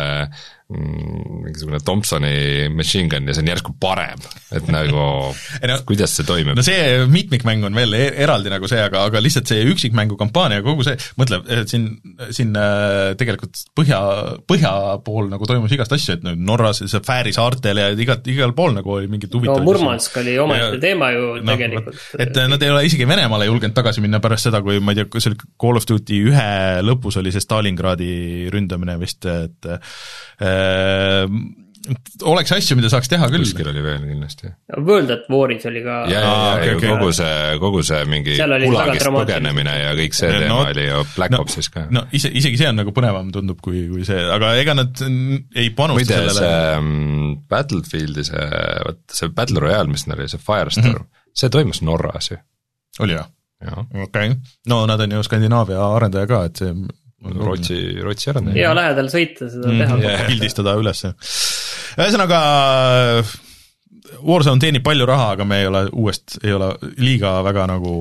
mingisugune 0.71 1.79
Thompsoni 1.83 2.69
machine 2.73 3.09
gun 3.11 3.27
ja 3.27 3.35
see 3.35 3.43
on 3.43 3.51
järsku 3.51 3.73
parem, 3.81 4.21
et 4.55 4.67
nagu 4.71 5.01
no, 5.71 5.77
kuidas 5.87 6.13
see 6.15 6.27
toimib? 6.27 6.55
no 6.57 6.63
see 6.65 7.01
mitmikmäng 7.11 7.65
on 7.67 7.75
veel 7.77 7.95
e-, 7.97 8.11
eraldi 8.23 8.51
nagu 8.53 8.69
see, 8.71 8.79
aga, 8.81 9.03
aga 9.09 9.21
lihtsalt 9.23 9.51
see 9.51 9.65
üksikmängu 9.71 10.17
kampaania 10.19 10.61
ja 10.61 10.65
kogu 10.65 10.85
see, 10.87 10.95
mõtle, 11.19 11.41
siin, 11.69 11.87
siin 12.33 12.55
äh, 12.59 13.13
tegelikult 13.19 13.63
põhja, 13.77 13.99
põhja 14.49 14.73
pool 15.05 15.29
nagu 15.31 15.49
toimus 15.49 15.75
igast 15.75 15.95
asju, 15.97 16.17
et 16.17 16.25
nüüd 16.27 16.45
Norras, 16.47 16.83
see 16.85 17.03
Fääri 17.05 17.33
saartel 17.35 17.81
ja 17.81 17.89
igat, 17.91 18.27
igal 18.31 18.55
pool 18.57 18.75
nagu 18.77 18.95
oli 18.95 19.11
mingit 19.11 19.33
huvitavat 19.35 19.63
no 19.63 19.67
Murmansk 19.67 20.21
oli 20.21 20.37
omaette 20.41 20.79
teema 20.83 21.11
ju 21.15 21.33
no, 21.41 21.55
tegelikult. 21.55 22.01
et 22.21 22.41
nad 22.51 22.63
ei 22.63 22.73
ole 22.73 22.85
isegi 22.87 23.09
Venemaale 23.09 23.49
julgenud 23.49 23.75
tagasi 23.75 24.03
minna 24.03 24.21
pärast 24.23 24.49
seda, 24.49 24.63
kui 24.63 24.79
ma 24.79 24.95
ei 24.95 25.01
tea, 25.01 25.19
see 25.19 25.33
oli 25.33 25.51
Call 25.61 25.81
of 25.81 25.87
Duty 25.89 26.21
ühe 26.31 26.49
lõpus 26.85 27.19
oli 27.19 27.33
see 27.33 27.43
Stalingradi 27.43 28.13
ründamine 28.53 28.95
vist, 29.01 29.25
et 29.27 29.71
oleks 32.29 32.51
asju, 32.53 32.75
mida 32.77 32.89
saaks 32.91 33.09
teha 33.09 33.27
küll. 33.31 33.43
kuskil 33.45 33.69
oli 33.71 33.81
veel 33.83 34.03
kindlasti. 34.05 34.51
World 34.77 35.13
at 35.15 35.25
War'is 35.31 35.65
oli 35.69 35.81
ka. 35.85 35.97
ja, 36.11 36.19
ja, 36.21 36.35
ja, 36.61 36.75
okay. 36.75 36.91
kogu 36.91 37.09
see, 37.15 37.57
kogu 37.61 37.81
see 37.85 38.01
mingi 38.09 38.37
Gulagist 38.37 39.09
põgenemine 39.15 39.73
ja 39.79 39.95
kõik 39.97 40.17
see 40.17 40.29
teema 40.29 40.51
no, 40.51 40.59
oli 40.69 40.85
ju 40.85 41.01
Black 41.15 41.35
no, 41.35 41.41
Opsis 41.45 41.71
ka. 41.73 41.87
no 41.93 42.05
ise, 42.13 42.31
isegi 42.41 42.61
see 42.61 42.69
on 42.69 42.79
nagu 42.81 42.93
põnevam, 42.95 43.33
tundub, 43.33 43.59
kui, 43.65 43.83
kui 43.89 44.05
see, 44.07 44.21
aga 44.37 44.53
ega 44.61 44.77
nad 44.77 45.03
ei 45.03 45.73
panusta 45.77 45.99
muide, 45.99 46.21
sellele. 46.21 46.45
see 46.45 46.79
um, 46.79 47.35
Battlefieldi 47.51 48.27
see, 48.29 48.47
vot 48.87 49.03
see 49.21 49.35
Battle 49.35 49.65
Royale, 49.65 49.91
mis 49.91 50.07
neil 50.07 50.21
oli, 50.21 50.31
see 50.31 50.41
Firestorm 50.41 50.93
mm, 50.93 51.03
-hmm. 51.03 51.35
see 51.43 51.53
toimus 51.53 51.81
Norras 51.85 52.31
ju. 52.33 52.41
oli 53.01 53.17
või? 53.17 53.29
okei 53.61 54.05
okay., 54.05 54.35
no 54.69 54.83
nad 54.89 55.01
on 55.01 55.17
ju 55.17 55.23
Skandinaavia 55.25 55.81
arendaja 55.95 56.29
ka, 56.29 56.45
et 56.49 56.61
see 56.61 56.73
Rootsi, 57.21 57.77
Rootsi 58.01 58.31
arendaja. 58.31 58.57
hea 58.57 58.73
lähedal 58.73 59.09
sõita, 59.13 59.47
seda 59.51 59.69
mm, 59.69 59.81
teha 59.83 59.97
yeah.. 60.01 60.23
pildistada 60.29 60.73
üles. 60.81 61.03
ühesõnaga, 61.99 62.39
Warzone 64.25 64.61
teenib 64.61 64.83
palju 64.85 65.05
raha, 65.09 65.31
aga 65.35 65.45
me 65.47 65.61
ei 65.61 65.67
ole 65.69 65.83
uuest, 65.93 66.39
ei 66.41 66.53
ole 66.55 66.71
liiga 66.97 67.35
väga 67.45 67.67
nagu 67.69 67.99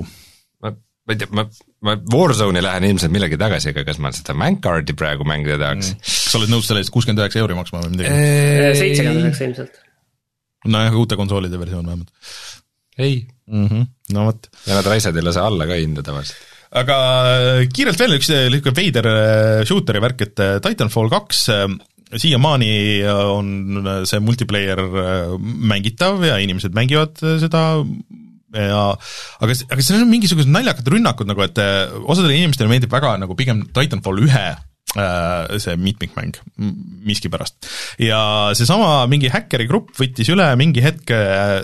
ma, 0.64 0.72
ma 0.72 1.14
ei 1.14 1.20
tea, 1.20 1.28
ma, 1.36 1.44
ma 1.86 1.96
Warzone'i 2.14 2.64
lähen 2.64 2.88
ilmselt 2.88 3.12
millegi 3.12 3.38
tagasi, 3.40 3.74
aga 3.74 3.84
kas 3.88 4.00
ma 4.02 4.12
seda 4.16 4.36
Vanguardi 4.40 4.96
praegu 4.96 5.28
mängida 5.28 5.58
tahaks 5.60 5.92
mm.? 5.92 6.04
kas 6.08 6.32
sa 6.32 6.40
oled 6.40 6.54
nõus 6.54 6.70
selle 6.70 6.84
eest 6.84 6.94
kuuskümmend 6.94 7.20
üheksa 7.20 7.42
euri 7.44 7.58
maksma 7.58 7.84
või 7.84 7.96
midagi? 7.98 8.22
seitsekümmend 8.80 9.26
üheksa 9.26 9.50
ilmselt. 9.50 9.82
nojah, 10.76 10.96
uute 11.02 11.20
konsoolide 11.20 11.60
versioon 11.60 11.92
vähemalt. 11.92 12.32
ei 12.96 13.20
mm. 13.52 13.66
-hmm. 13.66 13.90
no 14.16 14.30
vot. 14.30 14.48
ja 14.64 14.80
nad 14.80 14.88
raisad 14.94 15.16
ei 15.16 15.28
lase 15.28 15.44
alla 15.44 15.68
ka 15.68 15.76
hinda 15.76 16.06
tavaliselt 16.08 16.49
aga 16.70 16.96
äh, 17.26 17.64
kiirelt 17.72 17.98
veel 17.98 18.16
üks 18.18 18.30
niisugune 18.30 18.76
veider 18.76 19.08
äh, 19.10 19.60
shooter'i 19.66 20.02
värk, 20.02 20.24
et 20.26 20.42
äh, 20.42 20.58
Titanfall 20.62 21.10
kaks 21.12 21.46
siiamaani 22.10 22.70
on 23.06 23.86
see 24.08 24.18
multiplayer 24.18 24.80
mängitav 25.38 26.24
ja 26.26 26.40
inimesed 26.42 26.74
mängivad 26.74 27.20
seda 27.38 27.60
ja 28.50 28.80
aga, 28.90 29.54
aga 29.54 29.78
seal 29.78 30.00
on 30.00 30.10
mingisugused 30.10 30.50
naljakad 30.50 30.90
rünnakud 30.90 31.30
nagu, 31.30 31.44
et 31.46 31.60
osadele 32.02 32.34
inimestele 32.34 32.66
meeldib 32.72 32.90
väga 32.90 33.12
nagu 33.22 33.36
pigem 33.38 33.62
Titanfall 33.70 34.24
ühe 34.26 34.42
see 35.62 35.76
mitmikmäng 35.78 36.34
miskipärast. 37.06 37.70
ja 38.02 38.50
seesama 38.58 39.04
mingi 39.06 39.30
häkkeri 39.30 39.68
grupp 39.70 39.94
võttis 39.94 40.32
üle 40.34 40.48
mingi 40.58 40.82
hetk 40.82 41.14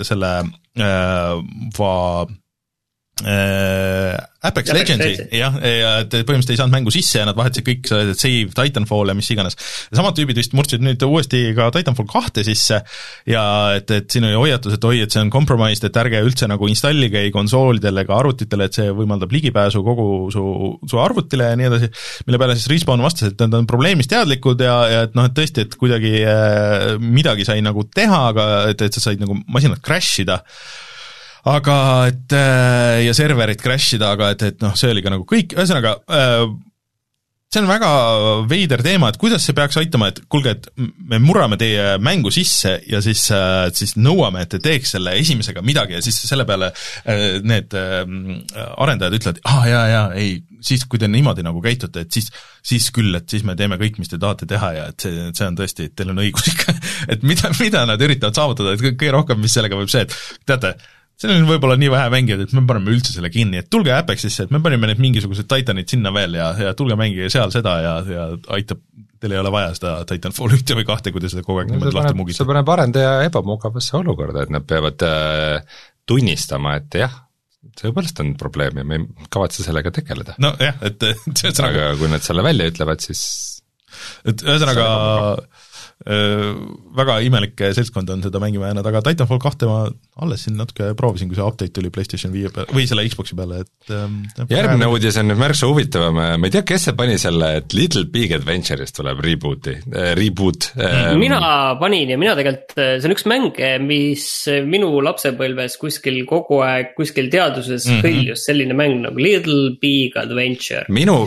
selle 0.07 0.33
äh, 0.79 1.35
va- 1.75 2.23
äh, 2.23 2.35
Apex 3.17 4.37
Apex 4.47 4.73
Legendsi, 4.77 5.09
Legends. 5.09 5.33
jah, 5.33 5.55
ja 5.65 5.93
et 6.03 6.13
põhimõtteliselt 6.13 6.53
ei 6.53 6.59
saanud 6.61 6.75
mängu 6.75 6.93
sisse 6.93 7.17
ja 7.17 7.25
nad 7.25 7.37
vahetasid 7.39 7.65
kõik, 7.65 7.89
sa 7.89 7.97
oled 8.03 8.21
save, 8.21 8.53
Titanfall 8.53 9.09
ja 9.09 9.15
mis 9.17 9.31
iganes. 9.33 9.57
samad 9.89 10.19
tüübid 10.19 10.37
vist 10.37 10.53
murdsid 10.57 10.85
nüüd 10.85 11.01
uuesti 11.07 11.41
ka 11.57 11.71
Titanfall 11.73 12.11
kahte 12.11 12.45
sisse 12.45 12.83
ja 13.33 13.47
et, 13.79 13.91
et 13.97 14.13
siin 14.13 14.29
oli 14.29 14.37
hoiatus, 14.37 14.77
et 14.77 14.85
oi, 14.85 15.01
et 15.07 15.17
see 15.17 15.25
on 15.25 15.33
compromised, 15.33 15.89
et 15.89 15.99
ärge 16.03 16.21
üldse 16.29 16.49
nagu 16.51 16.69
installige 16.69 17.25
ei 17.25 17.33
konsoolidele 17.35 18.05
ega 18.05 18.21
arvutitele, 18.21 18.69
et 18.69 18.77
see 18.77 18.93
võimaldab 19.01 19.33
ligipääsu 19.33 19.81
kogu 19.87 20.09
su, 20.35 20.47
su 20.85 21.01
arvutile 21.01 21.51
ja 21.55 21.59
nii 21.59 21.71
edasi, 21.73 21.93
mille 22.29 22.43
peale 22.43 22.61
siis 22.61 22.69
Respawn 22.75 23.05
vastas, 23.07 23.33
et 23.33 23.47
nad 23.47 23.57
on 23.63 23.71
probleemist 23.71 24.13
teadlikud 24.13 24.61
ja, 24.61 24.79
ja 24.93 25.05
et 25.09 25.17
noh, 25.17 25.31
et 25.31 25.37
tõesti, 25.41 25.65
et 25.65 25.81
kuidagi 25.81 26.19
äh, 26.21 26.91
midagi 27.01 27.49
sai 27.49 27.65
nagu 27.65 27.89
teha, 27.89 28.27
aga 28.35 28.51
et, 28.75 28.85
et 28.85 28.93
sa 28.93 29.09
said 29.09 29.25
nagu 29.25 29.41
masinat 29.49 29.81
crash 29.81 30.21
ida 30.21 30.43
aga 31.47 31.81
et 32.11 32.37
äh, 32.37 33.03
ja 33.07 33.17
serverit 33.17 33.63
crash 33.63 33.97
ida, 33.99 34.13
aga 34.17 34.33
et, 34.35 34.47
et 34.51 34.65
noh, 34.65 34.75
see 34.79 34.91
oli 34.93 35.05
ka 35.05 35.13
nagu 35.15 35.27
kõik, 35.29 35.55
ühesõnaga 35.57 35.99
äh, 36.11 36.47
see 37.47 37.63
on 37.63 37.69
väga 37.71 37.91
veider 38.51 38.83
teema, 38.85 39.09
et 39.11 39.19
kuidas 39.21 39.45
see 39.47 39.55
peaks 39.57 39.79
aitama, 39.81 40.11
et 40.11 40.19
kuulge, 40.33 40.57
et 40.57 40.67
me 40.77 41.21
murrame 41.23 41.59
teie 41.61 41.95
mängu 42.03 42.33
sisse 42.35 42.75
ja 42.91 43.01
siis, 43.05 43.23
siis 43.79 43.95
nõuame, 43.97 44.43
et 44.43 44.51
te 44.53 44.61
teeks 44.63 44.97
selle 44.97 45.15
esimesega 45.21 45.63
midagi 45.65 45.97
ja 45.97 46.03
siis 46.05 46.19
selle 46.27 46.47
peale 46.49 46.73
äh, 46.73 47.39
need 47.47 47.77
äh, 47.79 48.03
arendajad 48.75 49.19
ütlevad, 49.21 49.41
aa 49.47 49.61
ah, 49.61 49.69
jaa, 49.71 49.85
jaa, 49.93 50.09
ei, 50.19 50.35
siis 50.67 50.85
kui 50.91 51.01
te 51.01 51.09
niimoodi 51.11 51.47
nagu 51.47 51.63
käitute, 51.65 52.03
et 52.05 52.19
siis, 52.19 52.29
siis 52.67 52.91
küll, 52.95 53.15
et 53.17 53.31
siis 53.31 53.47
me 53.47 53.55
teeme 53.59 53.79
kõik, 53.81 54.01
mis 54.03 54.11
te 54.11 54.19
tahate 54.21 54.49
teha 54.51 54.73
ja 54.77 54.91
et 54.91 55.07
see, 55.07 55.31
see 55.31 55.47
on 55.47 55.57
tõesti, 55.59 55.89
teil 55.95 56.11
on 56.13 56.25
õigus 56.25 56.51
ikka. 56.51 56.75
Et 57.13 57.23
mida, 57.27 57.49
mida 57.61 57.85
nad 57.87 58.01
üritavad 58.03 58.35
saavutada, 58.35 58.73
et 58.75 58.83
kõige 58.83 59.11
rohkem, 59.15 59.39
mis 59.39 59.53
sellega 59.55 59.77
võib 59.79 59.91
see, 59.93 60.03
et 60.07 60.15
teate, 60.49 60.73
seal 61.17 61.33
on 61.33 61.49
võib-olla 61.49 61.79
nii 61.81 61.91
vähe 61.93 62.13
mängijaid, 62.13 62.45
et 62.45 62.55
me 62.57 62.63
paneme 62.69 62.93
üldse 62.93 63.15
selle 63.15 63.31
kinni, 63.33 63.63
et 63.63 63.71
tulge 63.73 63.95
Apexisse, 63.95 64.47
et 64.47 64.53
me 64.53 64.61
panime 64.65 64.91
need 64.91 65.01
mingisugused 65.03 65.49
Titanid 65.49 65.89
sinna 65.93 66.13
veel 66.15 66.37
ja, 66.37 66.51
ja 66.61 66.75
tulge 66.77 66.99
mängige 66.99 67.31
seal 67.33 67.53
seda 67.55 67.77
ja, 67.81 67.95
ja 68.13 68.27
aitab, 68.57 68.83
teil 69.23 69.33
ei 69.33 69.41
ole 69.41 69.53
vaja 69.55 69.73
seda 69.79 69.95
Titanfall 70.09 70.57
ühte 70.59 70.77
või 70.77 70.89
kahte, 70.89 71.13
kui 71.15 71.25
te 71.25 71.33
seda 71.33 71.45
kogu 71.47 71.63
aeg 71.63 71.71
no, 71.71 71.79
niimoodi 71.79 71.97
lahti 71.97 72.13
see 72.13 72.21
mugite. 72.21 72.49
paneb 72.53 72.73
arendaja 72.77 73.15
ebamugavasse 73.31 73.97
olukorda, 74.01 74.45
et 74.45 74.53
nad 74.53 74.67
peavad 74.69 75.07
äh, 75.09 75.79
tunnistama, 76.09 76.77
et 76.83 77.01
jah, 77.01 77.17
tõepoolest 77.81 78.21
on 78.23 78.35
probleem 78.41 78.83
ja 78.83 78.87
me 78.87 79.01
ei 79.01 79.29
kavatse 79.33 79.65
sellega 79.65 79.93
tegeleda. 79.97 80.37
nojah, 80.43 80.81
et, 80.85 81.09
ühesõnaga 81.33 81.89
aga 81.89 82.01
kui 82.01 82.13
nad 82.13 82.25
selle 82.29 82.45
välja 82.45 82.69
ütlevad, 82.73 83.09
siis 83.09 83.25
et 84.29 84.45
ühesõnaga 84.45 84.91
väga 86.05 87.21
imelik 87.25 87.63
seltskond 87.75 88.11
on 88.13 88.23
seda 88.23 88.41
mängima 88.43 88.69
jäänud, 88.69 88.87
aga 88.87 89.01
Titanfall 89.07 89.41
kahte 89.41 89.67
ma 89.67 89.87
alles 90.21 90.45
siin 90.45 90.59
natuke 90.59 90.91
proovisin, 90.97 91.29
kui 91.31 91.39
see 91.39 91.45
update 91.45 91.73
tuli 91.77 91.91
PlayStation 91.93 92.33
viie 92.33 92.51
peale, 92.53 92.69
või 92.77 92.85
selle 92.89 93.05
Xbox'i 93.09 93.37
peale, 93.37 93.63
et 93.65 93.93
ähm, 93.97 94.19
järgmine 94.53 94.89
uudis 94.93 95.17
on 95.21 95.31
nüüd 95.31 95.41
märksa 95.41 95.69
huvitavam, 95.71 96.21
ma 96.41 96.49
ei 96.49 96.53
tea, 96.53 96.63
kes 96.69 96.89
see 96.89 96.97
pani 96.97 97.17
selle, 97.21 97.49
et 97.63 97.77
Little 97.77 98.05
Big 98.13 98.35
Adventure'ist 98.37 98.97
tuleb 98.97 99.23
reboot'i 99.25 99.75
äh,, 99.81 100.13
reboot 100.19 100.71
äh, 100.77 101.11
mina 101.17 101.41
panin 101.81 102.13
ja 102.13 102.21
mina 102.21 102.37
tegelikult, 102.39 102.77
see 102.77 103.09
on 103.09 103.17
üks 103.17 103.27
mäng, 103.33 103.61
mis 103.89 104.27
minu 104.69 104.93
lapsepõlves 105.05 105.79
kuskil 105.81 106.23
kogu 106.29 106.61
aeg 106.67 106.93
kuskil 106.97 107.33
teaduses 107.33 107.89
mm 107.89 107.97
-hmm. 107.97 108.05
hõljus 108.07 108.47
selline 108.51 108.77
mäng 108.77 109.01
nagu 109.05 109.21
Little 109.21 109.75
Big 109.81 110.17
Adventure. 110.21 110.85
minu, 110.89 111.19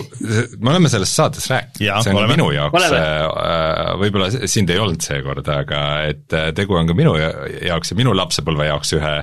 me 0.59 0.73
oleme 0.75 0.89
sellest 0.89 1.17
saates 1.17 1.49
rääkinud, 1.49 2.03
see 2.05 2.13
on 2.13 2.21
oleme. 2.21 2.37
minu 2.37 2.51
jaoks, 2.53 2.79
Oleme. 2.79 3.97
võib-olla 4.01 4.29
sind 4.59 4.69
ei 4.75 4.79
olnud 4.83 5.01
seekord, 5.01 5.47
aga 5.55 5.81
et 6.11 6.35
äh, 6.37 6.49
tegu 6.57 6.75
on 6.77 6.87
ka 6.89 6.93
minu 6.97 7.15
jaoks 7.17 7.93
ja 7.93 7.97
minu 7.99 8.13
lapsepõlve 8.17 8.67
jaoks 8.69 8.93
ühe 8.99 9.13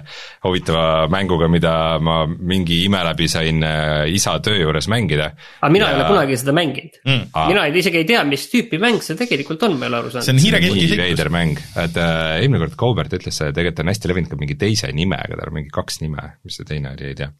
huvitava 0.46 1.06
mänguga, 1.12 1.48
mida 1.52 1.74
ma 2.02 2.22
mingi 2.26 2.82
ime 2.88 3.02
läbi 3.06 3.28
sain 3.30 3.62
äh, 3.66 4.06
isa 4.16 4.36
töö 4.44 4.56
juures 4.64 4.88
mängida. 4.92 5.30
aga 5.60 5.72
mina 5.72 5.86
Ja- 5.86 5.92
ei 5.94 6.00
ole 6.00 6.08
kunagi 6.10 6.36
seda 6.42 6.52
mänginud 6.56 7.00
Mm. 7.06 7.26
mina 7.52 7.66
ei- 7.68 7.76
isegi 7.78 7.98
ei 8.02 8.04
tea, 8.08 8.24
mis 8.24 8.48
tüüpi 8.50 8.78
mäng 8.82 8.98
see 9.04 9.14
tegelikult 9.18 9.62
on, 9.62 9.76
ma 9.78 9.86
ei 9.86 9.92
ole 9.92 9.98
aru 10.02 10.10
see 10.10 10.18
on 10.18 10.24
saanud. 10.26 10.42
nii 10.42 10.88
seiklus. 10.88 10.98
veider 11.04 11.28
mäng, 11.30 11.60
et 11.76 11.96
äh, 12.00 12.40
eelmine 12.40 12.58
kord 12.64 12.76
Kaubert 12.80 13.12
ütles, 13.12 13.38
tegelikult 13.38 13.80
on 13.84 13.92
hästi 13.92 14.08
levinud 14.10 14.30
ka 14.32 14.36
mingi 14.40 14.56
teise 14.58 14.90
nimega, 14.92 15.36
tal 15.36 15.48
on 15.52 15.58
mingi 15.60 15.70
kaks 15.74 16.00
nime, 16.02 16.24
mis 16.44 16.56
see 16.58 16.64
teine 16.68 16.90
oli, 16.96 17.12
ei 17.12 17.14
tea 17.14 17.30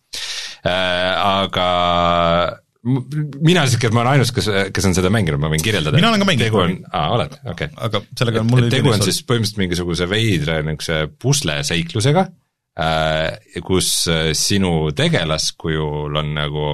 äh,. 0.66 1.12
aga 1.42 2.60
mina 2.86 3.64
sihuke, 3.66 3.90
ma 3.94 4.02
olen 4.02 4.12
ainus, 4.16 4.32
kes, 4.34 4.48
kes 4.74 4.88
on 4.88 4.94
seda 4.96 5.10
mänginud, 5.12 5.40
ma 5.42 5.50
võin 5.52 5.62
kirjeldada. 5.64 5.98
Mina 5.98 6.12
olen 6.12 6.22
ka 6.22 6.28
mänginud. 6.28 6.46
tegu 6.46 6.62
on, 6.62 6.76
aa 6.94 7.06
oled, 7.16 7.34
okei 7.42 7.70
okay. 7.70 7.80
aga 7.88 8.02
sellega 8.20 8.42
on 8.42 8.50
mul 8.50 8.68
tegu 8.72 8.92
on 8.92 9.02
siis 9.04 9.20
põhimõtteliselt 9.26 9.62
mingisuguse 9.62 10.08
veidra 10.10 10.60
niisuguse 10.66 11.00
pusleseiklusega 11.22 12.26
äh,, 12.78 13.60
kus 13.66 13.90
äh, 14.12 14.30
sinu 14.38 14.92
tegelaskujul 14.96 16.22
on 16.22 16.32
nagu 16.36 16.70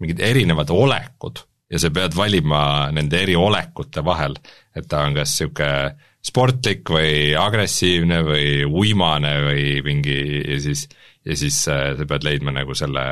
mingid 0.00 0.22
erinevad 0.24 0.72
olekud 0.72 1.42
ja 1.70 1.80
sa 1.82 1.92
pead 1.94 2.16
valima 2.16 2.62
nende 2.94 3.20
eri 3.20 3.36
olekute 3.38 4.04
vahel, 4.06 4.38
et 4.74 4.88
ta 4.90 5.04
on 5.06 5.18
kas 5.18 5.36
niisugune 5.36 6.08
sportlik 6.20 6.90
või 6.92 7.32
agressiivne 7.38 8.20
või 8.26 8.48
uimane 8.66 9.30
või 9.46 9.62
mingi 9.84 10.18
ja 10.42 10.58
siis 10.60 10.84
ja 11.26 11.36
siis 11.36 11.58
äh, 11.68 11.92
sa 11.98 12.06
pead 12.08 12.24
leidma 12.26 12.54
nagu 12.54 12.76
selle 12.78 13.02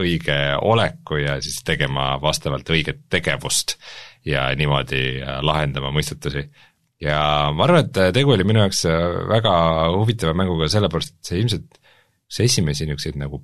õige 0.00 0.38
oleku 0.62 1.20
ja 1.22 1.38
siis 1.44 1.62
tegema 1.66 2.16
vastavalt 2.22 2.68
õiget 2.74 3.04
tegevust 3.12 3.76
ja 4.26 4.48
niimoodi 4.58 5.04
äh, 5.22 5.38
lahendama 5.44 5.92
mõistetusi 5.94 6.48
ja 7.02 7.20
ma 7.54 7.66
arvan, 7.66 7.86
et 7.86 8.14
tegu 8.14 8.34
oli 8.34 8.46
minu 8.46 8.62
jaoks 8.62 8.84
väga 9.30 9.54
huvitava 9.96 10.34
mänguga 10.38 10.68
sellepärast, 10.70 11.16
et 11.16 11.30
see 11.30 11.40
ilmselt 11.42 11.80
see 12.32 12.48
esimesi 12.48 12.86
niisuguseid 12.86 13.18
nagu 13.20 13.42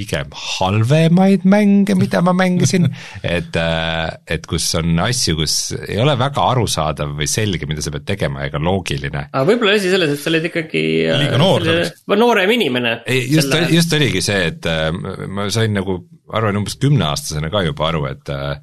pigem 0.00 0.32
halvemaid 0.32 1.44
mänge, 1.48 1.96
mida 1.98 2.22
ma 2.24 2.32
mängisin, 2.36 2.88
et, 3.26 3.56
et 3.56 4.48
kus 4.48 4.66
on 4.80 4.98
asju, 5.04 5.36
kus 5.42 5.56
ei 5.84 6.00
ole 6.00 6.16
väga 6.20 6.46
arusaadav 6.54 7.14
või 7.18 7.28
selge, 7.30 7.68
mida 7.70 7.84
sa 7.84 7.92
pead 7.94 8.06
tegema 8.08 8.46
ega 8.48 8.60
loogiline. 8.62 9.26
aga 9.30 9.44
võib-olla 9.48 9.76
asi 9.78 9.92
selles, 9.92 10.14
et 10.14 10.22
sa 10.22 10.30
oled 10.32 10.48
ikkagi 10.50 10.84
äh, 11.04 11.18
Liiga 11.24 11.40
noor 11.40 11.66
selleks. 11.68 12.04
noorem 12.16 12.54
inimene. 12.56 12.94
just, 13.30 13.56
just 13.74 13.96
oligi 13.98 14.24
see, 14.24 14.50
et 14.52 14.70
äh, 14.70 14.88
ma 15.28 15.48
sain 15.52 15.74
nagu, 15.76 16.00
arvan 16.32 16.60
umbes 16.62 16.78
kümneaastasena 16.80 17.52
ka 17.52 17.64
juba 17.66 17.90
aru, 17.90 18.06
et 18.10 18.32
äh, 18.34 18.54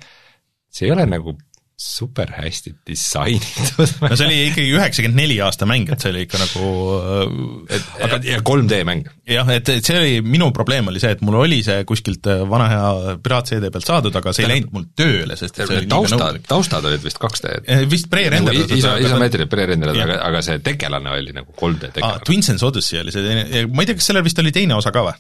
see 0.74 0.90
ei 0.90 0.96
ole 0.96 1.08
nagu 1.10 1.38
super 1.78 2.32
hästi 2.34 2.72
disainitud. 2.90 3.92
no 4.02 4.16
see 4.18 4.26
oli 4.26 4.38
ikkagi 4.48 4.72
üheksakümmend 4.74 5.20
neli 5.20 5.36
aasta 5.46 5.68
mäng, 5.70 5.92
et 5.94 6.02
see 6.02 6.10
oli 6.10 6.24
ikka 6.26 6.40
nagu 6.42 6.70
äh, 6.98 7.84
aga 8.08 8.18
ja 8.26 8.40
3D 8.42 8.80
mäng. 8.88 9.06
jah, 9.30 9.52
et, 9.54 9.70
et 9.70 9.86
see 9.86 10.00
oli, 10.00 10.16
minu 10.26 10.50
probleem 10.58 10.90
oli 10.90 11.02
see, 11.04 11.14
et 11.14 11.22
mul 11.22 11.38
oli 11.44 11.60
see 11.66 11.86
kuskilt 11.90 12.26
äh, 12.34 12.42
vana 12.50 12.72
hea 12.72 13.14
piraat-CD 13.22 13.70
pealt 13.76 13.86
saadud, 13.92 14.18
aga 14.18 14.34
see 14.34 14.48
ei 14.48 14.52
läinud 14.56 14.74
mul 14.74 14.90
tööle, 14.98 15.38
sest 15.38 15.54
et 15.54 15.70
see 15.70 15.78
oli 15.78 15.86
liiga 15.86 16.34
taustad 16.50 16.90
olid 16.90 17.06
vist 17.06 17.22
2D. 17.22 17.56
Eh, 17.70 17.86
vist 17.94 18.10
pre-renderdatud 18.10 18.78
isa, 18.82 18.98
aga- 18.98 19.14
isomeetrilt 19.14 19.54
pre-renderdatud, 19.54 20.06
aga, 20.10 20.20
aga 20.32 20.46
see 20.50 20.60
tegelane 20.66 21.14
oli 21.14 21.38
nagu 21.38 21.54
3D 21.54 21.92
aa, 21.92 21.98
tegelane. 22.02 22.26
Twin 22.26 22.46
Sense 22.50 22.66
Odyssey 22.66 23.06
oli 23.06 23.14
see 23.14 23.22
teine, 23.22 23.68
ma 23.70 23.86
ei 23.86 23.92
tea, 23.92 24.02
kas 24.02 24.10
sellel 24.10 24.26
vist 24.26 24.42
oli 24.42 24.56
teine 24.56 24.74
osa 24.82 24.90
ka 24.96 25.06
või? 25.12 25.20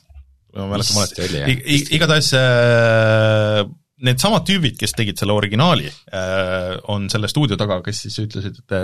ma 0.57 0.71
mäletan 0.73 0.95
valesti. 0.97 1.93
igatahes 1.93 2.33
äh, 2.33 3.67
needsamad 4.05 4.43
tüübid, 4.45 4.75
kes 4.77 4.93
tegid 4.97 5.17
selle 5.17 5.33
originaali 5.33 5.88
äh,, 5.89 6.75
on 6.93 7.07
selle 7.10 7.29
stuudio 7.31 7.57
taga, 7.57 7.79
kes 7.86 8.03
siis 8.05 8.17
ütlesid, 8.21 8.60
et, 8.62 8.75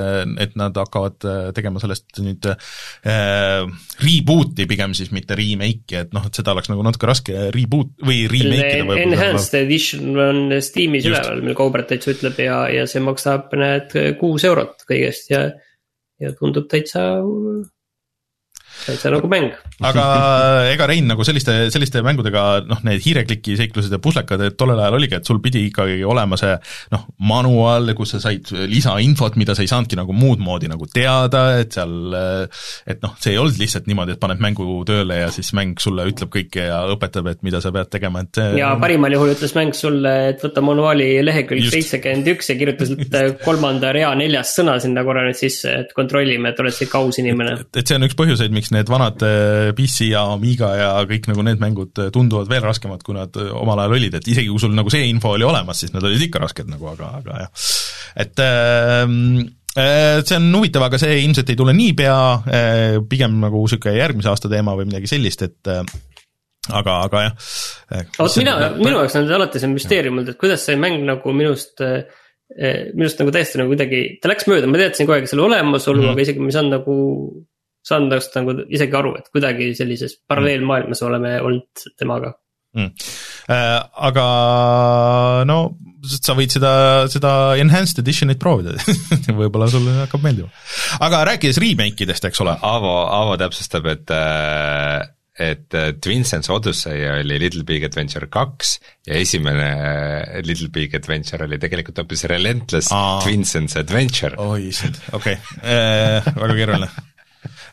et 0.47 0.55
nad 0.59 0.77
hakkavad 0.79 1.27
äh, 1.29 1.49
tegema 1.55 1.81
sellest 1.83 2.21
nüüd 2.23 2.47
äh, 2.49 3.61
reboot'i 4.01 4.65
pigem 4.69 4.95
siis, 4.97 5.11
mitte 5.13 5.37
remake'i, 5.37 5.99
et 6.01 6.15
noh, 6.15 6.25
et 6.29 6.39
seda 6.39 6.55
oleks 6.55 6.71
nagu 6.71 6.85
natuke 6.85 7.09
raske 7.09 7.49
reboot 7.53 7.93
või 8.01 8.23
remake 8.31 8.79
ida 8.79 8.87
võib-olla. 8.87 9.03
Enhanced 9.05 9.59
edition 9.61 10.17
on 10.17 10.57
Steamis 10.65 11.05
Just. 11.05 11.19
üleval, 11.19 11.45
mil 11.45 11.59
Kaubert 11.59 11.91
täitsa 11.91 12.15
ütleb 12.15 12.41
ja, 12.41 12.63
ja 12.73 12.87
see 12.89 13.03
maksab, 13.05 13.53
näed, 13.59 13.93
kuus 14.21 14.47
eurot 14.49 14.87
kõigest 14.89 15.29
ja, 15.33 15.45
ja 16.23 16.33
tundub 16.39 16.65
täitsa, 16.71 17.05
täitsa 18.85 19.11
nagu 19.13 19.29
mäng. 19.31 19.53
aga 19.83 20.05
ega 20.71 20.87
Rein 20.89 21.07
nagu 21.09 21.25
selliste, 21.27 21.55
selliste 21.73 22.03
mängudega 22.05 22.63
noh, 22.67 22.81
need 22.87 23.01
hiirekliki 23.03 23.57
seiklused 23.59 23.93
ja 23.93 24.01
puslekad, 24.03 24.41
et 24.47 24.57
tollel 24.59 24.81
ajal 24.83 24.99
oligi, 24.99 25.17
et 25.19 25.29
sul 25.29 25.41
pidi 25.43 25.65
ikkagi 25.69 26.01
olema 26.07 26.39
see 26.39 26.55
noh, 26.93 27.05
manual, 27.23 27.93
kus 27.97 28.15
sa 28.15 28.23
said 28.27 28.51
lisainfot, 28.69 29.37
mida 29.39 29.55
sa 29.55 29.63
ei 29.65 29.71
saanudki 29.71 29.99
nagu 29.99 30.15
muud 30.15 30.41
moodi 30.43 30.69
nagu 30.71 30.87
teada, 30.91 31.45
et 31.61 31.75
seal 31.75 32.15
et 32.89 33.03
noh, 33.03 33.15
see 33.21 33.35
ei 33.35 33.41
olnud 33.41 33.59
lihtsalt 33.61 33.87
niimoodi, 33.89 34.15
et 34.15 34.21
paned 34.21 34.41
mängu 34.43 34.67
tööle 34.87 35.21
ja 35.23 35.29
siis 35.33 35.53
mäng 35.57 35.79
sulle 35.83 36.05
ütleb 36.09 36.31
kõike 36.33 36.67
ja 36.67 36.83
õpetab, 36.93 37.29
et 37.31 37.43
mida 37.45 37.61
sa 37.63 37.71
pead 37.75 37.91
tegema, 37.93 38.23
et 38.23 38.39
see 38.39 38.59
ja 38.59 38.73
parimal 38.81 39.15
juhul 39.15 39.33
ütles 39.33 39.55
mäng 39.57 39.75
sulle, 39.77 40.13
et 40.33 40.43
võta 40.43 40.63
manuaali 40.65 41.09
lehekülg 41.25 41.69
seitsekümmend 41.73 42.29
üks 42.33 42.51
ja 42.51 42.57
kirjuta 42.59 42.87
sealt 42.89 43.41
kolmanda 43.43 43.93
rea 43.95 44.11
neljas 44.17 44.53
sõna 44.57 44.77
sinna 44.83 45.03
korra 45.07 45.25
nüüd 45.27 45.39
sisse, 45.39 45.73
et 45.83 45.93
kontrollime, 45.97 46.53
et 46.53 46.61
oled 46.63 46.75
sa 46.75 46.85
ikka 46.87 47.03
aus 47.03 47.19
inimene. 47.21 47.57
et, 47.63 47.81
et 47.81 47.89
see 47.89 47.99
on 47.99 48.07
üks 48.07 48.17
põhjuseid, 48.19 48.53
miks 48.55 48.62
need 48.73 48.89
vanad 48.91 49.23
eh, 49.27 49.71
PC 49.75 50.09
ja 50.11 50.23
Amiga 50.33 50.69
ja 50.77 50.91
kõik 51.09 51.27
nagu 51.31 51.43
need 51.45 51.61
mängud 51.61 51.99
eh, 51.99 52.11
tunduvad 52.13 52.47
veel 52.51 52.63
raskemad, 52.63 53.03
kui 53.05 53.17
nad 53.17 53.35
eh, 53.41 53.49
omal 53.57 53.83
ajal 53.83 53.97
olid, 53.97 54.15
et 54.19 54.29
isegi 54.31 54.51
kui 54.51 54.61
sul 54.61 54.75
nagu 54.77 54.93
see 54.93 55.09
info 55.09 55.33
oli 55.35 55.47
olemas, 55.47 55.81
siis 55.83 55.93
nad 55.95 56.05
olid 56.05 56.23
ikka 56.27 56.43
rasked 56.45 56.71
nagu, 56.71 56.87
aga, 56.93 57.11
aga 57.19 57.43
jah. 57.43 57.67
et 58.23 58.43
ähm, 58.45 59.43
see 59.73 60.37
on 60.37 60.49
huvitav, 60.53 60.87
aga 60.87 61.01
see 61.01 61.19
ilmselt 61.23 61.49
ei 61.49 61.57
tule 61.57 61.73
niipea, 61.73 62.17
pigem 63.09 63.39
nagu 63.41 63.63
niisugune 63.63 63.95
järgmise 63.97 64.29
aasta 64.29 64.51
teema 64.51 64.75
või 64.77 64.85
midagi 64.91 65.09
sellist, 65.09 65.41
et 65.47 65.71
aga, 65.73 66.99
aga 67.07 67.23
jah. 67.25 67.47
vot 68.19 68.37
mina, 68.37 68.57
minu 68.77 68.99
jaoks 68.99 69.17
on 69.17 69.31
alati 69.39 69.63
see 69.63 69.71
müsteerium 69.73 70.19
olnud, 70.19 70.35
et 70.35 70.41
kuidas 70.41 70.67
see 70.69 70.77
mäng 70.77 71.01
nagu 71.09 71.33
minust 71.33 71.81
äh, 71.81 72.03
minust 72.93 73.21
nagu 73.21 73.33
täiesti 73.33 73.59
nagu 73.59 73.71
kuidagi, 73.73 74.03
ta 74.21 74.29
läks 74.31 74.47
mööda, 74.49 74.69
ma 74.69 74.79
teadsin 74.81 75.07
kogu 75.07 75.17
aeg 75.17 75.29
selle 75.29 75.45
olemasolu 75.47 76.01
mm, 76.01 76.05
-hmm. 76.05 76.13
aga 76.13 76.25
isegi 76.25 76.43
ma 76.43 76.49
ei 76.49 76.57
saanud 76.57 76.75
nagu, 76.75 76.95
saanud 77.83 78.13
tast 78.15 78.35
nagu 78.39 78.55
isegi 78.67 78.97
aru, 78.99 79.15
et 79.19 79.29
kuidagi 79.33 79.73
sellises 79.77 80.17
paralleelmaailmas 80.29 81.03
oleme 81.07 81.35
olnud 81.43 81.87
temaga 81.99 82.33
mm.. 82.77 82.91
Äh, 83.51 83.79
aga 84.09 84.27
no 85.49 85.57
sa 86.03 86.35
võid 86.35 86.51
seda, 86.51 86.73
seda 87.11 87.31
enhanced 87.61 88.01
edition'it 88.03 88.39
proovida 88.41 88.75
võib-olla 89.39 89.69
sulle 89.71 89.97
hakkab 90.01 90.23
meeldima. 90.23 90.51
aga 91.03 91.23
rääkides 91.31 91.59
remake 91.63 92.03
idest, 92.05 92.25
eks 92.27 92.43
ole. 92.43 92.55
Aavo, 92.59 92.95
Aavo 93.07 93.35
täpsustab, 93.39 93.87
et 93.91 94.11
äh, 94.15 95.03
et 95.33 95.73
Twinsens 96.03 96.45
Odyssey 96.53 97.07
oli 97.09 97.39
Little 97.41 97.63
Big 97.65 97.81
Adventure 97.87 98.27
kaks 98.29 98.75
ja 99.07 99.17
esimene 99.17 99.69
äh, 99.73 100.43
Little 100.45 100.69
Big 100.69 100.93
Adventure 100.93 101.47
oli 101.47 101.57
tegelikult 101.57 102.03
hoopis 102.03 102.27
Relentless 102.29 102.91
Aa. 102.93 103.17
Twinsens 103.23 103.73
Adventure. 103.81 104.37
oi 104.37 104.67
issand, 104.69 104.99
okei 105.11 105.39
okay. 105.39 105.57
äh,, 105.65 106.29
väga 106.37 106.59
keeruline 106.59 106.91
äh, 106.91 107.12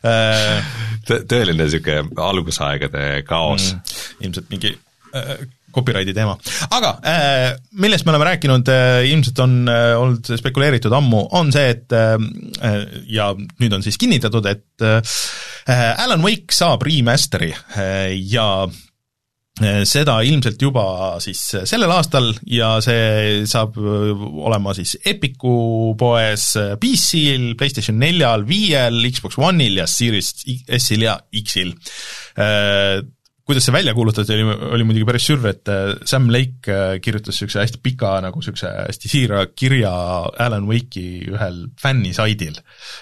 tõeline 0.01 1.67
sihuke 1.69 2.01
algusaegade 2.17 3.21
kaos 3.27 3.71
mm,. 3.73 3.97
ilmselt 4.25 4.47
mingi 4.53 4.71
äh, 5.15 5.35
copyrighti 5.71 6.13
teema. 6.13 6.35
aga 6.75 6.91
äh, 7.07 7.47
millest 7.79 8.05
me 8.05 8.13
oleme 8.13 8.27
rääkinud 8.31 8.71
äh,, 8.71 9.05
ilmselt 9.11 9.39
on 9.43 9.57
äh, 9.71 9.93
olnud 9.99 10.31
spekuleeritud 10.41 10.93
ammu, 10.93 11.25
on 11.37 11.51
see, 11.53 11.73
et 11.75 11.95
äh, 11.95 12.15
äh 12.67 12.79
ja 13.11 13.31
nüüd 13.35 13.73
on 13.77 13.83
siis 13.85 13.99
kinnitatud, 14.01 14.45
et 14.51 14.85
äh, 14.85 15.01
Alan 16.03 16.23
Wake 16.25 16.55
saab 16.55 16.83
remaster'i 16.87 17.53
äh, 17.77 18.11
ja 18.33 18.65
äh, 18.67 18.79
seda 19.87 20.17
ilmselt 20.25 20.61
juba 20.61 20.83
siis 21.23 21.41
sellel 21.69 21.93
aastal 21.95 22.31
ja 22.49 22.73
see 22.83 23.45
saab 23.49 23.77
äh, 23.79 24.11
olema 24.45 24.75
siis 24.77 24.97
Epicu 25.05 25.95
poes 25.99 26.51
PC-l, 26.81 27.53
PlayStation 27.59 27.99
neljal, 28.01 28.45
viiel, 28.47 29.01
Xbox 29.11 29.39
One'il 29.41 29.81
ja 29.81 29.87
Series 29.89 30.33
S-il 30.77 31.07
ja 31.07 31.17
X-il 31.43 31.75
kuidas 33.47 33.65
see 33.65 33.73
välja 33.73 33.93
kuulutati, 33.97 34.35
oli, 34.35 34.57
oli 34.75 34.85
muidugi 34.85 35.07
päris 35.07 35.25
sürr, 35.29 35.45
et 35.49 35.71
äh, 35.71 35.93
Sam 36.07 36.29
Lake 36.33 36.71
äh, 36.71 36.93
kirjutas 37.03 37.35
niisuguse 37.35 37.63
hästi 37.63 37.81
pika 37.83 38.13
nagu 38.23 38.41
niisuguse 38.41 38.69
hästi 38.75 39.11
siira 39.11 39.45
kirja 39.49 39.91
Alan 40.45 40.67
Wake'i 40.69 41.25
ühel 41.31 41.63
fännisaidil. 41.81 42.59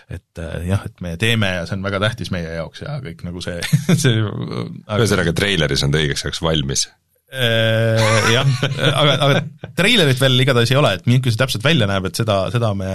et 0.10 0.42
äh, 0.42 0.64
jah, 0.70 0.86
et 0.88 1.04
me 1.04 1.16
teeme 1.20 1.52
ja 1.58 1.68
see 1.68 1.78
on 1.78 1.84
väga 1.86 2.02
tähtis 2.06 2.32
meie 2.36 2.56
jaoks 2.56 2.86
ja 2.86 2.98
kõik 3.04 3.26
nagu 3.28 3.44
see, 3.44 3.60
see 4.04 4.16
ühesõnaga 4.24 5.36
treileris 5.36 5.84
on 5.86 5.94
ta 5.94 6.02
õigeks 6.02 6.26
ajaks 6.26 6.44
valmis? 6.46 6.88
Jah, 7.30 8.48
aga, 8.90 9.12
aga 9.22 9.42
treilerit 9.78 10.18
veel 10.18 10.42
igatahes 10.42 10.72
ei 10.74 10.80
ole, 10.80 10.96
et 10.98 11.06
milline 11.06 11.30
see 11.30 11.38
täpselt 11.38 11.62
välja 11.62 11.86
näeb, 11.86 12.08
et 12.10 12.18
seda, 12.18 12.40
seda 12.50 12.72
me 12.74 12.90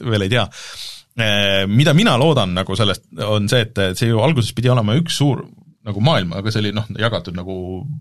veel 0.00 0.24
ei 0.24 0.32
tea 0.32 0.46
mida 1.68 1.92
mina 1.92 2.14
loodan 2.16 2.54
nagu 2.56 2.72
sellest, 2.78 3.10
on 3.26 3.50
see, 3.52 3.66
et 3.66 3.98
see 3.98 4.08
ju 4.08 4.22
alguses 4.24 4.54
pidi 4.56 4.70
olema 4.72 4.94
üks 4.96 5.18
suur 5.20 5.42
nagu 5.86 6.02
maailma, 6.04 6.40
aga 6.40 6.52
see 6.52 6.64
oli 6.64 6.74
noh, 6.76 6.88
jagatud 6.98 7.36
nagu 7.36 7.54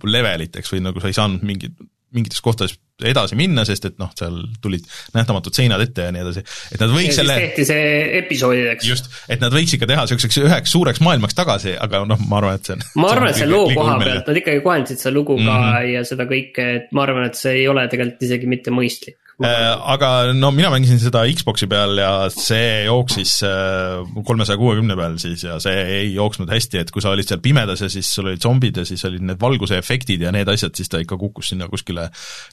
leveliteks 0.04 0.76
või 0.76 0.84
nagu 0.90 1.02
sa 1.02 1.12
ei 1.12 1.16
saanud 1.16 1.46
mingit, 1.48 1.78
mingites 2.16 2.42
kohtades 2.44 2.76
edasi 3.06 3.38
minna, 3.40 3.64
sest 3.68 3.86
et 3.88 4.00
noh, 4.02 4.10
seal 4.18 4.42
tulid 4.64 4.84
nähtamatud 5.16 5.56
seinad 5.56 5.80
ette 5.84 6.08
ja 6.08 6.12
nii 6.12 6.24
edasi, 6.26 6.44
et 6.74 6.82
nad 6.82 6.92
võiks 6.92 7.14
ja 7.14 7.18
selle 7.22 7.38
tehti 7.40 7.66
see 7.70 7.86
episoodideks. 8.20 8.90
just, 8.90 9.08
et 9.32 9.40
nad 9.44 9.56
võiks 9.56 9.78
ikka 9.78 9.88
teha 9.88 10.04
niisuguseks 10.04 10.42
üheks 10.42 10.76
suureks 10.76 11.00
maailmaks 11.06 11.38
tagasi, 11.38 11.78
aga 11.80 12.04
noh, 12.10 12.20
ma 12.28 12.42
arvan, 12.42 12.60
et 12.60 12.68
see 12.68 12.76
on 12.76 12.84
ma 13.00 13.14
arvan, 13.14 13.32
et 13.32 13.40
see 13.40 13.50
loo 13.50 13.70
koha 13.72 13.96
pealt, 14.04 14.28
nad 14.28 14.42
ikkagi 14.42 14.66
kohendasid 14.66 15.04
seda 15.06 15.16
lugu 15.16 15.38
ka 15.40 15.46
mm 15.46 15.64
-hmm. 15.64 15.90
ja 15.94 16.04
seda 16.12 16.28
kõike, 16.28 16.68
et 16.82 16.92
ma 16.92 17.06
arvan, 17.08 17.30
et 17.30 17.40
see 17.40 17.56
ei 17.62 17.68
ole 17.72 17.88
tegelikult 17.88 18.28
isegi 18.28 18.52
mitte 18.58 18.76
mõistlik 18.76 19.29
aga 19.40 20.34
no 20.36 20.52
mina 20.52 20.72
mängisin 20.74 21.00
seda 21.00 21.22
Xbox'i 21.32 21.70
peal 21.72 21.96
ja 22.02 22.12
see 22.34 22.84
jooksis 22.90 23.38
äh, 23.48 24.02
kolmesaja 24.28 24.60
kuuekümne 24.60 24.98
peal 25.00 25.16
siis 25.22 25.46
ja 25.48 25.60
see 25.64 25.78
ei 26.00 26.10
jooksnud 26.14 26.52
hästi, 26.52 26.84
et 26.84 26.92
kui 26.92 27.04
sa 27.04 27.14
olid 27.16 27.30
seal 27.30 27.40
pimedas 27.44 27.86
ja 27.86 27.90
siis 27.92 28.10
sul 28.12 28.28
olid 28.28 28.44
zombid 28.44 28.82
ja 28.82 28.86
siis 28.88 29.06
olid 29.08 29.24
need 29.24 29.40
valguse 29.42 29.80
efektid 29.80 30.26
ja 30.26 30.34
need 30.36 30.52
asjad, 30.52 30.76
siis 30.76 30.92
ta 30.92 31.00
ikka 31.00 31.18
kukkus 31.22 31.54
sinna 31.54 31.70
kuskile 31.72 32.10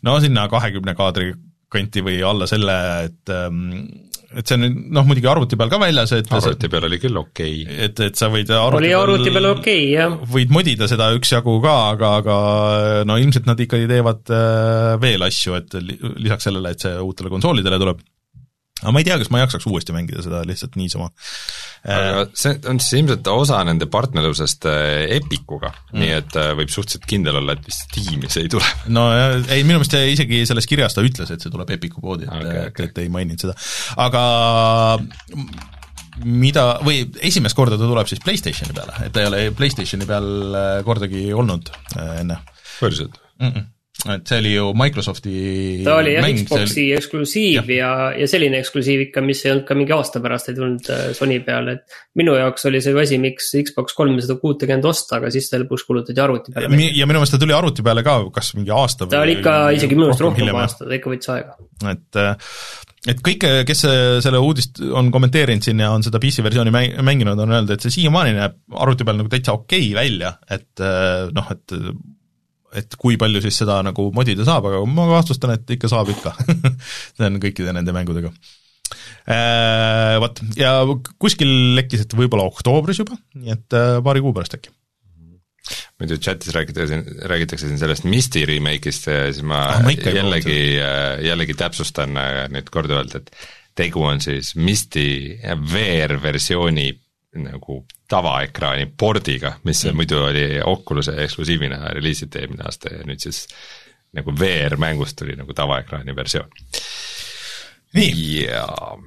no 0.06 0.18
sinna 0.22 0.46
kahekümne 0.52 0.94
kaadri 0.98 1.32
kanti 1.72 2.02
või 2.06 2.20
alla 2.22 2.46
selle, 2.46 2.76
et 3.08 3.34
ähm, 3.34 3.72
et 4.34 4.48
see 4.48 4.56
on 4.56 4.64
nüüd 4.64 4.78
noh, 4.96 5.06
muidugi 5.06 5.28
arvuti 5.30 5.58
peal 5.60 5.70
ka 5.72 5.80
väljas, 5.80 6.12
et 6.16 6.32
arvuti 6.32 6.70
peal 6.72 6.88
oli 6.88 6.98
küll 7.02 7.20
okei 7.20 7.60
okay.. 7.62 7.78
et, 7.86 8.02
et 8.08 8.18
sa 8.18 8.30
võid 8.32 8.50
arvuti 8.50 8.82
oli 8.82 8.92
arvuti 8.96 9.34
peal 9.34 9.50
okei 9.52 9.84
okay,, 9.84 9.92
jah. 9.94 10.18
võid 10.36 10.54
modida 10.54 10.88
seda 10.90 11.12
üksjagu 11.16 11.56
ka, 11.64 11.76
aga, 11.94 12.12
aga 12.22 12.36
no 13.08 13.20
ilmselt 13.22 13.48
nad 13.48 13.60
ikkagi 13.62 13.88
teevad 13.90 14.34
äh, 14.34 14.92
veel 15.02 15.26
asju, 15.28 15.56
et 15.60 15.78
lisaks 15.78 16.48
sellele, 16.50 16.74
et 16.74 16.86
see 16.86 16.96
uutele 17.02 17.32
konsoolidele 17.32 17.80
tuleb 17.82 18.02
aga 18.82 18.92
ma 18.92 19.00
ei 19.00 19.06
tea, 19.08 19.16
kas 19.20 19.30
ma 19.32 19.40
jaksaks 19.40 19.66
uuesti 19.70 19.94
mängida 19.96 20.22
seda 20.24 20.42
lihtsalt 20.46 20.74
niisama. 20.76 21.08
aga 21.86 22.24
äh, 22.24 22.32
see 22.36 22.58
on 22.68 22.80
siis 22.82 22.98
ilmselt 23.00 23.28
osa 23.32 23.62
nende 23.64 23.88
partnerlusest 23.92 24.66
äh, 24.68 25.06
Epicuga 25.16 25.70
mm., 25.72 26.02
nii 26.02 26.10
et 26.18 26.36
äh, 26.36 26.50
võib 26.58 26.72
suhteliselt 26.72 27.06
kindel 27.08 27.40
olla, 27.40 27.56
et 27.56 27.64
vist 27.64 27.86
Steam'i 27.86 28.28
see 28.32 28.44
ei 28.44 28.50
tule. 28.52 28.68
no 28.96 29.06
ei, 29.14 29.62
minu 29.64 29.80
meelest 29.80 29.96
isegi 30.16 30.42
selles 30.48 30.68
kirjas 30.68 30.96
ta 30.96 31.04
ütles, 31.06 31.32
et 31.32 31.40
see 31.40 31.52
tuleb 31.52 31.72
Epicu 31.78 32.04
poodi, 32.04 32.28
et 32.28 32.36
okay,, 32.36 32.66
okay. 32.72 32.90
et 32.90 33.00
ei 33.04 33.12
maininud 33.12 33.46
seda, 33.46 33.56
aga 34.04 34.24
mida, 36.26 36.66
või 36.84 37.00
esimest 37.24 37.56
korda 37.56 37.78
ta 37.80 37.88
tuleb 37.88 38.10
siis 38.10 38.20
PlayStationi 38.24 38.76
peale, 38.76 38.98
et 39.06 39.14
ta 39.14 39.24
ei 39.24 39.30
ole 39.30 39.40
PlayStationi 39.56 40.08
peal 40.08 40.60
kordagi 40.84 41.30
olnud 41.36 41.72
enne. 41.96 42.42
päriselt 42.76 43.16
mm? 43.40 43.48
-mm 43.48 43.72
et 44.04 44.28
see 44.28 44.38
oli 44.42 44.52
ju 44.52 44.66
Microsofti 44.76 45.34
ta 45.86 45.96
oli 46.00 46.12
jah, 46.14 46.26
Xbox'i 46.36 46.82
oli... 46.82 46.96
eksklusiiv 46.98 47.70
ja, 47.72 47.88
ja, 47.88 47.90
ja 48.20 48.28
selline 48.30 48.60
eksklusiiv 48.60 49.06
ikka, 49.08 49.22
mis 49.24 49.40
ei 49.46 49.54
olnud 49.54 49.66
ka 49.68 49.76
mingi 49.78 49.94
aasta 49.96 50.20
pärast 50.24 50.50
ei 50.52 50.58
tulnud 50.58 50.90
äh, 50.92 51.04
Sony 51.16 51.38
peale, 51.46 51.78
et. 51.78 52.00
minu 52.20 52.36
jaoks 52.36 52.68
oli 52.68 52.82
see 52.84 52.92
ju 52.94 53.00
asi, 53.02 53.18
miks 53.22 53.52
Xbox 53.56 53.96
kolmsada 53.96 54.36
kuutekümmet 54.42 54.88
osta, 54.88 55.20
aga 55.20 55.30
siis 55.32 55.48
ta 55.50 55.60
lõpuks 55.62 55.86
kulutati 55.88 56.22
arvuti 56.22 56.54
peale. 56.54 56.68
ja 56.68 57.08
minu 57.08 57.22
meelest 57.22 57.36
ta 57.36 57.42
tuli 57.42 57.56
arvuti 57.56 57.84
peale 57.86 58.04
ka, 58.06 58.18
kas 58.34 58.52
mingi 58.58 58.74
aasta 58.74 59.08
ta 59.10 59.22
oli 59.24 59.38
ikka 59.38 59.56
isegi 59.78 59.98
minu 59.98 60.10
arust 60.10 60.26
rohkem 60.26 60.50
kui 60.50 60.66
aasta, 60.66 60.84
ta 60.84 60.98
ikka 60.98 61.14
võttis 61.14 61.32
aega. 61.32 61.56
et 61.92 62.20
äh, 62.20 62.52
et 63.06 63.22
kõik, 63.22 63.44
kes 63.68 63.84
selle 64.24 64.40
uudist 64.42 64.80
on 64.82 65.12
kommenteerinud 65.14 65.62
siin 65.62 65.80
ja 65.80 65.92
on 65.94 66.02
seda 66.02 66.18
PC 66.22 66.42
versiooni 66.42 66.72
mänginud, 66.74 67.38
on 67.38 67.52
öelnud, 67.54 67.70
et 67.72 67.84
see 67.84 68.00
siiamaani 68.00 68.34
näeb 68.34 68.56
arvuti 68.82 69.06
peal 69.06 69.20
nagu 69.20 69.30
täitsa 69.30 69.54
okei 69.54 69.92
okay 69.92 69.98
välja, 70.00 70.32
et 70.50 70.82
äh, 70.82 71.28
noh, 71.36 71.54
et 71.54 71.76
et 72.76 72.96
kui 73.00 73.18
palju 73.20 73.42
siis 73.44 73.58
seda 73.62 73.80
nagu 73.86 74.10
modida 74.14 74.46
saab, 74.46 74.68
aga 74.70 74.84
ma 74.90 75.08
vastustan, 75.10 75.54
et 75.56 75.76
ikka 75.76 75.90
saab 75.92 76.12
ikka. 76.12 76.34
See 77.16 77.26
on 77.26 77.40
kõikide 77.42 77.74
nende 77.76 77.94
mängudega. 77.96 78.32
Äh,. 79.26 80.16
Vot, 80.22 80.40
ja 80.58 80.78
kuskil 81.20 81.50
lekkis, 81.76 82.06
et 82.06 82.16
võib-olla 82.16 82.46
oktoobris 82.46 83.02
juba, 83.02 83.18
nii 83.36 83.54
et 83.56 83.76
äh, 83.76 83.96
paari 84.04 84.22
kuu 84.24 84.34
pärast 84.36 84.58
äkki. 84.58 84.72
Muidu 85.98 86.18
chatis 86.22 86.52
räägitakse, 86.54 87.00
räägitakse 87.26 87.66
siin 87.66 87.80
sellest 87.80 88.04
Misti 88.06 88.44
remake'ist 88.46 89.08
ja 89.10 89.24
siis 89.32 89.42
ma, 89.42 89.64
ah, 89.74 89.82
ma 89.82 89.94
jällegi, 89.96 90.60
äh, 90.78 91.24
jällegi 91.26 91.56
täpsustan 91.58 92.14
äh, 92.20 92.44
nüüd 92.52 92.70
korduvalt, 92.70 93.16
et 93.18 93.32
tegu 93.76 94.04
on 94.06 94.22
siis 94.22 94.54
Misti 94.60 95.08
VR-versiooni 95.42 96.86
nagu 97.42 97.82
tavaekraani 98.08 98.92
pordiga, 98.98 99.56
mis 99.64 99.84
mm. 99.84 99.96
muidu 99.96 100.22
oli 100.24 100.46
Oculus'e 100.64 101.16
eksklusiivina 101.24 101.92
reliisiti 101.96 102.38
eelmine 102.38 102.66
aasta 102.68 102.94
ja 102.94 103.06
nüüd 103.08 103.22
siis 103.22 103.46
nagu 104.16 104.32
VR-mängust 104.32 105.18
tuli 105.18 105.36
nagu 105.36 105.54
tavaekraani 105.54 106.16
versioon. 106.16 106.50
Ja 107.96 108.62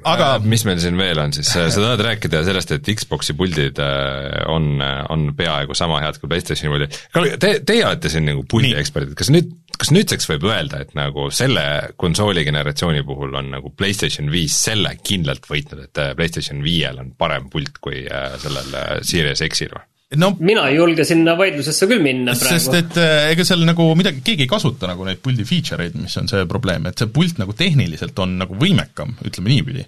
aga 0.10 0.34
äh, 0.38 0.50
mis 0.50 0.66
meil 0.68 0.82
siin 0.82 0.98
veel 1.00 1.22
on 1.22 1.34
siis, 1.36 1.52
sa 1.54 1.70
tahad 1.70 2.04
rääkida 2.10 2.44
sellest, 2.48 2.76
et 2.76 2.92
Xbox'i 3.00 3.36
puldid 3.38 3.80
äh, 3.84 4.44
on, 4.52 4.78
on 4.82 5.30
peaaegu 5.38 5.78
sama 5.78 6.02
head 6.04 6.20
kui 6.22 6.32
PlayStationi 6.32 6.76
puldid. 6.76 7.40
Te, 7.40 7.56
teie 7.68 7.88
olete 7.88 8.12
siin 8.12 8.28
nagu 8.30 8.46
puldieksperdid, 8.50 9.18
kas 9.20 9.34
nüüd 9.34 9.52
kas 9.80 9.94
nüüdseks 9.96 10.28
võib 10.34 10.48
öelda, 10.50 10.82
et 10.84 10.96
nagu 10.98 11.30
selle 11.34 11.64
konsooli 12.00 12.44
generatsiooni 12.48 13.04
puhul 13.08 13.38
on 13.40 13.54
nagu 13.54 13.72
PlayStation 13.80 14.32
viis 14.32 14.58
selle 14.60 14.96
kindlalt 15.04 15.48
võitnud, 15.50 15.86
et 15.88 16.02
äh, 16.04 16.12
PlayStation 16.18 16.64
viiel 16.66 17.00
on 17.00 17.14
parem 17.18 17.48
pult 17.54 17.80
kui 17.84 18.04
äh, 18.04 18.34
sellel 18.42 18.76
äh, 18.76 18.92
Series 19.08 19.44
X-il 19.48 19.72
või? 19.76 19.86
No 20.18 20.32
mina 20.39 20.64
ei 20.70 20.80
julge 20.80 21.05
sinna 21.05 21.36
vaidlusesse 21.38 21.86
küll 21.89 22.01
minna 22.01 22.34
praegu. 22.34 22.57
sest 22.57 22.78
et 22.80 22.99
ega 23.30 23.45
seal 23.45 23.62
nagu 23.68 23.86
midagi, 23.97 24.24
keegi 24.26 24.47
ei 24.47 24.49
kasuta 24.49 24.89
nagu 24.89 25.05
neid 25.05 25.22
puldi 25.22 25.45
feature 25.45 25.86
eid, 25.86 25.97
mis 26.01 26.18
on 26.18 26.30
see 26.32 26.47
probleem, 26.49 26.88
et 26.89 26.97
see 26.97 27.12
pult 27.14 27.38
nagu 27.41 27.53
tehniliselt 27.57 28.18
on 28.26 28.39
nagu 28.41 28.57
võimekam, 28.57 29.14
ütleme 29.22 29.53
niipidi. 29.53 29.86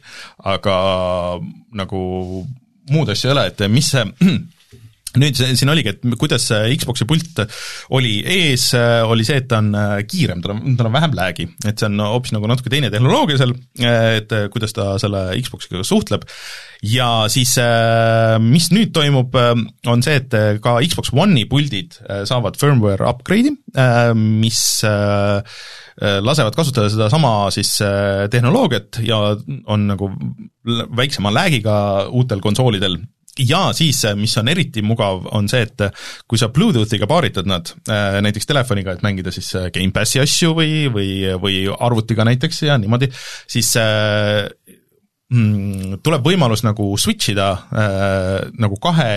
aga 0.51 0.75
nagu 1.81 2.01
muud 2.91 3.13
asja 3.13 3.31
ei 3.31 3.35
ole, 3.35 3.47
et 3.49 3.65
mis 3.71 3.93
see 3.95 4.05
nüüd 5.19 5.35
see, 5.35 5.55
siin 5.59 5.71
oligi, 5.71 5.91
et 5.91 6.05
kuidas 6.19 6.45
Xbox'i 6.51 7.07
pult 7.09 7.41
oli 7.97 8.19
ees, 8.23 8.69
oli 9.07 9.25
see, 9.27 9.41
et 9.41 9.49
ta 9.51 9.59
on 9.59 9.71
äh, 9.75 9.95
kiirem, 10.07 10.43
tal 10.43 10.55
on, 10.55 10.77
tal 10.79 10.87
on 10.87 10.95
vähem 10.95 11.15
lag'i, 11.17 11.47
et 11.67 11.75
see 11.75 11.89
on 11.89 11.99
hoopis 12.05 12.35
nagu 12.35 12.47
natuke 12.51 12.71
teine 12.71 12.91
tehnoloogia 12.93 13.41
seal, 13.41 13.55
et 13.81 14.31
kuidas 14.53 14.75
ta 14.77 14.93
selle 15.01 15.25
Xbox'iga 15.41 15.83
suhtleb, 15.87 16.23
ja 16.87 17.09
siis 17.31 17.57
mis 18.45 18.71
nüüd 18.73 18.93
toimub, 18.95 19.35
on 19.91 20.05
see, 20.05 20.17
et 20.21 20.61
ka 20.63 20.79
Xbox 20.87 21.11
One'i 21.13 21.45
puldid 21.49 21.99
saavad 22.29 22.57
firmware 22.61 23.05
upgrade'i, 23.11 23.53
mis 24.15 24.63
lasevad 26.01 26.55
kasutada 26.57 26.89
sedasama 26.89 27.33
siis 27.53 27.75
tehnoloogiat 28.31 29.01
ja 29.05 29.19
on 29.69 29.89
nagu 29.91 30.09
väiksema 30.97 31.33
lag'iga 31.35 31.75
uutel 32.09 32.41
konsoolidel 32.43 32.97
ja 33.39 33.73
siis, 33.73 34.03
äh, 34.05 34.15
mis 34.15 34.35
on 34.37 34.49
eriti 34.51 34.81
mugav, 34.85 35.25
on 35.31 35.47
see, 35.51 35.63
et 35.67 35.85
äh, 35.85 36.09
kui 36.27 36.39
sa 36.39 36.51
Bluetoothiga 36.53 37.07
paaritad 37.09 37.47
nad 37.49 37.71
äh, 37.87 38.19
näiteks 38.23 38.49
telefoniga, 38.49 38.95
et 38.95 39.05
mängida 39.05 39.31
siis 39.33 39.53
Gamepassi 39.73 40.21
asju 40.23 40.55
või, 40.57 40.85
või, 40.93 41.11
või 41.41 41.63
arvutiga 41.71 42.25
näiteks 42.27 42.63
ja 42.67 42.77
niimoodi, 42.81 43.11
siis 43.49 43.71
mm, 45.31 46.01
tuleb 46.03 46.27
võimalus 46.27 46.65
nagu 46.67 46.91
switch 46.99 47.33
ida 47.33 47.51
äh, 47.71 48.37
nagu 48.59 48.79
kahe 48.81 49.11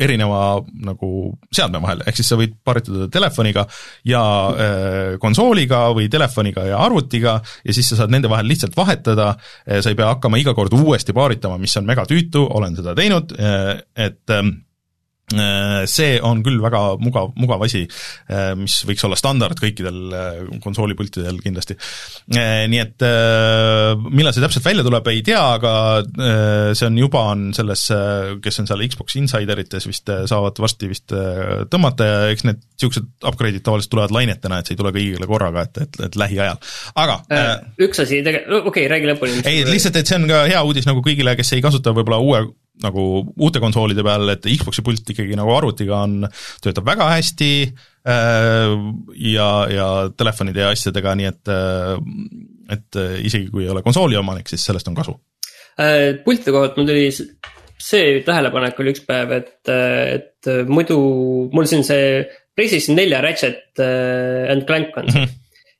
erineva 0.00 0.42
nagu 0.86 1.10
seadme 1.52 1.82
vahel, 1.82 2.04
ehk 2.06 2.20
siis 2.20 2.32
sa 2.32 2.38
võid 2.40 2.56
paritada 2.64 3.08
telefoniga 3.12 3.66
ja 4.08 4.22
äh, 4.50 5.18
konsooliga 5.22 5.86
või 5.96 6.08
telefoniga 6.12 6.66
ja 6.70 6.80
arvutiga 6.80 7.38
ja 7.64 7.76
siis 7.76 7.92
sa 7.92 8.00
saad 8.02 8.14
nende 8.14 8.30
vahel 8.32 8.48
lihtsalt 8.50 8.76
vahetada, 8.76 9.34
sa 9.66 9.90
ei 9.90 9.98
pea 9.98 10.14
hakkama 10.14 10.40
iga 10.40 10.54
kord 10.56 10.74
uuesti 10.76 11.14
paaritama, 11.16 11.58
mis 11.60 11.76
on 11.78 11.86
megatüütu, 11.88 12.46
olen 12.56 12.76
seda 12.78 12.96
teinud, 12.98 13.36
et 13.36 14.34
äh, 14.34 14.40
Äh, 14.40 14.69
see 15.90 16.16
on 16.26 16.42
küll 16.46 16.60
väga 16.62 16.82
mugav, 17.02 17.32
mugav 17.38 17.64
asi, 17.66 17.84
äh, 18.30 18.52
mis 18.58 18.80
võiks 18.88 19.04
olla 19.06 19.18
standard 19.18 19.60
kõikidel 19.60 20.00
äh, 20.16 20.40
konsoolipultidel 20.64 21.40
kindlasti. 21.44 21.76
Nii 22.30 22.80
et 22.80 23.02
millal 24.10 24.34
see 24.34 24.42
täpselt 24.42 24.66
välja 24.66 24.84
tuleb, 24.86 25.06
ei 25.10 25.22
tea, 25.26 25.40
aga 25.56 25.72
see 26.76 26.86
on 26.86 26.98
juba, 27.00 27.24
on 27.34 27.48
selles, 27.56 27.86
kes 28.44 28.60
on 28.62 28.68
seal 28.70 28.84
Xbox 28.86 29.16
Insiderites 29.20 29.86
vist, 29.88 30.10
saavad 30.30 30.60
varsti 30.62 30.90
vist 30.90 31.14
tõmmata 31.72 32.06
ja 32.06 32.20
eks 32.34 32.46
need 32.46 32.60
niisugused 32.80 33.08
upgrade'id 33.26 33.64
tavaliselt 33.64 33.92
tulevad 33.92 34.14
lainetena, 34.14 34.60
et 34.60 34.68
see 34.68 34.74
ei 34.74 34.80
tule 34.80 34.92
kõigile 34.94 35.28
korraga, 35.28 35.66
et, 35.68 35.82
et, 35.84 36.00
et 36.06 36.16
lähiajal, 36.18 36.60
aga 37.00 37.18
äh, 37.34 37.50
üks 37.86 38.02
asi 38.04 38.22
tege-, 38.26 38.44
okei 38.46 38.62
okay,, 38.70 38.88
räägi 38.92 39.10
lõpuni. 39.10 39.42
ei, 39.48 39.64
lihtsalt, 39.68 40.00
et 40.00 40.10
see 40.10 40.18
on 40.20 40.26
ka 40.30 40.42
hea 40.48 40.62
uudis 40.66 40.88
nagu 40.88 41.04
kõigile, 41.04 41.36
kes 41.38 41.52
ei 41.56 41.64
kasuta 41.64 41.94
võib-olla 41.96 42.20
uue 42.24 42.42
nagu 42.84 43.04
uute 43.40 43.60
konsoolide 43.62 44.04
peal, 44.06 44.28
et 44.32 44.48
Xbox'i 44.48 44.84
pult 44.84 45.12
ikkagi 45.12 45.36
nagu 45.38 45.52
arvutiga 45.54 46.02
on, 46.06 46.24
töötab 46.64 46.88
väga 46.88 47.10
hästi 47.12 47.50
äh, 47.66 48.74
ja, 49.30 49.48
ja 49.70 49.88
telefonide 50.16 50.64
ja 50.64 50.72
asjadega, 50.74 51.16
nii 51.18 51.30
et 51.30 51.52
äh, 51.52 51.96
et 52.70 53.00
isegi 53.26 53.48
kui 53.50 53.64
ei 53.64 53.72
ole 53.72 53.82
konsooli 53.82 54.14
omanik, 54.14 54.46
siis 54.46 54.62
sellest 54.62 54.86
on 54.86 54.94
kasu. 54.94 55.16
Äh, 55.80 56.20
pultide 56.24 56.54
koha 56.54 56.68
pealt 56.68 56.78
mul 56.78 56.90
tuli 56.90 57.08
see 57.80 58.20
tähelepanek 58.26 58.78
oli 58.82 58.94
üks 58.94 59.02
päev, 59.08 59.32
et, 59.40 59.72
et 59.72 60.50
muidu 60.68 60.98
mul 61.52 61.68
siin 61.68 61.82
see 61.86 62.20
PlayStation 62.54 62.98
nelja 62.98 63.22
Ratchet 63.24 63.80
and 63.80 64.66
Clank 64.68 64.96
on 65.00 65.08
mm. 65.08 65.16
-hmm. 65.16 65.32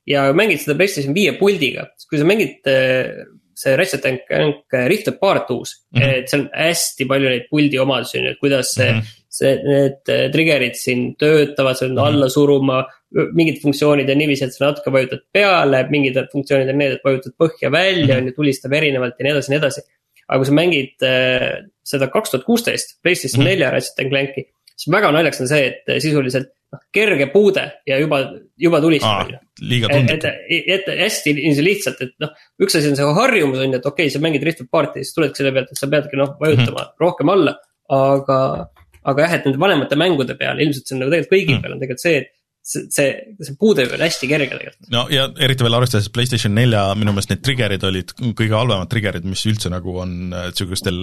ja 0.08 0.24
mängid 0.32 0.62
seda 0.64 0.78
PlayStation 0.80 1.14
viie 1.14 1.36
puldiga, 1.38 1.86
kui 2.08 2.18
sa 2.18 2.26
mängid 2.26 2.64
see 3.60 3.76
Ratchet 3.76 4.06
and 4.08 4.22
Clank 4.28 4.76
Rift 4.88 5.08
Apart 5.12 5.50
uus 5.52 5.74
mm, 5.92 6.00
-hmm. 6.00 6.18
et 6.18 6.28
seal 6.30 6.44
on 6.46 6.50
hästi 6.56 7.06
palju 7.10 7.32
neid 7.32 7.48
puldi 7.50 7.80
omadusi 7.82 8.18
on 8.18 8.28
ju, 8.28 8.34
et 8.34 8.40
kuidas 8.40 8.72
see 8.74 8.90
mm, 8.90 8.98
-hmm. 8.98 9.16
see, 9.38 9.52
need 9.66 10.12
äh, 10.14 10.26
trigger'id 10.34 10.76
siin 10.80 11.02
töötavad, 11.20 11.76
sa 11.76 11.86
pead 11.86 11.96
mm 11.96 12.04
alla 12.10 12.28
suruma. 12.28 12.84
mingid 13.34 13.56
funktsioonid 13.62 14.10
on 14.10 14.18
niiviisi, 14.22 14.44
et 14.44 14.54
sa 14.54 14.68
natuke 14.68 14.92
vajutad 14.94 15.22
peale, 15.34 15.80
mingid 15.90 16.14
funktsioonid 16.32 16.68
on 16.70 16.76
need, 16.78 16.92
et 16.94 17.04
vajutad 17.04 17.32
põhja 17.42 17.70
välja 17.74 18.14
mm, 18.14 18.20
on 18.20 18.28
ju, 18.28 18.34
tulistab 18.36 18.72
erinevalt 18.78 19.18
ja 19.18 19.26
nii 19.26 19.32
edasi 19.32 19.50
ja 19.50 19.54
nii 19.54 19.62
edasi. 19.62 19.82
aga 20.28 20.38
kui 20.38 20.46
sa 20.46 20.54
mängid 20.54 21.06
äh, 21.08 21.48
seda 21.92 22.06
kaks 22.06 22.30
tuhat 22.30 22.46
kuusteist 22.46 23.00
PlayStation 23.02 23.44
nelja 23.44 23.66
mm. 23.66 23.74
Ratchet 23.74 23.98
and 24.04 24.14
Clanki, 24.14 24.46
siis 24.76 24.92
väga 24.94 25.10
naljakas 25.16 25.42
on 25.42 25.50
see, 25.50 25.66
et 25.72 26.02
sisuliselt 26.06 26.52
noh, 26.74 26.82
kerge 26.94 27.26
puude 27.32 27.64
ja 27.88 27.98
juba, 28.00 28.20
juba 28.60 28.80
tulistab, 28.82 29.32
liiga 29.60 29.90
tundlik. 29.90 30.24
et, 30.24 30.68
et, 30.76 30.90
hästi 31.04 31.34
lihtsalt, 31.60 32.02
et 32.06 32.14
noh, 32.22 32.34
üks 32.62 32.78
asi 32.78 32.90
on 32.90 32.98
see 32.98 33.14
harjumus 33.20 33.62
on 33.62 33.74
ju, 33.74 33.80
et 33.80 33.88
okei 33.92 34.08
okay,, 34.08 34.14
sa 34.14 34.22
mängid 34.22 34.44
Rift 34.46 34.64
Apart'i, 34.64 35.04
siis 35.04 35.16
tuledki 35.16 35.42
selle 35.42 35.54
pealt, 35.56 35.72
et 35.72 35.80
sa 35.80 35.90
peadki 35.90 36.20
noh, 36.20 36.36
vajutama 36.40 36.70
mm 36.70 36.84
-hmm. 36.84 37.00
rohkem 37.06 37.34
alla. 37.36 37.56
aga, 37.90 38.36
aga 39.02 39.22
jah, 39.24 39.32
et 39.34 39.46
nende 39.48 39.58
vanemate 39.58 39.96
mängude 39.98 40.36
peal, 40.38 40.60
ilmselt 40.62 40.86
see 40.86 40.94
on 40.94 41.00
nagu 41.02 41.10
tegelikult 41.10 41.34
kõigi 41.34 41.54
mm 41.54 41.62
peal 41.62 41.72
on 41.74 41.80
tegelikult 41.82 42.06
see, 42.06 42.18
et 42.22 42.28
see, 42.62 42.86
see, 42.92 43.56
puude 43.60 43.86
on 43.88 44.04
hästi 44.04 44.28
kerge 44.30 44.50
tegelikult. 44.52 44.90
no 44.92 45.06
ja 45.12 45.26
eriti 45.42 45.66
veel 45.66 45.78
arvestades 45.78 46.10
PlayStation 46.14 46.54
nelja, 46.56 46.84
minu 46.98 47.14
meelest 47.14 47.32
need 47.32 47.42
trigger'id 47.46 47.86
olid 47.88 48.14
kõige 48.38 48.56
halvemad 48.56 48.90
trigger'id, 48.92 49.26
mis 49.28 49.44
üldse 49.50 49.72
nagu 49.72 49.96
on 50.02 50.16
niisugustel 50.34 51.02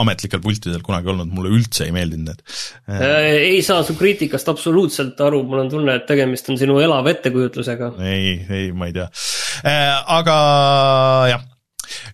ametlikel 0.00 0.42
pultidel 0.42 0.82
kunagi 0.84 1.12
olnud, 1.12 1.30
mulle 1.34 1.52
üldse 1.54 1.86
ei 1.86 1.94
meeldinud 1.94 2.32
need 2.32 2.44
äh,. 2.88 3.08
ei 3.54 3.62
saa 3.66 3.84
su 3.86 3.96
kriitikast 3.98 4.48
absoluutselt 4.52 5.20
aru, 5.24 5.42
mul 5.48 5.64
on 5.66 5.72
tunne, 5.72 5.98
et 6.00 6.06
tegemist 6.08 6.48
on 6.52 6.60
sinu 6.60 6.78
elava 6.82 7.12
ettekujutlusega. 7.14 7.94
ei, 8.04 8.38
ei, 8.48 8.70
ma 8.76 8.90
ei 8.90 8.96
tea 8.96 9.08
äh,, 9.64 9.90
aga 10.18 10.38
jah 11.34 11.50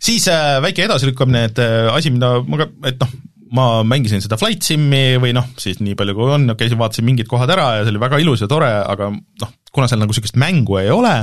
siis 0.03 0.26
äh, 0.28 0.59
väike 0.62 0.84
edasilükkamine, 0.86 1.45
et 1.51 1.59
äh, 1.62 1.88
asi, 1.95 2.12
mida 2.14 2.38
ma 2.47 2.61
ka, 2.62 2.68
et 2.91 3.01
noh, 3.01 3.12
ma 3.57 3.82
mängisin 3.86 4.22
seda 4.22 4.38
Flight 4.40 4.66
Simi 4.66 5.18
või 5.22 5.34
noh, 5.36 5.48
siis 5.61 5.80
nii 5.82 5.96
palju 5.98 6.14
kui 6.16 6.30
on, 6.36 6.55
käisin, 6.59 6.78
vaatasin 6.80 7.07
mingid 7.07 7.30
kohad 7.30 7.51
ära 7.51 7.72
ja 7.78 7.82
see 7.84 7.94
oli 7.94 8.03
väga 8.03 8.20
ilus 8.22 8.44
ja 8.44 8.51
tore, 8.51 8.70
aga 8.80 9.11
noh, 9.11 9.53
kuna 9.74 9.90
seal 9.90 10.03
nagu 10.03 10.14
niisugust 10.14 10.38
mängu 10.40 10.78
ei 10.80 10.92
ole, 10.94 11.14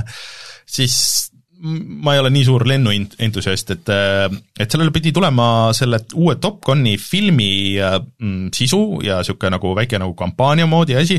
siis 0.67 0.97
ma 1.57 2.13
ei 2.13 2.21
ole 2.21 2.29
nii 2.33 2.45
suur 2.45 2.65
lennuentusiast, 2.69 3.71
et, 3.73 3.89
et 4.59 4.71
sellele 4.71 4.93
pidi 4.93 5.11
tulema 5.15 5.73
selle 5.75 5.99
uue 6.13 6.37
Top 6.41 6.59
Guni 6.65 6.97
filmi 7.01 7.49
mm, 7.79 8.51
sisu 8.53 9.01
ja 9.05 9.19
niisugune 9.21 9.55
nagu 9.55 9.73
väike 9.77 9.99
nagu 10.01 10.13
kampaania 10.17 10.67
moodi 10.69 10.97
asi, 10.99 11.17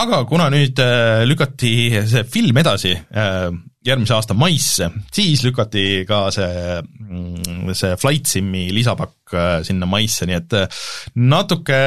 aga 0.00 0.22
kuna 0.28 0.48
nüüd 0.54 0.80
äh, 0.82 1.24
lükati 1.28 1.74
see 2.08 2.24
film 2.24 2.62
edasi 2.62 2.94
äh, 2.96 3.50
järgmise 3.86 4.14
aasta 4.16 4.34
maisse, 4.36 4.88
siis 5.14 5.42
lükati 5.46 6.04
ka 6.08 6.26
see, 6.34 6.78
mm, 7.06 7.72
see 7.76 7.96
Flight 8.00 8.30
Simi 8.30 8.66
lisapakk 8.74 9.34
äh, 9.36 9.60
sinna 9.66 9.88
maisse, 9.90 10.26
nii 10.28 10.38
et 10.38 10.56
äh, 10.58 10.82
natuke 11.16 11.80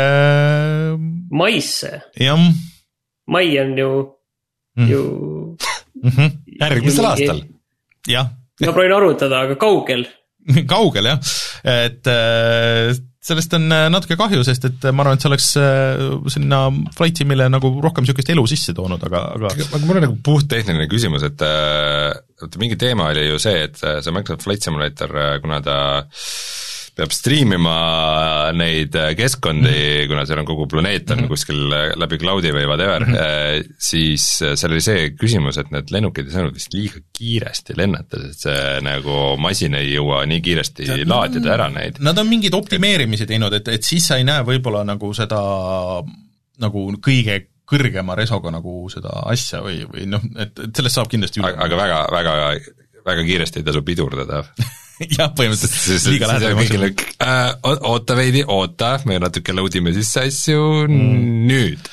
maisse? 1.31 1.93
jah. 2.19 2.45
mai 3.29 3.51
on 3.61 3.75
ju 3.77 3.89
mm., 4.77 4.89
ju 4.89 5.01
mm 6.03 6.11
-hmm. 6.11 6.31
järgmisel 6.61 7.05
aastal, 7.11 7.43
jah. 8.07 8.31
ma 8.61 8.71
proovin 8.71 8.95
arvutada, 8.95 9.43
aga 9.45 9.55
kaugel 9.55 10.07
kaugel 10.73 11.11
jah, 11.11 11.19
et 11.63 12.07
äh, 12.07 12.95
sellest 13.19 13.53
on 13.57 13.67
äh, 13.75 13.87
natuke 13.91 14.15
kahju, 14.19 14.43
sest 14.47 14.65
et 14.69 14.85
äh, 14.87 14.93
ma 14.95 15.03
arvan, 15.03 15.19
et 15.19 15.23
see 15.23 15.29
oleks 15.29 15.49
äh, 15.59 16.03
sinna 16.31 16.61
Flight 16.95 17.19
Simile 17.19 17.49
nagu 17.51 17.71
rohkem 17.83 18.05
niisugust 18.05 18.31
elu 18.31 18.45
sisse 18.47 18.75
toonud, 18.77 19.03
aga, 19.09 19.25
aga 19.35 19.51
aga 19.51 19.81
mul 19.83 19.99
on 19.99 20.05
nagu 20.07 20.17
puhttehniline 20.23 20.87
küsimus, 20.91 21.25
et 21.27 21.43
vaata 21.43 22.61
mingi 22.61 22.79
teema 22.79 23.09
oli 23.11 23.27
ju 23.27 23.41
see, 23.43 23.67
et 23.67 23.79
see 23.79 24.15
Microsoft 24.15 24.47
Flight 24.47 24.65
Simulator, 24.65 25.15
kuna 25.43 25.59
ta 25.65 25.77
peab 26.99 27.13
striimima 27.15 27.75
neid 28.57 28.95
keskkondi 29.17 29.69
mm, 29.69 29.75
-hmm. 29.75 30.07
kuna 30.11 30.25
seal 30.27 30.41
on 30.41 30.47
kogu 30.49 30.67
planeet 30.67 31.09
on 31.09 31.17
mm 31.17 31.23
-hmm. 31.23 31.31
kuskil 31.31 31.99
läbi 32.03 32.19
cloud'i 32.21 32.53
või 32.55 32.65
whatever 32.67 33.05
mm, 33.05 33.13
-hmm. 33.13 33.75
siis 33.89 34.25
seal 34.39 34.71
oli 34.71 34.83
see 34.83 35.09
küsimus, 35.15 35.59
et 35.61 35.71
need 35.71 35.91
lennukid 35.95 36.27
ei 36.27 36.35
saanud 36.35 36.55
vist 36.55 36.73
liiga 36.73 37.03
kiiresti 37.17 37.77
lennata, 37.77 38.21
sest 38.27 38.47
see 38.47 38.79
nagu 38.85 39.19
masin 39.41 39.77
ei 39.79 39.93
jõua 39.93 40.25
nii 40.29 40.41
kiiresti 40.41 40.89
ja, 40.89 40.97
laadida 41.07 41.53
ära 41.53 41.69
neid. 41.73 42.01
Nad 42.03 42.17
on 42.17 42.27
mingeid 42.27 42.53
optimeerimisi 42.53 43.27
teinud, 43.29 43.53
et, 43.53 43.67
et 43.67 43.83
siis 43.83 44.07
sa 44.07 44.19
ei 44.19 44.27
näe 44.27 44.43
võib-olla 44.45 44.83
nagu 44.87 45.13
seda 45.13 45.39
nagu 46.59 46.85
kõige 47.05 47.39
kõrgema 47.69 48.15
resoga 48.17 48.51
nagu 48.51 48.89
seda 48.91 49.23
asja 49.29 49.61
või, 49.63 49.83
või 49.89 50.07
noh, 50.09 50.23
et, 50.41 50.57
et 50.57 50.75
sellest 50.75 50.97
saab 50.97 51.09
kindlasti 51.11 51.41
üle. 51.41 51.53
aga 51.53 51.77
väga, 51.77 51.99
väga, 52.11 52.35
väga 53.05 53.25
kiiresti 53.27 53.61
ei 53.61 53.67
tasu 53.67 53.83
pidurdada 53.85 54.43
jah, 55.17 55.29
põhimõtteliselt 55.35 56.07
liiga 56.11 56.27
lähedal. 56.27 56.87
Äh, 57.19 57.69
oota 57.87 58.15
veidi, 58.17 58.41
oota, 58.47 58.93
me 59.07 59.19
natuke 59.21 59.53
load 59.55 59.75
ime 59.79 59.93
sisse 59.95 60.25
asju 60.27 60.63
mm. 60.87 61.27
nüüd. 61.47 61.89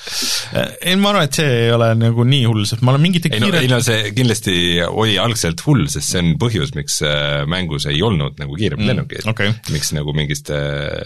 Äh, 0.56 0.72
ei, 0.90 0.96
ma 0.98 1.12
arvan, 1.12 1.28
et 1.28 1.38
see 1.38 1.52
ei 1.66 1.72
ole 1.74 1.92
nagu 1.98 2.26
nii 2.26 2.44
hull, 2.48 2.64
sest 2.66 2.82
ma 2.86 2.94
olen 2.94 3.04
mingite 3.04 3.30
ei 3.30 3.42
no, 3.42 3.50
kiire... 3.50 3.62
ei 3.62 3.70
no 3.70 3.78
see 3.84 4.10
kindlasti 4.16 4.56
oli 4.88 5.16
algselt 5.22 5.62
hull, 5.66 5.86
sest 5.92 6.14
see 6.14 6.22
on 6.24 6.32
põhjus, 6.42 6.72
miks 6.78 6.98
äh, 7.06 7.44
mängus 7.50 7.86
ei 7.90 8.02
olnud 8.06 8.40
nagu 8.42 8.58
kiiremat 8.58 8.82
mm. 8.82 8.90
lennukit 8.92 9.30
okay.. 9.30 9.54
miks 9.74 9.92
nagu 9.96 10.14
mingist 10.16 10.50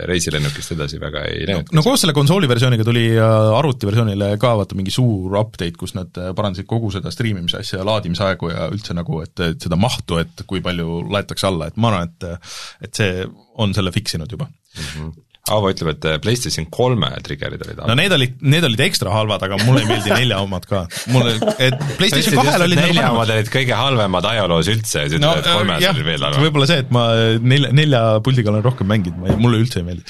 reisilennukist 0.09 0.75
edasi 0.77 1.01
väga 1.03 1.27
ei 1.29 1.45
läinud. 1.49 1.73
no 1.77 1.85
koos 1.85 2.05
selle 2.05 2.17
konsooli 2.17 2.49
versiooniga 2.51 2.87
tuli 2.87 3.05
arvutiversioonile 3.21 4.33
ka 4.41 4.55
vaata 4.61 4.79
mingi 4.79 4.95
suur 4.95 5.37
update, 5.41 5.77
kus 5.81 5.95
nad 5.99 6.13
parandasid 6.37 6.69
kogu 6.71 6.93
seda 6.95 7.13
striimimise 7.13 7.61
asja 7.61 7.81
ja 7.81 7.89
laadimisaegu 7.89 8.53
ja 8.53 8.69
üldse 8.73 8.97
nagu, 8.97 9.21
et, 9.25 9.37
et 9.45 9.69
seda 9.69 9.77
mahtu, 9.81 10.21
et 10.23 10.45
kui 10.49 10.65
palju 10.65 11.03
laetakse 11.13 11.49
alla, 11.51 11.69
et 11.71 11.81
ma 11.81 11.90
arvan, 11.91 12.13
et 12.13 12.87
et 12.89 13.03
see 13.03 13.27
on 13.61 13.75
selle 13.77 13.93
fix 13.95 14.17
inud 14.19 14.39
juba 14.39 14.49
mm. 14.51 14.87
-hmm 14.95 15.19
Aavo 15.51 15.71
ütleb, 15.73 15.89
et 15.97 16.21
PlayStation 16.23 16.67
kolme 16.71 17.09
trigger'id 17.27 17.63
olid 17.65 17.81
no 17.89 17.95
need 17.99 18.13
olid, 18.15 18.35
need 18.45 18.67
olid 18.69 18.83
ekstra 18.85 19.11
halvad, 19.15 19.43
aga 19.47 19.57
mulle 19.65 19.81
ei 19.83 19.89
meeldi 19.89 20.13
nelja 20.13 20.39
omad 20.45 20.67
ka. 20.69 20.83
mulle, 21.11 21.33
et 21.57 21.75
PlayStation 21.99 22.37
kahel 22.39 22.67
olid 22.67 22.79
nelja 22.79 23.07
nagu 23.07 23.17
omad 23.17 23.33
olid 23.35 23.51
kõige 23.51 23.79
halvemad 23.79 24.29
ajaloos 24.31 24.71
üldse 24.71 25.07
ja 25.07 25.11
siis 25.11 25.23
no, 25.23 25.33
ütled, 25.33 25.49
et 25.49 25.59
kolmes 25.59 25.83
jah, 25.83 25.97
oli 25.97 26.07
veel 26.07 26.27
halvem. 26.27 26.45
võib-olla 26.45 26.69
see, 26.71 26.85
et 26.85 26.93
ma 26.95 27.07
nelja, 27.55 27.73
nelja 27.81 28.03
puldiga 28.27 28.53
olen 28.53 28.67
rohkem 28.69 28.91
mänginud, 28.93 29.41
mulle 29.41 29.63
üldse 29.65 29.81
ei 29.81 29.89
meeldi 29.89 30.05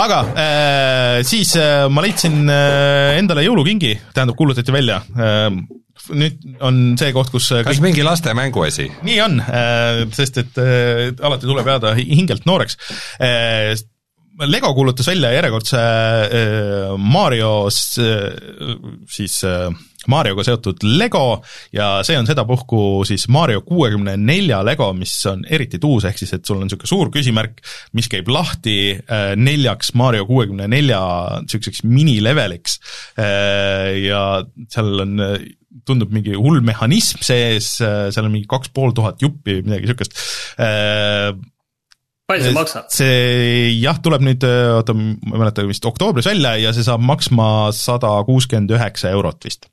aga 0.00 0.20
äh, 0.32 1.20
siis 1.26 1.52
äh, 1.60 1.84
ma 1.92 2.02
leidsin 2.06 2.40
äh, 2.50 3.18
endale 3.20 3.44
jõulukingi, 3.46 3.92
tähendab, 4.16 4.38
kuulutati 4.40 4.74
välja 4.74 5.02
äh, 5.14 5.50
nüüd 6.08 6.42
on 6.64 6.80
see 7.00 7.12
koht, 7.16 7.30
kus 7.32 7.50
kas 7.52 7.76
kõik... 7.76 7.84
mingi 7.90 8.04
laste 8.06 8.34
mänguasi? 8.36 8.88
nii 9.06 9.20
on, 9.24 9.38
äh, 9.44 10.02
sest 10.16 10.40
et 10.42 10.60
äh, 10.60 11.08
alati 11.20 11.48
tuleb 11.48 11.68
jääda 11.72 11.94
hingelt 11.98 12.46
nooreks. 12.48 12.78
Äh, 13.22 13.74
Lego 14.40 14.70
kuulutas 14.72 15.04
välja 15.10 15.34
järjekordse 15.34 15.80
Mario 16.96 17.50
siis 17.68 19.34
Marioga 20.08 20.44
seotud 20.46 20.80
Lego 20.96 21.42
ja 21.76 21.98
see 22.06 22.16
on 22.16 22.28
sedapuhku 22.28 23.02
siis 23.08 23.26
Mario 23.28 23.60
kuuekümne 23.66 24.14
nelja 24.16 24.62
Lego, 24.64 24.88
mis 24.96 25.12
on 25.28 25.42
eriti 25.44 25.80
tuus, 25.82 26.06
ehk 26.08 26.20
siis 26.22 26.32
et 26.36 26.46
sul 26.48 26.56
on 26.56 26.64
niisugune 26.64 26.88
suur 26.88 27.10
küsimärk, 27.12 27.60
mis 27.96 28.08
käib 28.08 28.30
lahti 28.32 28.96
neljaks 29.36 29.92
Mario 30.00 30.24
kuuekümne 30.28 30.70
nelja 30.72 31.00
niisuguseks 31.44 31.84
minileveliks 31.84 32.78
ja 33.20 34.22
seal 34.72 35.04
on 35.04 35.16
tundub 35.86 36.12
mingi 36.14 36.32
hull 36.36 36.62
mehhanism 36.64 37.20
sees, 37.24 37.76
seal 37.80 38.24
on 38.24 38.32
mingi 38.32 38.48
kaks 38.50 38.72
pool 38.74 38.94
tuhat 38.96 39.20
juppi, 39.22 39.60
midagi 39.60 39.84
niisugust. 39.84 40.16
palju 42.30 42.46
see 42.46 42.56
maksab? 42.56 42.88
see 42.94 43.74
jah, 43.82 44.00
tuleb 44.00 44.24
nüüd, 44.24 44.46
oota, 44.78 44.96
ma 44.96 45.36
ei 45.36 45.42
mäleta, 45.44 45.66
vist 45.68 45.84
oktoobris 45.84 46.30
välja 46.30 46.56
ja 46.62 46.72
see 46.72 46.86
saab 46.88 47.04
maksma 47.04 47.68
sada 47.76 48.14
kuuskümmend 48.28 48.72
üheksa 48.78 49.12
eurot 49.12 49.44
vist 49.44 49.68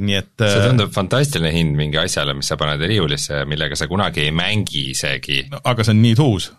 nii 0.00 0.18
et 0.18 0.44
see 0.44 0.66
tundub 0.66 0.92
fantastiline 0.94 1.52
hind 1.54 1.78
mingi 1.78 2.00
asjale, 2.00 2.34
mis 2.36 2.48
sa 2.50 2.58
paned 2.60 2.82
riiulisse, 2.82 3.44
millega 3.50 3.76
sa 3.78 3.88
kunagi 3.90 4.26
ei 4.26 4.34
mängi 4.34 4.88
isegi 4.94 5.44
no,. 5.50 5.62
aga 5.64 5.84
see 5.84 5.96
on 5.96 6.02
nii 6.04 6.18
tuus 6.18 6.50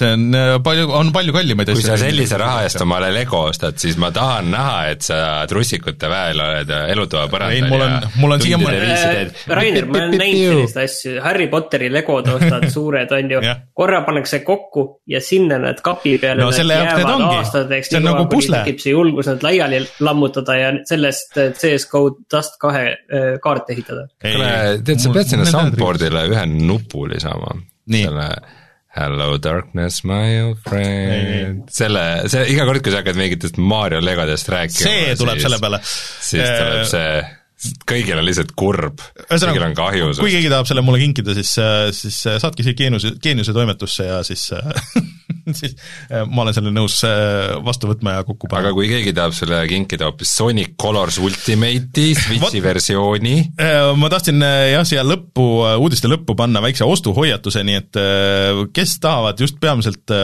see 0.00 0.12
on 0.14 0.34
äh, 0.34 0.54
palju, 0.64 0.88
on 0.96 1.12
palju 1.14 1.34
kallimaid 1.34 1.70
asju. 1.70 1.80
kui 1.80 1.86
sa 1.86 1.96
sellise 2.00 2.38
raha 2.40 2.64
eest 2.66 2.80
omale 2.84 3.10
Lego 3.14 3.42
ostad, 3.50 3.78
siis 3.80 3.98
ma 4.00 4.10
tahan 4.14 4.50
näha, 4.52 4.76
et 4.94 5.06
sa 5.06 5.20
trussikute 5.50 6.10
väel 6.10 6.40
oled 6.44 6.72
elutoa 6.80 7.26
põrandal 7.32 7.70
mul 7.70 7.84
on, 7.86 7.96
mul 8.22 8.36
on 8.36 8.44
siiamaani 8.44 8.92
äh, 8.96 9.42
Rainer, 9.60 9.88
ma 9.88 10.02
olen 10.02 10.16
näinud 10.20 10.54
selliseid 10.54 10.84
asju, 10.84 11.14
Harry 11.24 11.48
Potteri 11.52 11.90
Legod 11.92 12.28
ostad 12.34 12.68
suured, 12.76 13.12
on 13.16 13.34
ju. 13.34 13.42
Korra 13.76 14.02
pannakse 14.06 14.42
kokku 14.46 14.86
ja 15.10 15.22
sinna 15.24 15.60
need 15.62 15.82
kapi 15.84 16.16
peale 16.22 16.44
no, 16.44 16.52
need 16.54 16.74
jäävad 16.76 17.26
aastateks, 17.30 17.92
nii 17.94 18.04
nagu 18.06 18.26
kuni 18.32 18.52
tekib 18.54 18.84
see 18.84 18.94
julgus 18.94 19.30
nad 19.30 19.44
laiali 19.46 19.82
lammutada 20.06 20.56
ja 20.58 20.72
sellest 20.88 21.36
äh, 21.40 21.52
CS-GO 21.56 22.06
Dust 22.30 22.56
kahe 22.60 22.86
kaarte 23.42 23.74
ehitada. 23.74 24.06
kuule, 24.22 24.54
tead, 24.86 25.02
sa 25.02 25.12
pead 25.14 25.34
sinna 25.34 25.48
soundboard'ile 25.48 26.24
ühe 26.30 26.46
nupu 26.54 27.06
lisama. 27.10 27.56
selle 27.90 28.30
Hello 28.90 29.36
darkness, 29.38 30.02
my 30.02 30.40
old 30.42 30.58
friend, 30.66 31.68
selle, 31.70 32.02
see 32.32 32.48
iga 32.56 32.64
kord, 32.66 32.82
kui 32.82 32.90
sa 32.90 33.04
hakkad 33.04 33.20
mingitest 33.20 33.60
Mario 33.62 34.00
legodest 34.02 34.50
rääkima. 34.50 34.82
see 34.82 35.12
tuleb 35.20 35.38
siis, 35.38 35.44
selle 35.46 35.60
peale. 35.62 35.78
siis 35.86 36.42
tuleb 36.42 36.82
see, 36.90 37.20
kõigil 37.86 38.18
on 38.18 38.26
lihtsalt 38.26 38.50
kurb, 38.58 39.04
kõigil 39.28 39.66
on 39.68 39.78
kahju 39.78 40.10
kui 40.18 40.34
keegi 40.34 40.50
tahab 40.50 40.66
selle 40.66 40.82
mulle 40.82 40.98
kinkida, 41.04 41.36
siis, 41.38 41.54
siis 42.00 42.18
saatke 42.42 42.66
siia 42.66 42.74
Geeniuse, 42.82 43.14
Geeniuse 43.22 43.54
toimetusse 43.54 44.10
ja 44.10 44.20
siis 44.26 44.48
siis 45.60 45.76
ma 46.30 46.44
olen 46.44 46.56
selle 46.56 46.72
nõus 46.74 47.00
vastu 47.64 47.90
võtma 47.90 48.18
ja 48.18 48.26
kokku 48.28 48.50
panema. 48.50 48.70
aga 48.70 48.76
kui 48.76 48.90
keegi 48.90 49.14
tahab 49.16 49.36
selle 49.36 49.62
kinkida 49.70 50.10
hoopis 50.10 50.34
Sonic 50.36 50.76
Colors 50.80 51.20
Ultimate'i 51.22 52.14
Switchi 52.18 52.62
versiooni? 52.64 53.34
ma 54.00 54.12
tahtsin 54.12 54.40
jah, 54.42 54.86
siia 54.88 55.04
lõppu, 55.06 55.48
uudiste 55.82 56.10
lõppu 56.10 56.36
panna 56.38 56.62
väikse 56.64 56.86
ostuhoiatuse, 56.88 57.64
nii 57.66 57.82
et 57.82 58.00
kes 58.76 58.96
tahavad 59.02 59.40
just 59.40 59.60
peamiselt 59.60 60.16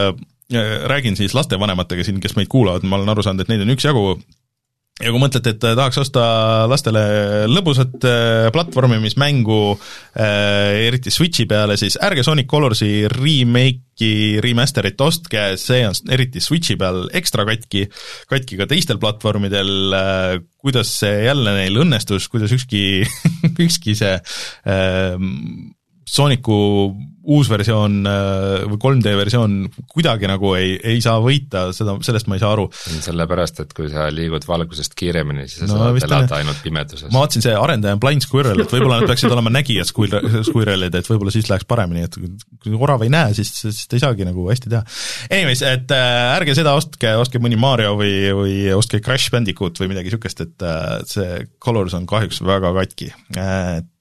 räägin 0.87 1.15
siis 1.15 1.33
lastevanematega 1.35 2.03
siin, 2.07 2.19
kes 2.23 2.35
meid 2.35 2.47
kuulavad, 2.47 2.85
ma 2.87 2.95
olen 2.95 3.09
aru 3.11 3.23
saanud, 3.25 3.43
et 3.43 3.49
neid 3.51 3.65
on 3.65 3.73
üksjagu, 3.73 4.03
ja 4.97 5.11
kui 5.13 5.21
mõtlete, 5.21 5.53
et 5.53 5.61
tahaks 5.61 5.99
osta 6.01 6.23
lastele 6.69 7.01
lõbusat 7.51 8.07
äh, 8.07 8.47
platvormimismängu 8.53 9.59
äh,, 9.75 10.87
eriti 10.87 11.13
Switchi 11.13 11.45
peale, 11.49 11.77
siis 11.77 11.99
ärge 12.01 12.25
Sonic 12.25 12.49
Colorsi 12.49 13.05
remake'i, 13.11 14.41
remaster'it 14.43 15.01
ostke, 15.05 15.51
see 15.61 15.83
on 15.85 16.13
eriti 16.13 16.41
Switchi 16.41 16.79
peal 16.81 17.05
ekstra 17.17 17.45
katki, 17.49 17.85
katki 18.31 18.59
ka 18.59 18.69
teistel 18.69 19.01
platvormidel. 19.01 19.73
Äh,, 19.97 20.37
kuidas 20.67 20.89
see 20.99 21.21
jälle 21.27 21.53
neil 21.55 21.77
õnnestus, 21.79 22.25
kuidas 22.33 22.51
ükski 22.51 23.05
ükski 23.67 23.93
see 23.95 24.17
äh, 24.17 25.13
Sooniku 26.07 26.57
uus 27.27 27.49
versioon 27.51 27.99
äh, 28.07 28.65
või 28.69 28.77
3D 28.79 29.13
versioon 29.19 29.55
kuidagi 29.91 30.29
nagu 30.29 30.53
ei, 30.55 30.75
ei 30.93 31.01
saa 31.03 31.19
võita, 31.23 31.65
seda, 31.75 31.97
sellest 32.05 32.29
ma 32.31 32.37
ei 32.37 32.43
saa 32.43 32.53
aru. 32.55 32.67
sellepärast, 33.03 33.59
et 33.65 33.73
kui 33.75 33.89
sa 33.91 34.07
liigud 34.13 34.45
valgusest 34.47 34.95
kiiremini, 34.97 35.47
siis 35.51 35.65
sa 35.65 35.73
no, 35.73 35.89
saad 35.89 36.07
elada 36.07 36.39
ainult 36.39 36.61
pimeduses. 36.63 37.09
ma 37.11 37.25
vaatasin, 37.25 37.43
see 37.49 37.57
arendaja 37.59 37.97
on 37.97 38.03
Blind 38.03 38.23
Squirrel, 38.23 38.63
et 38.63 38.71
võib-olla 38.71 39.01
nad 39.01 39.11
peaksid 39.11 39.35
olema 39.35 39.51
nägijad 39.57 39.91
squirrel'id, 39.91 40.95
et 40.95 41.11
võib-olla 41.11 41.35
siis 41.35 41.51
läheks 41.51 41.67
paremini, 41.67 42.05
et 42.07 42.15
kui 42.15 42.79
orav 42.79 43.03
ei 43.03 43.11
näe, 43.11 43.35
siis, 43.35 43.51
siis 43.59 43.83
ta 43.91 43.99
ei 43.99 44.05
saagi 44.05 44.27
nagu 44.27 44.47
hästi 44.47 44.71
teha. 44.71 44.83
Anyways, 45.27 45.65
et 45.67 45.91
äh, 45.95 46.37
ärge 46.37 46.55
seda 46.55 46.77
ostke, 46.79 47.11
ostke 47.19 47.43
mõni 47.43 47.59
Mario 47.59 47.97
või, 47.99 48.15
või 48.39 48.55
ostke 48.77 49.03
Crash 49.03 49.35
Bandicoot 49.35 49.83
või 49.83 49.91
midagi 49.91 50.13
niisugust, 50.13 50.47
et 50.47 50.63
äh, 50.63 51.03
see 51.11 51.43
Colors 51.63 51.97
on 51.97 52.07
kahjuks 52.07 52.39
väga 52.47 52.71
katki, 52.79 53.11
et 53.35 53.91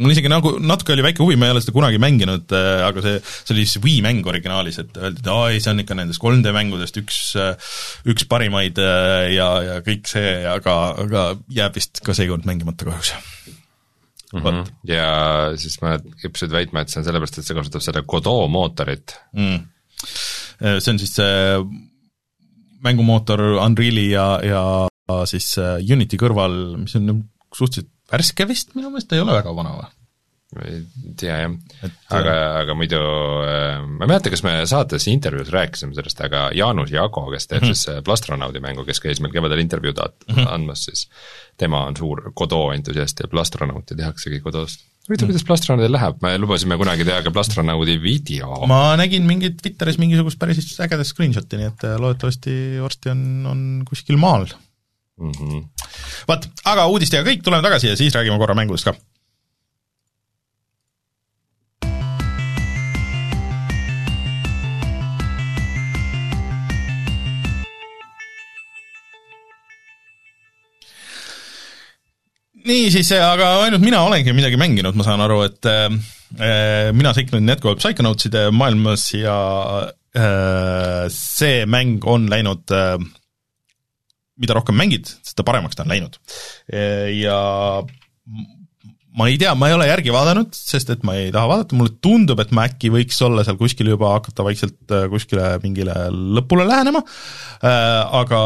mul 0.00 0.10
isegi 0.10 0.30
nagu 0.30 0.56
natuke 0.62 0.94
oli 0.94 1.04
väike 1.06 1.22
huvi, 1.22 1.36
ma 1.38 1.48
ei 1.48 1.54
ole 1.54 1.62
seda 1.62 1.74
kunagi 1.76 2.00
mänginud, 2.02 2.50
äh, 2.56 2.82
aga 2.86 3.02
see, 3.04 3.18
see 3.22 3.54
oli 3.54 3.66
siis 3.66 3.82
Wii 3.84 4.00
mäng 4.06 4.26
originaalis, 4.30 4.80
et 4.82 4.96
öeldi, 4.98 5.22
et 5.22 5.30
aa 5.30 5.50
ei, 5.52 5.60
see 5.62 5.70
on 5.70 5.82
ikka 5.84 5.96
nendest 5.98 6.22
3D 6.22 6.54
mängudest 6.56 6.98
üks, 6.98 7.20
äh, 7.38 7.76
üks 8.10 8.26
parimaid 8.30 8.80
äh, 8.82 9.28
ja, 9.36 9.48
ja 9.68 9.76
kõik 9.86 10.10
see, 10.10 10.34
aga, 10.50 10.76
aga 11.04 11.26
jääb 11.54 11.78
vist 11.78 12.02
ka 12.06 12.16
seekord 12.16 12.48
mängimata 12.48 12.88
kahjuks 12.88 13.14
mm. 14.32 14.42
-hmm. 14.42 14.74
ja 14.90 15.08
siis 15.62 15.78
mõned 15.84 16.10
kippusid 16.24 16.54
väitma, 16.54 16.82
et 16.82 16.90
see 16.90 17.02
on 17.02 17.06
sellepärast, 17.06 17.38
et 17.38 17.46
see 17.46 17.58
kasutab 17.60 17.86
seda 17.86 18.02
Godot 18.02 18.50
mootorit 18.50 19.14
mm.. 19.36 19.62
see 20.58 20.90
on 20.90 21.02
siis 21.02 21.14
see 21.20 21.58
mängumootor 22.84 23.40
Unreali 23.62 24.10
ja, 24.10 24.26
ja 24.42 24.64
siis 25.30 25.54
Unity 25.86 26.18
kõrval, 26.20 26.80
mis 26.82 26.98
on 26.98 27.22
suhteliselt 27.54 27.93
värske 28.14 28.48
vist, 28.48 28.72
minu 28.78 28.90
meelest 28.90 29.12
ei 29.12 29.22
ole 29.24 29.36
väga 29.36 29.54
vana 29.56 29.76
või? 29.76 29.92
ei 30.62 30.80
tea 31.18 31.36
jah, 31.42 31.54
aga, 32.14 32.34
aga 32.60 32.76
muidu 32.78 33.00
äh, 33.42 33.80
ma 33.82 34.06
ei 34.06 34.10
mäleta, 34.10 34.30
kas 34.32 34.44
me 34.46 34.54
saates 34.70 35.06
intervjuus 35.10 35.50
rääkisime 35.54 35.96
sellest, 35.96 36.20
aga 36.24 36.46
Jaanus 36.54 36.92
Jago, 36.94 37.24
kes 37.32 37.48
teeb 37.48 37.62
mm 37.62 37.68
-hmm. 37.68 37.74
siis 37.74 37.90
äh, 37.90 38.02
Plastronaudi 38.06 38.62
mängu, 38.62 38.84
kes 38.86 39.02
käis 39.02 39.20
meil 39.24 39.34
kevadel 39.34 39.62
intervjuud 39.64 39.98
mm 39.98 40.34
-hmm. 40.34 40.48
andmas, 40.54 40.84
siis 40.88 41.08
tema 41.58 41.84
on 41.88 41.96
suur 41.96 42.30
Godot 42.36 42.74
entusiast 42.74 43.20
ja 43.20 43.28
Plastronauti 43.28 43.96
tehaksegi 43.96 44.40
Godot'st. 44.40 44.84
huvitav, 45.08 45.28
kuidas 45.28 45.44
Plastronaudil 45.44 45.92
läheb, 45.92 46.22
me 46.22 46.38
lubasime 46.38 46.76
kunagi 46.76 47.04
teha 47.04 47.22
ka 47.22 47.30
Plastronaudi 47.30 47.98
video. 48.02 48.66
ma 48.66 48.96
nägin 48.96 49.26
mingit 49.26 49.56
Twitteris 49.62 49.98
mingisugust 49.98 50.38
päris 50.38 50.80
ägedat 50.80 51.06
screenshot'i, 51.06 51.56
nii 51.56 51.66
et 51.72 51.84
äh, 51.84 51.98
loodetavasti 52.00 52.78
varsti 52.82 53.10
on, 53.10 53.46
on 53.46 53.82
kuskil 53.88 54.16
maal 54.16 54.46
mm 55.20 55.30
-hmm.. 55.30 55.68
Vot, 56.28 56.46
aga 56.64 56.86
uudistega 56.92 57.26
kõik, 57.26 57.42
tuleme 57.44 57.64
tagasi 57.64 57.92
ja 57.92 57.98
siis 57.98 58.14
räägime 58.16 58.38
korra 58.40 58.56
mängudest 58.58 58.90
ka. 58.90 58.96
niisiis, 72.64 73.10
aga 73.18 73.50
ainult 73.64 73.84
mina 73.84 74.00
olengi 74.06 74.32
midagi 74.32 74.56
mänginud, 74.60 74.96
ma 74.96 75.04
saan 75.06 75.22
aru, 75.24 75.42
et 75.44 75.68
äh, 75.68 76.92
mina 76.96 77.12
seiklen 77.16 77.48
jätkuvalt 77.48 77.82
Psychonautside 77.82 78.46
maailmas 78.56 79.10
ja 79.16 79.36
äh, 80.16 81.04
see 81.12 81.64
mäng 81.68 82.04
on 82.08 82.30
läinud 82.32 82.72
äh, 82.74 82.96
mida 84.40 84.56
rohkem 84.56 84.76
mängid, 84.78 85.10
seda 85.22 85.46
paremaks 85.46 85.76
ta 85.78 85.84
on 85.84 85.92
läinud. 85.94 86.18
ja 87.14 87.38
ma 89.14 89.28
ei 89.30 89.38
tea, 89.38 89.54
ma 89.54 89.68
ei 89.70 89.76
ole 89.76 89.86
järgi 89.88 90.12
vaadanud, 90.14 90.54
sest 90.54 90.90
et 90.94 91.04
ma 91.06 91.14
ei 91.18 91.30
taha 91.34 91.50
vaadata, 91.50 91.76
mulle 91.78 91.94
tundub, 92.02 92.40
et 92.42 92.54
ma 92.54 92.66
äkki 92.68 92.90
võiks 92.92 93.20
olla 93.24 93.44
seal 93.46 93.58
kuskil 93.60 93.92
juba 93.92 94.16
hakata 94.16 94.46
vaikselt 94.46 94.94
äh, 94.94 95.06
kuskile 95.12 95.52
mingile 95.62 95.94
lõpule 96.10 96.66
lähenema, 96.66 97.04
äh, 97.62 98.00
aga 98.22 98.40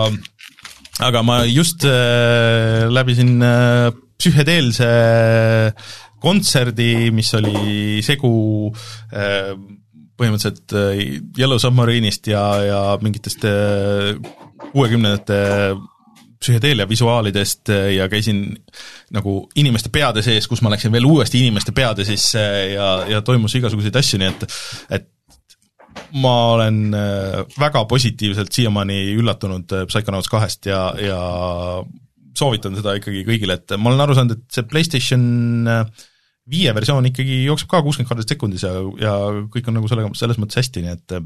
aga 1.08 1.22
ma 1.24 1.40
just 1.48 1.86
äh, 1.88 2.84
läbisin 2.92 3.38
psühhedeelse 4.18 4.90
kontserdi, 6.18 7.08
mis 7.14 7.30
oli 7.38 8.02
segu 8.02 8.30
põhimõtteliselt 10.18 10.74
Yellow 11.38 11.60
Submarine'ist 11.62 12.26
ja, 12.26 12.42
ja 12.66 12.80
mingitest 12.98 13.46
kuuekümnendate 14.72 15.38
psühhedeelia 16.38 16.86
visuaalidest 16.88 17.70
ja 17.96 18.08
käisin 18.08 18.42
nagu 19.14 19.40
inimeste 19.58 19.90
peade 19.92 20.22
sees, 20.22 20.46
kus 20.48 20.62
ma 20.62 20.70
läksin 20.70 20.92
veel 20.94 21.06
uuesti 21.08 21.40
inimeste 21.42 21.74
peade 21.74 22.06
sisse 22.06 22.42
ja, 22.74 22.90
ja 23.10 23.22
toimus 23.26 23.56
igasuguseid 23.58 23.96
asju, 23.98 24.20
nii 24.22 24.28
et 24.30 24.44
et 24.98 25.08
ma 26.22 26.34
olen 26.54 26.94
väga 27.58 27.82
positiivselt 27.90 28.54
siiamaani 28.54 29.00
üllatunud 29.18 29.74
Psychonauts 29.90 30.30
kahest 30.30 30.68
ja, 30.70 30.82
ja 31.02 31.18
soovitan 32.38 32.78
seda 32.78 32.94
ikkagi 33.00 33.24
kõigile, 33.26 33.58
et 33.58 33.74
ma 33.80 33.90
olen 33.90 34.04
aru 34.04 34.14
saanud, 34.14 34.38
et 34.38 34.54
see 34.54 34.68
PlayStation 34.70 35.26
viie 36.48 36.72
versioon 36.76 37.10
ikkagi 37.10 37.42
jookseb 37.44 37.70
ka 37.70 37.82
kuuskümmend 37.84 38.12
kaardit 38.12 38.32
sekundis 38.34 38.64
ja, 38.64 38.72
ja 39.02 39.14
kõik 39.52 39.68
on 39.68 39.78
nagu 39.80 39.90
sellega, 39.90 40.12
selles 40.16 40.38
mõttes 40.40 40.62
hästi, 40.62 40.84
nii 40.84 40.94
et 40.94 41.16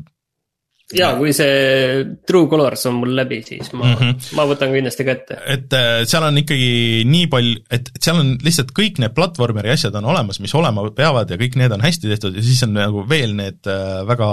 ja 0.97 1.13
kui 1.19 1.33
see 1.37 2.05
True 2.29 2.49
Colors 2.51 2.87
on 2.91 2.99
mul 3.01 3.15
läbi, 3.17 3.41
siis 3.47 3.73
ma 3.73 3.87
mm, 3.87 3.95
-hmm. 3.99 4.31
ma 4.39 4.47
võtan 4.51 4.75
kindlasti 4.75 5.07
kätte. 5.07 5.39
et 5.47 5.77
äh, 5.79 6.05
seal 6.09 6.27
on 6.29 6.39
ikkagi 6.43 7.05
nii 7.09 7.29
palju, 7.33 7.57
et, 7.71 7.93
seal 7.99 8.21
on 8.23 8.35
lihtsalt 8.43 8.75
kõik 8.77 9.01
need 9.03 9.15
platvormeri 9.17 9.73
asjad 9.75 9.97
on 10.01 10.11
olemas, 10.13 10.41
mis 10.41 10.55
olema 10.59 10.85
peavad 10.97 11.31
ja 11.31 11.41
kõik 11.41 11.57
need 11.61 11.73
on 11.73 11.85
hästi 11.85 12.13
tehtud 12.13 12.37
ja 12.37 12.45
siis 12.45 12.63
on 12.67 12.77
nagu 12.77 13.07
veel 13.09 13.37
need 13.39 13.67
äh, 13.71 14.03
väga 14.09 14.33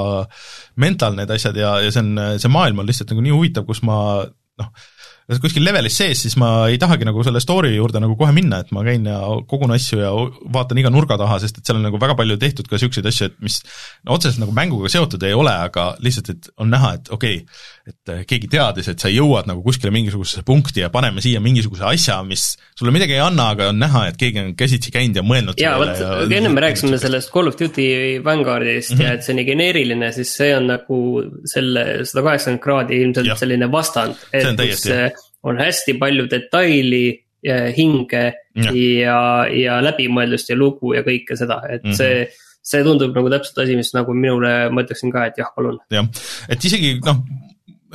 mental 0.75 1.15
need 1.15 1.31
asjad 1.31 1.57
ja, 1.57 1.77
ja 1.83 1.91
see 1.91 2.03
on, 2.05 2.39
see 2.39 2.51
maailm 2.51 2.83
on 2.83 2.89
lihtsalt 2.89 3.13
nagu 3.13 3.25
nii 3.25 3.35
huvitav, 3.35 3.67
kus 3.69 3.83
ma 3.87 3.99
noh, 4.59 4.71
kuskil 5.37 5.61
levelis 5.61 5.93
sees, 5.99 6.23
siis 6.25 6.33
ma 6.41 6.49
ei 6.71 6.79
tahagi 6.81 7.05
nagu 7.05 7.21
selle 7.25 7.41
story 7.43 7.75
juurde 7.75 8.01
nagu 8.01 8.15
kohe 8.17 8.33
minna, 8.33 8.63
et 8.63 8.71
ma 8.73 8.81
käin 8.87 9.05
ja 9.05 9.19
kogun 9.49 9.75
asju 9.75 10.01
ja 10.01 10.09
vaatan 10.55 10.81
iga 10.81 10.89
nurga 10.93 11.19
taha, 11.21 11.37
sest 11.43 11.59
et 11.59 11.69
seal 11.69 11.77
on 11.77 11.85
nagu 11.85 12.01
väga 12.01 12.15
palju 12.17 12.39
tehtud 12.41 12.69
ka 12.69 12.79
niisuguseid 12.79 13.09
asju, 13.11 13.29
et 13.29 13.37
mis 13.45 13.59
no 14.07 14.17
otseselt 14.17 14.41
nagu 14.41 14.55
mänguga 14.57 14.89
seotud 14.89 15.21
ei 15.29 15.37
ole, 15.37 15.53
aga 15.69 15.91
lihtsalt, 16.01 16.33
et 16.33 16.49
on 16.57 16.73
näha, 16.73 16.95
et 16.97 17.13
okei 17.13 17.43
okay,, 17.43 17.61
et 17.89 18.11
äh, 18.13 18.21
keegi 18.29 18.49
teadis, 18.51 18.89
et 18.91 19.01
sa 19.01 19.11
jõuad 19.11 19.47
nagu 19.49 19.63
kuskile 19.65 19.91
mingisugusesse 19.93 20.43
punkti 20.47 20.83
ja 20.83 20.89
paneme 20.93 21.23
siia 21.23 21.41
mingisuguse 21.43 21.85
asja, 21.89 22.19
mis 22.27 22.51
sulle 22.77 22.93
midagi 22.95 23.15
ei 23.17 23.23
anna, 23.23 23.49
aga 23.55 23.69
on 23.73 23.79
näha, 23.81 24.05
et 24.11 24.19
keegi 24.19 24.41
on 24.43 24.51
käsitsi 24.59 24.93
käinud 24.95 25.19
ja 25.19 25.23
mõelnud 25.25 25.61
jaa, 25.61 25.75
vot 25.81 26.35
enne 26.35 26.51
me 26.53 26.65
rääkisime 26.65 26.99
sellest 27.01 27.31
Call 27.33 27.51
of 27.51 27.57
Duty 27.59 27.87
Vanguardist 28.25 28.93
mm 28.93 28.97
-hmm. 28.97 29.05
ja 29.07 29.13
et 29.13 29.25
see 29.25 29.33
on 29.33 29.41
nii 29.41 29.47
geneeriline, 29.51 30.11
siis 30.15 30.35
see 30.41 30.51
on 30.55 30.69
nagu 30.73 30.99
selle 31.53 31.85
sada 32.03 32.25
kaheksakümmend 32.27 32.63
kraadi 32.63 33.01
ilmselt 33.05 33.31
ja. 33.31 33.39
selline 33.39 33.71
vastand. 33.71 34.15
et 34.33 34.53
kus 34.59 34.85
on 35.43 35.57
hästi 35.59 35.95
palju 35.99 36.27
detaili 36.31 37.05
hinge 37.77 38.23
ja, 38.55 38.71
ja, 38.75 39.19
ja 39.47 39.79
läbimõeldust 39.81 40.49
ja 40.51 40.57
lugu 40.59 40.93
ja 40.93 41.03
kõike 41.07 41.37
seda, 41.39 41.61
et 41.69 41.83
mm 41.83 41.91
-hmm. 41.91 41.95
see 41.95 42.29
see 42.69 42.83
tundub 42.85 43.15
nagu 43.15 43.29
täpselt 43.31 43.61
asi, 43.63 43.75
mis 43.79 43.91
nagu 43.95 44.13
minule, 44.13 44.51
ma 44.73 44.83
ütleksin 44.85 45.13
ka, 45.13 45.25
et 45.29 45.39
jah, 45.41 45.51
palun. 45.55 45.79
jah, 45.93 46.07
et 46.51 46.65
isegi 46.69 46.97
noh, 47.05 47.23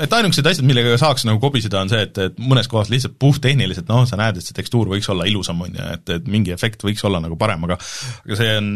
et 0.02 0.14
ainukesed 0.16 0.48
asjad, 0.48 0.66
millega 0.66 0.96
saaks 0.98 1.26
nagu 1.28 1.38
kobiseda, 1.42 1.82
on 1.84 1.90
see, 1.92 2.02
et, 2.06 2.18
et 2.18 2.40
mõnes 2.42 2.68
kohas 2.70 2.90
lihtsalt 2.92 3.16
puhttehniliselt 3.22 3.90
noh, 3.90 4.02
sa 4.08 4.18
näed, 4.18 4.40
et 4.40 4.46
see 4.46 4.56
tekstuur 4.56 4.90
võiks 4.90 5.08
olla 5.12 5.26
ilusam, 5.30 5.62
on 5.66 5.76
ju, 5.76 5.86
et, 5.94 6.14
et 6.16 6.26
mingi 6.30 6.54
efekt 6.54 6.82
võiks 6.86 7.04
olla 7.06 7.22
nagu 7.22 7.38
parem, 7.40 7.66
aga 7.68 7.78
aga 7.78 8.40
see 8.40 8.56
on 8.58 8.72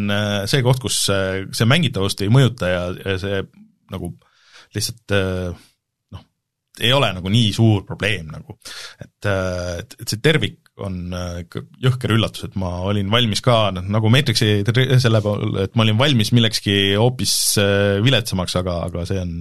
see 0.49 0.63
koht, 0.65 0.81
kus 0.83 1.03
see, 1.09 1.43
see 1.55 1.69
mängitavust 1.69 2.23
ei 2.23 2.31
mõjuta 2.33 2.71
ja, 2.71 2.85
ja 3.03 3.19
see 3.21 3.43
nagu 3.91 4.13
lihtsalt 4.75 5.15
noh, 6.15 6.23
ei 6.79 6.93
ole 6.95 7.11
nagu 7.17 7.31
nii 7.33 7.51
suur 7.55 7.83
probleem 7.87 8.29
nagu. 8.31 8.55
et, 9.01 9.15
et, 9.27 9.95
et 9.99 10.07
see 10.07 10.23
tervik 10.23 10.61
on 10.79 11.11
ikka 11.41 11.65
jõhker 11.83 12.13
üllatus, 12.15 12.45
et 12.47 12.53
ma 12.55 12.77
olin 12.87 13.09
valmis 13.11 13.41
ka, 13.43 13.57
noh 13.75 13.89
nagu 13.91 14.11
Matrixi 14.13 14.61
selle 15.03 15.19
pool, 15.25 15.57
et 15.65 15.75
ma 15.75 15.83
olin 15.83 15.99
valmis 15.99 16.31
millekski 16.31 16.93
hoopis 16.95 17.33
viletsamaks, 18.05 18.55
aga, 18.61 18.77
aga 18.87 19.03
see 19.09 19.19
on 19.19 19.33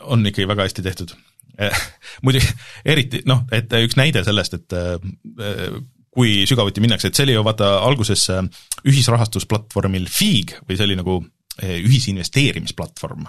on 0.00 0.26
ikkagi 0.26 0.48
väga 0.48 0.68
hästi 0.68 0.84
tehtud. 0.86 1.14
muidugi 2.24 2.46
eriti 2.88 3.22
noh, 3.28 3.42
et 3.52 3.72
üks 3.82 3.98
näide 3.98 4.22
sellest, 4.24 4.54
et 4.56 4.76
äh, 4.76 5.74
kui 6.10 6.46
sügavuti 6.48 6.82
minnakse, 6.82 7.10
et 7.10 7.18
see 7.18 7.26
oli 7.28 7.36
ju 7.36 7.44
vaata 7.46 7.74
alguses 7.84 8.24
äh, 8.32 8.46
ühisrahastusplatvormil 8.88 10.08
Fig 10.10 10.56
või 10.64 10.78
see 10.78 10.88
oli 10.88 10.96
nagu 11.00 11.18
äh, 11.20 11.76
ühisinvesteerimisplatvorm, 11.82 13.26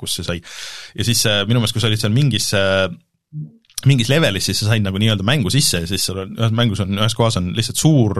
kus 0.00 0.16
see 0.18 0.28
sai. 0.30 0.38
ja 0.94 1.06
siis 1.06 1.26
minu 1.48 1.60
meelest, 1.60 1.76
kui 1.76 1.84
sa 1.84 1.90
olid 1.90 2.00
seal 2.00 2.14
mingis 2.16 2.52
mingis 3.84 4.08
levelis, 4.08 4.46
siis 4.48 4.62
sa 4.62 4.70
said 4.70 4.84
nagu 4.84 4.96
nii-öelda 5.00 5.26
mängu 5.26 5.50
sisse 5.52 5.82
ja 5.82 5.88
siis 5.88 6.06
sul 6.08 6.22
on, 6.22 6.32
ühes 6.38 6.54
mängus 6.56 6.80
on, 6.80 6.94
ühes 6.96 7.16
kohas 7.18 7.36
on 7.40 7.50
lihtsalt 7.56 7.80
suur 7.80 8.16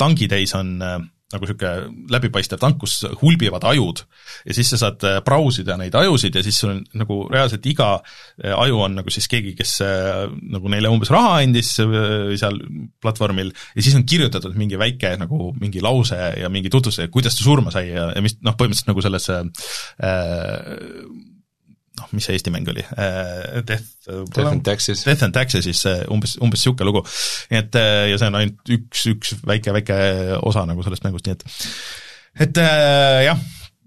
tangitäis 0.00 0.54
on 0.56 0.72
äh, 0.80 0.96
nagu 1.34 1.42
niisugune 1.42 2.06
läbipaistev 2.14 2.60
tank, 2.62 2.78
kus 2.78 3.00
hulbivad 3.20 3.64
ajud 3.66 4.02
ja 4.46 4.54
siis 4.54 4.70
sa 4.70 4.78
saad 4.84 5.02
äh, 5.08 5.16
brausida 5.26 5.74
neid 5.80 5.94
ajusid 5.98 6.38
ja 6.38 6.42
siis 6.46 6.60
sul 6.62 6.70
on 6.76 6.82
nagu 7.00 7.18
reaalselt 7.32 7.66
iga 7.66 7.88
äh, 7.98 8.54
aju 8.54 8.84
on 8.86 8.94
nagu 9.00 9.10
siis 9.10 9.26
keegi, 9.32 9.56
kes 9.58 9.74
äh, 9.82 10.22
nagu 10.54 10.70
neile 10.70 10.92
umbes 10.92 11.10
raha 11.10 11.40
andis 11.40 11.72
seal 11.80 12.60
platvormil 13.02 13.50
ja 13.50 13.82
siis 13.82 13.98
on 13.98 14.06
kirjutatud 14.06 14.54
mingi 14.58 14.78
väike 14.78 15.16
nagu 15.18 15.50
mingi 15.58 15.82
lause 15.82 16.20
ja 16.38 16.50
mingi 16.52 16.70
tutvustus, 16.70 17.10
kuidas 17.10 17.38
ta 17.38 17.42
surma 17.42 17.74
sai 17.74 17.88
ja, 17.90 18.12
ja 18.14 18.22
mis 18.22 18.38
noh, 18.46 18.54
põhimõtteliselt 18.54 18.92
nagu 18.94 19.06
selles 19.08 19.30
äh, 19.34 19.42
noh, 22.00 22.08
mis 22.16 22.28
see 22.28 22.36
Eesti 22.36 22.52
mäng 22.54 22.68
oli 22.72 22.84
äh,, 22.84 23.60
Death 23.66 24.06
Death 24.06 24.52
and 24.52 24.64
Taxes. 24.66 25.04
Death 25.06 25.26
and 25.26 25.34
Taxes'is 25.36 25.82
umbes, 26.12 26.36
umbes 26.42 26.62
niisugune 26.62 26.90
lugu. 26.90 27.02
nii 27.50 27.62
et 27.62 27.78
ja 28.12 28.18
see 28.20 28.30
on 28.30 28.40
ainult 28.40 28.74
üks, 28.76 29.06
üks 29.12 29.36
väike, 29.46 29.74
väike 29.76 29.96
osa 30.42 30.66
nagu 30.68 30.84
sellest 30.86 31.06
mängust, 31.06 31.28
nii 31.28 31.38
et 31.38 31.46
et 32.46 32.60
äh, 32.60 33.24
jah, 33.30 33.42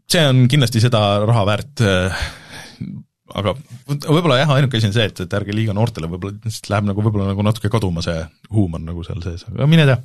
see 0.10 0.26
on 0.26 0.46
kindlasti 0.52 0.82
seda 0.84 1.02
raha 1.26 1.46
väärt 1.48 1.84
äh, 1.86 2.28
aga 3.40 3.54
võib-olla 3.88 4.40
jah, 4.42 4.54
ainuke 4.56 4.80
asi 4.80 4.90
on 4.90 4.96
see, 4.96 5.10
et, 5.10 5.26
et 5.26 5.36
ärge 5.38 5.56
liiga 5.56 5.76
noortele, 5.78 6.10
võib-olla 6.12 6.40
lihtsalt 6.42 6.72
läheb 6.74 6.90
nagu 6.90 7.06
võib-olla 7.06 7.30
nagu 7.32 7.46
natuke 7.46 7.72
kaduma 7.72 8.04
see 8.06 8.18
huumor 8.54 8.82
nagu 8.82 9.06
seal 9.06 9.22
sees, 9.26 9.46
aga 9.52 9.70
mine 9.70 9.86
tea 9.90 10.00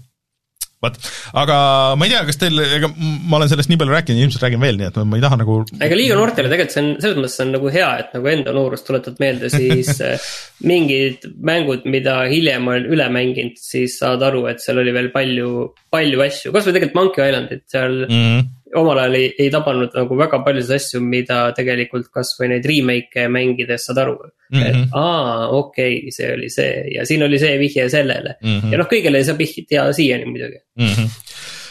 vot, 0.84 0.98
aga 1.42 1.58
ma 1.98 2.06
ei 2.06 2.14
tea, 2.14 2.22
kas 2.28 2.40
teil, 2.40 2.64
ega 2.78 2.90
ma 2.94 3.38
olen 3.38 3.50
sellest 3.52 3.72
nii 3.72 3.80
palju 3.80 3.96
rääkinud, 3.96 4.24
ilmselt 4.24 4.46
räägin 4.46 4.64
veel, 4.64 4.80
nii 4.80 4.90
et 4.90 4.98
ma 5.02 5.18
ei 5.18 5.24
taha 5.24 5.40
nagu 5.40 5.60
ega 5.78 5.98
liiga 5.98 6.18
noortele 6.18 6.50
tegelikult 6.52 6.76
see 6.76 6.84
on, 6.84 6.90
selles 7.02 7.20
mõttes 7.20 7.44
on 7.44 7.54
nagu 7.56 7.72
hea, 7.74 7.90
et 8.02 8.16
nagu 8.16 8.32
enda 8.34 8.56
noorust 8.56 8.88
tuletad 8.88 9.22
meelde, 9.22 9.52
siis 9.52 9.94
äh, 10.08 10.32
mingid 10.66 11.28
mängud, 11.44 11.86
mida 11.90 12.20
hiljem 12.30 12.68
olen 12.70 12.90
üle 12.94 13.08
mänginud, 13.12 13.60
siis 13.60 13.98
saad 14.00 14.24
aru, 14.26 14.46
et 14.52 14.62
seal 14.64 14.82
oli 14.82 14.94
veel 14.94 15.10
palju, 15.14 15.70
palju 15.94 16.26
asju, 16.28 16.52
kasvõi 16.54 16.76
tegelikult 16.76 17.00
Monkey 17.00 17.30
Islandit 17.30 17.66
seal 17.72 18.04
mm. 18.04 18.20
-hmm 18.20 18.52
omal 18.80 19.00
ajal 19.02 19.18
ei, 19.18 19.30
ei 19.38 19.50
tabanud 19.54 19.94
nagu 19.96 20.18
väga 20.18 20.40
paljusid 20.46 20.76
asju, 20.78 21.02
mida 21.04 21.40
tegelikult 21.56 22.10
kasvõi 22.14 22.50
neid 22.54 22.68
remake'e 22.70 23.26
mängides 23.32 23.88
saad 23.88 24.02
aru 24.04 24.16
mm. 24.20 24.60
-hmm. 24.60 24.68
et 24.68 24.96
aa, 25.00 25.48
okei 25.48 25.98
okay,, 26.00 26.14
see 26.14 26.30
oli 26.36 26.50
see 26.52 26.72
ja 26.94 27.06
siin 27.08 27.26
oli 27.26 27.40
see 27.42 27.58
vihje 27.60 27.88
sellele 27.92 28.36
mm. 28.40 28.58
-hmm. 28.60 28.72
ja 28.72 28.82
noh, 28.82 28.90
kõigele 28.90 29.20
ei 29.20 29.28
saa 29.28 29.38
tea 29.68 29.90
siiani 29.92 30.30
muidugi 30.30 30.60
mm. 30.78 30.94
-hmm 30.96 31.12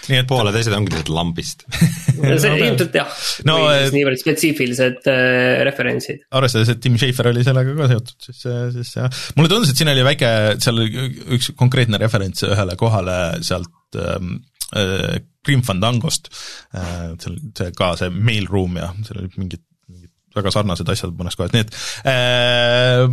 nii 0.10 0.20
et 0.20 0.28
pooled 0.28 0.56
asjad 0.58 0.76
ongi 0.76 0.92
lihtsalt 0.92 1.12
lambist 1.16 1.64
no, 1.68 2.36
see 2.42 2.56
ilmselt 2.58 2.98
jah 2.98 3.12
no,, 3.48 3.58
või 3.64 3.78
siis 3.78 3.94
niivõrd 3.96 4.22
spetsiifilised 4.22 5.10
äh, 5.12 5.62
referentsid. 5.68 6.26
arvestades, 6.36 6.74
et 6.74 6.82
Tim 6.84 6.98
Schafer 7.00 7.32
oli 7.32 7.46
sellega 7.48 7.76
ka 7.78 7.90
seotud, 7.94 8.18
siis, 8.28 8.42
siis 8.76 8.92
jah, 9.00 9.22
mulle 9.38 9.52
tundus, 9.52 9.72
et 9.72 9.80
siin 9.80 9.92
oli 9.94 10.06
väike, 10.06 10.34
seal 10.64 10.82
oli 10.84 11.08
üks 11.38 11.54
konkreetne 11.60 12.02
referents 12.02 12.44
ühele 12.48 12.76
kohale 12.80 13.20
sealt 13.46 14.00
ähm, 14.00 14.42
äh, 14.80 15.22
Grim 15.44 15.64
Fandangost, 15.68 16.32
äh, 16.76 17.14
seal 17.22 17.38
see 17.58 17.76
ka 17.78 17.94
see 18.00 18.12
mail 18.14 18.48
room 18.52 18.80
ja 18.80 18.94
seal 19.04 19.24
olid 19.24 19.38
mingid, 19.40 19.64
mingid 19.92 20.12
väga 20.38 20.54
sarnased 20.56 20.90
asjad 20.94 21.14
mõnes 21.18 21.38
kohas, 21.40 21.54
nii 21.56 21.66
et 21.66 21.78
äh, 22.10 23.06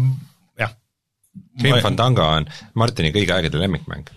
jah. 0.63 0.79
Grim 1.61 1.77
ma... 1.77 1.85
Fandango 1.85 2.27
on 2.39 2.49
Martini 2.79 3.13
kõigi 3.15 3.35
aegade 3.35 3.61
lemmikmäng. 3.61 4.09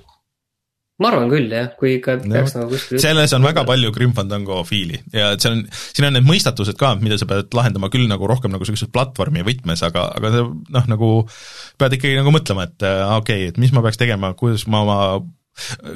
Ma 1.01 1.09
arvan 1.09 1.31
küll 1.31 1.49
jah, 1.49 1.71
kui 1.73 1.95
ikka 1.97 2.19
peaks 2.21 2.53
no, 2.53 2.61
nagu 2.61 2.75
kuskil 2.75 3.01
selles 3.01 3.31
on 3.33 3.43
väga 3.43 3.63
palju 3.65 3.89
Grim 3.95 4.11
Fandango 4.13 4.59
fiili 4.67 4.99
ja 5.11 5.31
seal 5.41 5.55
on, 5.57 5.63
siin 5.73 6.05
on 6.05 6.13
need 6.15 6.27
mõistatused 6.27 6.77
ka, 6.77 6.91
mida 7.01 7.17
sa 7.17 7.25
pead 7.29 7.49
lahendama 7.57 7.89
küll 7.91 8.05
nagu 8.07 8.29
rohkem 8.29 8.53
nagu 8.53 8.67
sellises 8.69 8.91
platvormi 8.93 9.41
võtmes, 9.47 9.81
aga, 9.89 10.05
aga 10.19 10.31
noh, 10.45 10.85
nagu 10.93 11.09
pead 11.81 11.97
ikkagi 11.97 12.19
nagu 12.21 12.35
mõtlema, 12.35 12.69
et 12.69 12.85
äh, 12.85 13.01
okei 13.17 13.47
okay,, 13.47 13.49
et 13.49 13.57
mis 13.61 13.73
ma 13.73 13.81
peaks 13.81 13.97
tegema, 13.99 14.35
kuidas 14.37 14.67
ma 14.69 14.83
oma 14.85 14.99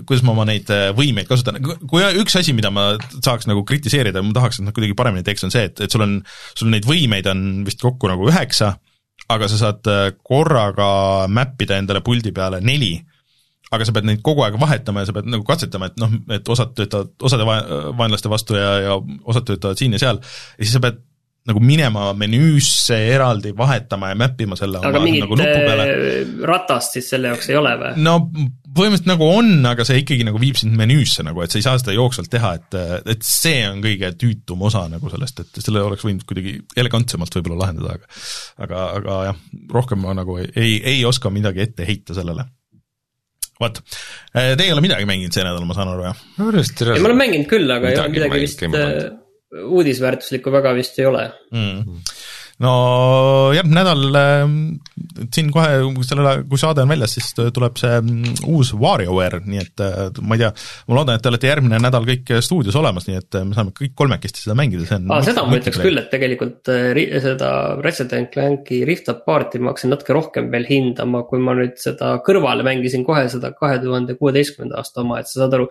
kuidas 0.06 0.24
ma 0.26 0.34
oma 0.36 0.46
neid 0.48 0.70
äh, 0.74 0.90
võimeid 0.98 1.30
kasutan, 1.30 1.60
kui 1.62 2.04
üks 2.22 2.38
asi, 2.40 2.54
mida 2.58 2.72
ma 2.74 2.92
saaks 3.16 3.50
nagu 3.50 3.64
kritiseerida, 3.68 4.22
ma 4.26 4.36
tahaks, 4.36 4.60
et 4.60 4.68
nad 4.68 4.76
kuidagi 4.76 4.98
paremini 4.98 5.26
teeks, 5.26 5.48
on 5.48 5.54
see, 5.54 5.66
et, 5.72 5.82
et 5.86 5.94
sul 5.94 6.06
on, 6.06 6.18
sul 6.54 6.72
neid 6.74 6.88
võimeid 6.88 7.30
on 7.32 7.44
vist 7.68 7.82
kokku 7.84 8.12
nagu 8.12 8.30
üheksa, 8.30 8.76
aga 9.34 9.50
sa 9.50 9.60
saad 9.64 9.92
äh, 9.92 10.08
korraga 10.22 10.90
map 11.34 11.58
ida 11.64 11.80
endale 11.82 12.04
puldi 12.06 12.34
peale 12.36 12.62
neli, 12.64 12.96
aga 13.74 13.88
sa 13.88 13.96
pead 13.96 14.08
neid 14.08 14.22
kogu 14.24 14.46
aeg 14.46 14.56
vahetama 14.62 15.04
ja 15.04 15.10
sa 15.10 15.18
pead 15.18 15.28
nagu 15.34 15.44
katsetama, 15.48 15.90
et 15.90 16.00
noh, 16.00 16.14
et 16.38 16.54
osad 16.54 16.72
töötavad 16.78 17.28
osade 17.28 17.48
vaenlaste 17.48 18.32
vastu 18.32 18.56
ja, 18.56 18.72
ja 18.86 19.02
osad 19.28 19.50
töötavad 19.50 19.80
siin 19.80 19.98
ja 19.98 20.06
seal, 20.06 20.22
ja 20.22 20.64
siis 20.64 20.78
sa 20.78 20.84
pead 20.86 21.02
nagu 21.48 21.62
minema 21.64 22.12
menüüsse 22.18 22.98
eraldi, 23.14 23.54
vahetama 23.58 24.12
ja 24.12 24.18
map 24.20 24.42
ima 24.44 24.58
selle 24.60 24.82
aga 24.84 25.00
mingit 25.00 25.24
nagu 25.24 25.38
ratast 26.48 26.98
siis 26.98 27.08
selle 27.14 27.32
jaoks 27.32 27.52
ei 27.52 27.60
ole 27.60 27.74
või? 27.80 27.94
no 28.04 28.18
põhimõtteliselt 28.78 29.10
nagu 29.10 29.28
on, 29.28 29.50
aga 29.70 29.86
see 29.88 30.02
ikkagi 30.04 30.26
nagu 30.28 30.40
viib 30.42 30.60
sind 30.60 30.76
menüüsse 30.78 31.26
nagu, 31.26 31.42
et 31.44 31.54
sa 31.54 31.60
ei 31.60 31.66
saa 31.66 31.80
seda 31.82 31.96
jooksvalt 31.96 32.32
teha, 32.34 32.52
et, 32.60 32.78
et 33.14 33.26
see 33.26 33.64
on 33.68 33.82
kõige 33.84 34.12
tüütum 34.22 34.64
osa 34.70 34.86
nagu 34.92 35.12
sellest, 35.14 35.42
et 35.44 35.62
selle 35.64 35.84
oleks 35.86 36.06
võinud 36.08 36.26
kuidagi 36.30 36.58
elegantsemalt 36.80 37.40
võib-olla 37.40 37.66
lahendada, 37.66 37.98
aga 37.98 38.68
aga, 38.68 38.86
aga 39.00 39.18
jah, 39.32 39.42
rohkem 39.74 40.04
ma 40.06 40.16
nagu 40.18 40.38
ei, 40.44 40.78
ei 40.78 41.02
oska 41.08 41.34
midagi 41.34 41.66
ette 41.66 41.88
heita 41.88 42.18
sellele. 42.18 42.48
Vot, 43.58 43.80
te 44.38 44.62
ei 44.62 44.70
ole 44.70 44.84
midagi 44.86 45.08
mänginud 45.10 45.34
see 45.34 45.42
nädal, 45.42 45.66
ma 45.66 45.74
saan 45.74 45.90
aru, 45.90 46.06
jah? 46.06 46.20
ma 47.02 47.10
olen 47.10 47.24
mänginud 47.24 47.50
küll, 47.50 47.72
aga 47.74 47.90
ei 47.90 47.98
ole 48.04 48.14
midagi 48.14 48.44
vist 48.46 48.64
uudisväärtuslikku 49.58 50.52
väga 50.54 50.74
vist 50.78 51.00
ei 51.02 51.10
ole. 51.10 51.30
Mm 51.56 52.00
no 52.64 52.74
jah, 53.54 53.68
nädal 53.70 54.18
äh, 54.18 54.44
siin 55.34 55.52
kohe 55.54 55.82
sellele, 56.08 56.34
kui 56.50 56.60
saade 56.62 56.82
on 56.84 56.90
väljas, 56.90 57.14
siis 57.18 57.30
tuleb 57.54 57.78
see 57.78 58.00
mm, 58.00 58.40
uus 58.50 58.72
WarioWare, 58.78 59.44
nii 59.46 59.62
et 59.62 59.84
äh, 59.86 60.00
ma 60.26 60.38
ei 60.38 60.42
tea, 60.42 60.52
ma 60.90 60.98
loodan, 60.98 61.20
et 61.20 61.26
te 61.26 61.32
olete 61.32 61.52
järgmine 61.52 61.80
nädal 61.84 62.08
kõik 62.08 62.34
stuudios 62.46 62.78
olemas, 62.80 63.06
nii 63.10 63.20
et 63.20 63.38
äh, 63.38 63.46
me 63.46 63.58
saame 63.58 63.76
kõik 63.78 63.94
kolmekesti 64.02 64.42
seda 64.42 64.58
mängida, 64.58 64.88
see 64.90 64.98
on 64.98 65.14
ah, 65.14 65.22
seda 65.26 65.46
ma 65.46 65.60
ütleks 65.60 65.82
küll, 65.84 66.02
et 66.02 66.10
tegelikult 66.14 66.74
seda 67.28 67.52
Resident 67.84 68.32
Clanki 68.34 68.82
Rift 68.90 69.12
Apart'i 69.14 69.62
ma 69.62 69.74
hakkasin 69.74 69.94
natuke 69.94 70.18
rohkem 70.18 70.50
veel 70.54 70.66
hindama, 70.70 71.28
kui 71.30 71.44
ma 71.44 71.54
nüüd 71.58 71.78
seda 71.82 72.16
kõrvale 72.26 72.66
mängisin 72.66 73.06
kohe 73.06 73.28
seda 73.32 73.54
kahe 73.58 73.78
tuhande 73.84 74.18
kuueteistkümnenda 74.18 74.82
aasta 74.82 75.06
oma, 75.06 75.22
et 75.22 75.30
sa 75.30 75.44
saad 75.44 75.60
aru 75.60 75.70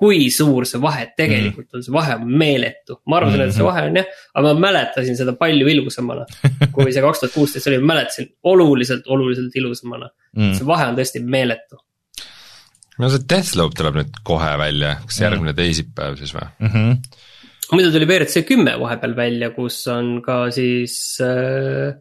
kui 0.00 0.30
suur 0.32 0.66
see 0.68 0.80
vahe 0.82 1.04
tegelikult 1.18 1.66
mm. 1.66 1.76
on, 1.76 1.84
see 1.84 1.94
vahe 1.94 2.16
on 2.16 2.32
meeletu. 2.42 2.98
ma 3.10 3.20
arvasin 3.20 3.44
et 3.44 3.52
see 3.52 3.62
mhm. 3.62 3.68
vahe 3.68 3.84
on 3.90 4.00
jah, 4.00 4.18
aga 4.34 4.52
ma 4.54 4.64
mäletasin 4.66 5.18
seda 5.18 5.34
palju 5.40 5.68
ilusamana 5.74 6.26
kui 6.74 6.88
see 6.94 7.04
kaks 7.04 7.22
tuhat 7.22 7.36
kuusteist 7.36 7.70
oli, 7.70 7.80
ma 7.82 7.94
mäletasin 7.94 8.30
oluliselt, 8.52 9.08
oluliselt 9.12 9.56
ilusamana 9.60 10.10
mm.. 10.10 10.54
see 10.58 10.68
vahe 10.68 10.90
on 10.90 10.98
tõesti 10.98 11.24
meeletu. 11.36 11.80
no 12.98 13.10
see 13.12 13.26
Deathloop 13.32 13.76
tuleb 13.78 14.00
nüüd 14.00 14.22
kohe 14.32 14.52
välja, 14.60 14.94
kas 15.06 15.20
järgmine 15.24 15.52
mm. 15.52 15.58
teisipäev 15.60 16.20
siis 16.20 16.36
või 16.36 16.46
mm? 16.48 16.70
-hmm. 16.76 17.18
muidu 17.74 17.92
tuli 17.96 18.08
WRC 18.08 18.46
kümme 18.48 18.78
vahepeal 18.80 19.18
välja, 19.18 19.52
kus 19.56 19.82
on 19.92 20.16
ka 20.24 20.46
siis 20.54 20.96
äh, 21.24 21.92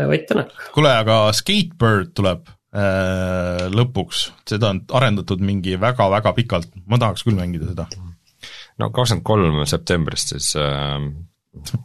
Vait 0.00 0.24
Tänak. 0.24 0.56
kuule, 0.72 0.94
aga 1.02 1.26
Skatebird 1.36 2.16
tuleb 2.16 2.48
Äh, 2.48 2.59
lõpuks, 2.70 4.28
seda 4.46 4.68
on 4.70 4.84
arendatud 4.94 5.40
mingi 5.42 5.74
väga-väga 5.80 6.30
pikalt, 6.36 6.68
ma 6.86 7.00
tahaks 7.02 7.24
küll 7.26 7.34
mängida 7.34 7.72
seda. 7.72 7.88
no 8.78 8.90
kakskümmend 8.94 9.26
kolm 9.26 9.58
septembrist 9.66 10.30
siis 10.34 10.52
äh, 10.54 11.00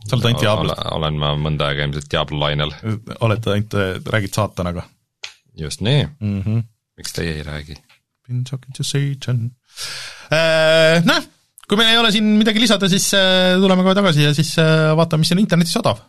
sa 0.06 0.16
oled 0.18 0.28
ainult 0.30 0.44
Diablost? 0.44 0.84
olen 0.98 1.20
ma 1.22 1.34
mõnda 1.42 1.72
aega 1.72 1.88
ilmselt 1.88 2.10
Diablo 2.12 2.40
lainel. 2.44 2.74
oled 3.26 3.50
ainult, 3.54 3.78
räägid 4.14 4.38
saatanaga? 4.38 4.86
just 5.58 5.82
nii 5.82 6.06
mm, 6.06 6.42
-hmm. 6.42 6.64
miks 6.98 7.14
teie 7.14 7.38
ei 7.40 7.44
räägi? 7.44 7.78
Been 8.28 8.44
talking 8.44 8.74
to 8.78 8.84
Satan 8.84 9.52
äh,. 10.32 11.02
Noh, 11.06 11.22
kui 11.68 11.78
meil 11.78 11.94
ei 11.94 11.98
ole 11.98 12.12
siin 12.12 12.26
midagi 12.38 12.62
lisada, 12.62 12.90
siis 12.90 13.14
äh, 13.14 13.58
tuleme 13.62 13.84
kohe 13.84 13.96
tagasi 13.98 14.24
ja 14.24 14.34
siis 14.34 14.58
äh, 14.60 14.94
vaatame, 14.98 15.26
mis 15.26 15.34
on 15.34 15.42
internetis 15.42 15.78
odav 15.82 16.02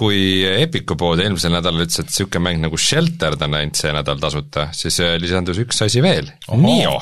kui 0.00 0.40
Epiku 0.48 0.96
pood 0.98 1.20
eelmisel 1.20 1.52
nädalal 1.52 1.84
ütles, 1.84 2.00
et 2.00 2.08
niisugune 2.08 2.44
mäng 2.46 2.64
nagu 2.64 2.78
Sheltered 2.80 3.42
on 3.44 3.58
ainult 3.58 3.80
see 3.80 3.92
nädal 3.94 4.20
tasuta, 4.22 4.70
siis 4.76 5.00
äh, 5.04 5.16
lisandus 5.20 5.60
üks 5.60 5.84
asi 5.84 6.02
veel, 6.04 6.30
Nio. 6.56 6.96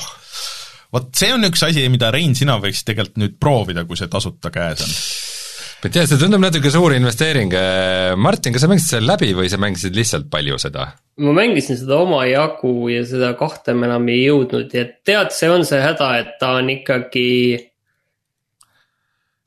vot 0.93 1.09
see 1.15 1.31
on 1.35 1.47
üks 1.47 1.63
asi, 1.69 1.85
mida 1.91 2.11
Rein, 2.13 2.35
sina 2.35 2.59
võiksid 2.59 2.91
tegelikult 2.91 3.21
nüüd 3.23 3.39
proovida, 3.39 3.85
kui 3.87 3.99
see 3.99 4.11
tasuta 4.11 4.51
käes 4.53 4.83
on 4.83 4.95
ma 5.79 5.87
ei 5.87 5.93
tea, 5.95 6.03
see 6.11 6.19
tundub 6.19 6.43
natuke 6.43 6.71
suur 6.73 6.91
investeering, 6.91 7.53
äh, 7.55 8.17
Martin, 8.19 8.51
kas 8.51 8.65
sa 8.65 8.71
mängisid 8.71 8.97
selle 8.97 9.13
läbi 9.13 9.31
või 9.37 9.47
sa 9.47 9.61
mängisid 9.61 9.95
lihtsalt 9.95 10.27
palju 10.31 10.59
seda? 10.59 10.89
ma 11.23 11.35
mängisin 11.35 11.79
seda 11.79 12.01
omajagu 12.03 12.73
ja 12.91 13.05
seda 13.07 13.31
kahte 13.39 13.75
ma 13.75 13.87
enam 13.87 14.11
ei 14.11 14.25
jõudnud 14.25 14.75
ja 14.75 14.85
tead, 15.07 15.31
see 15.35 15.47
on 15.51 15.63
see 15.67 15.79
häda, 15.79 16.11
et 16.19 16.35
ta 16.39 16.57
on 16.59 16.75
ikkagi. 16.75 17.27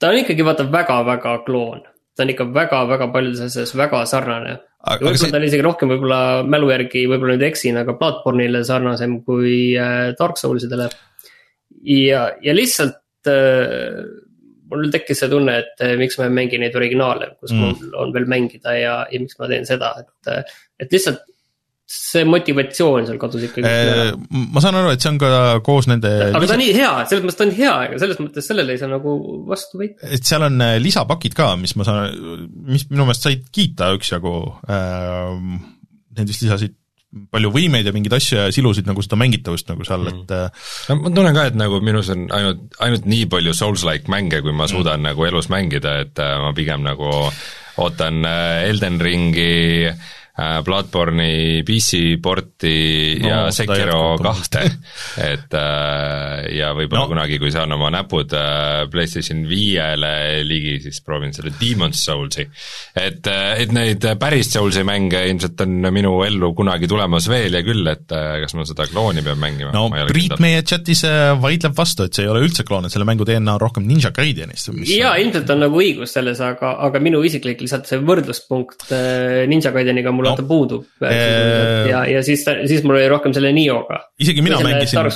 ta 0.01 0.09
on 0.09 0.23
ikkagi 0.25 0.49
vaata 0.49 0.69
väga-väga 0.73 1.39
kloon 1.45 1.92
ta 2.23 2.27
on 2.29 2.35
ikka 2.35 2.49
väga-väga 2.55 3.09
paljudes 3.13 3.43
asjades 3.49 3.75
väga 3.79 4.05
sarnane. 4.07 4.57
võib-olla 4.87 5.19
see... 5.19 5.31
ta 5.35 5.41
on 5.41 5.47
isegi 5.49 5.67
rohkem 5.67 5.91
võib-olla 5.91 6.21
mälu 6.47 6.71
järgi, 6.71 7.07
võib-olla 7.11 7.37
nüüd 7.37 7.49
eksin, 7.51 7.81
aga 7.83 7.97
Bloodborne'ile 7.99 8.63
sarnasem 8.67 9.21
kui 9.27 9.75
äh, 9.79 10.13
Dark 10.19 10.39
Soulsidele. 10.39 10.89
ja, 11.83 12.29
ja 12.43 12.55
lihtsalt 12.55 13.31
äh, 13.31 14.05
mul 14.73 14.89
tekkis 14.93 15.23
see 15.23 15.31
tunne, 15.33 15.59
et 15.65 15.85
äh, 15.85 15.97
miks 16.01 16.19
ma 16.19 16.29
ei 16.29 16.37
mängi 16.39 16.61
neid 16.63 16.79
originaale, 16.79 17.35
kus 17.41 17.53
mm. 17.55 17.61
mul 17.83 17.99
on 18.05 18.15
veel 18.15 18.29
mängida 18.31 18.77
ja, 18.79 18.95
ja 19.11 19.23
miks 19.23 19.39
ma 19.41 19.51
teen 19.51 19.67
seda, 19.69 19.93
et, 20.05 20.33
äh, 20.33 20.57
et 20.81 20.95
lihtsalt 20.95 21.27
see 21.93 22.25
motivatsioon 22.29 23.07
seal 23.09 23.19
kadus 23.21 23.47
ikkagi 23.49 23.69
ära. 23.69 24.13
ma 24.31 24.63
saan 24.65 24.79
aru, 24.81 24.93
et 24.95 25.03
see 25.03 25.11
on 25.13 25.19
ka 25.21 25.31
koos 25.67 25.89
nende 25.91 26.11
aga 26.31 26.49
ta 26.49 26.57
on 26.57 26.63
nii 26.63 26.75
hea, 26.77 26.93
selles 27.11 27.25
mõttes 27.25 27.41
ta 27.41 27.47
on 27.47 27.55
hea, 27.57 27.73
aga 27.87 27.99
selles 28.01 28.21
mõttes 28.23 28.49
sellele 28.49 28.77
ei 28.77 28.81
saa 28.81 28.93
nagu 28.93 29.17
vastu 29.49 29.81
võita. 29.81 30.09
et 30.17 30.29
seal 30.29 30.47
on 30.49 30.57
äh, 30.65 30.77
lisapakid 30.83 31.37
ka, 31.37 31.53
mis 31.61 31.75
ma 31.77 31.87
saan, 31.89 32.15
mis 32.69 32.87
minu 32.91 33.05
meelest 33.05 33.29
said 33.29 33.43
kiita 33.53 33.91
üksjagu 33.99 34.37
äh,, 34.73 35.35
need 36.17 36.33
vist 36.33 36.47
lisasid 36.47 36.79
palju 37.33 37.51
võimeid 37.53 37.85
ja 37.85 37.93
mingeid 37.93 38.17
asju 38.17 38.39
ja 38.39 38.47
silusid 38.57 38.89
nagu 38.89 39.05
seda 39.05 39.19
mängitavust 39.21 39.69
nagu 39.69 39.85
seal, 39.85 40.09
et 40.09 40.23
mm. 40.23 40.39
Äh, 40.39 40.71
no 40.89 40.99
ma 41.03 41.13
tunnen 41.13 41.37
ka, 41.37 41.45
et 41.51 41.61
nagu 41.61 41.83
minus 41.85 42.09
on 42.15 42.25
ainult, 42.33 42.65
ainult 42.81 43.11
nii 43.13 43.29
palju 43.37 43.53
Souls-like 43.59 44.09
mänge, 44.13 44.41
kui 44.41 44.57
ma 44.57 44.71
suudan 44.71 45.03
mm. 45.03 45.11
nagu 45.11 45.29
elus 45.29 45.53
mängida, 45.53 45.99
et 46.07 46.25
ma 46.41 46.55
pigem 46.57 46.89
nagu 46.89 47.13
ootan 47.83 48.25
Elden 48.25 49.01
Ringi 49.01 49.53
äh, 49.91 49.97
Äh, 49.97 50.22
Bloodborne'i 50.33 51.61
PC 51.61 52.17
porti 52.25 53.19
no, 53.21 53.29
ja 53.29 53.41
Sekiro 53.53 54.15
kahte, 54.17 54.63
et 55.33 55.53
äh, 55.53 56.47
ja 56.57 56.71
võib-olla 56.73 57.03
no. 57.05 57.11
kunagi, 57.11 57.37
kui 57.37 57.51
saan 57.53 57.75
oma 57.77 57.91
näpud 57.93 58.33
äh, 58.39 58.87
PlayStation 58.89 59.43
viiele 59.45 60.41
ligi, 60.49 60.79
siis 60.87 61.03
proovin 61.05 61.35
selle 61.37 61.53
Demon's 61.61 62.01
Souls'i. 62.07 62.47
et, 62.97 63.29
et 63.29 63.75
neid 63.77 64.07
päris 64.21 64.49
Souls'i 64.55 64.87
mänge 64.89 65.21
ilmselt 65.29 65.61
on 65.67 65.91
minu 65.93 66.15
ellu 66.25 66.55
kunagi 66.57 66.89
tulemas 66.89 67.29
veel 67.29 67.59
ja 67.59 67.61
küll, 67.67 67.85
et 67.93 68.09
kas 68.09 68.57
ma 68.57 68.65
seda 68.65 68.89
klooni 68.89 69.21
pean 69.27 69.37
mängima? 69.43 69.75
no 69.77 69.91
Priit 70.09 70.41
meie 70.41 70.65
chatis 70.65 71.05
vaidleb 71.45 71.77
vastu, 71.77 72.09
et 72.09 72.17
see 72.17 72.25
ei 72.25 72.33
ole 72.33 72.41
üldse 72.47 72.65
kloon, 72.65 72.89
et 72.89 72.97
selle 72.97 73.05
mängu 73.09 73.29
DNA 73.29 73.59
on 73.59 73.61
rohkem 73.61 73.85
Ninja 73.85 74.15
Gaidenist. 74.17 74.73
jaa, 74.89 75.13
ilmselt 75.21 75.53
on 75.53 75.67
nagu 75.67 75.85
õigus 75.85 76.17
selles, 76.17 76.41
aga, 76.41 76.73
aga 76.89 77.05
minu 77.05 77.21
isiklik 77.29 77.61
lihtsalt 77.61 77.93
see 77.93 78.01
võrdluspunkt 78.01 78.89
Ninja 79.53 79.77
Gaideniga 79.77 80.09
mul 80.22 80.22
mul 80.23 80.31
no, 80.39 80.47
puudub 80.49 81.05
eee... 81.05 81.91
ja, 81.91 82.03
ja 82.09 82.23
siis 82.27 82.45
siis 82.47 82.85
mul 82.87 82.97
oli 82.97 83.09
rohkem 83.11 83.35
selle 83.37 83.53
Nioga. 83.57 84.01
isegi 84.23 84.45
mina 84.45 84.61
mängisin, 84.65 85.11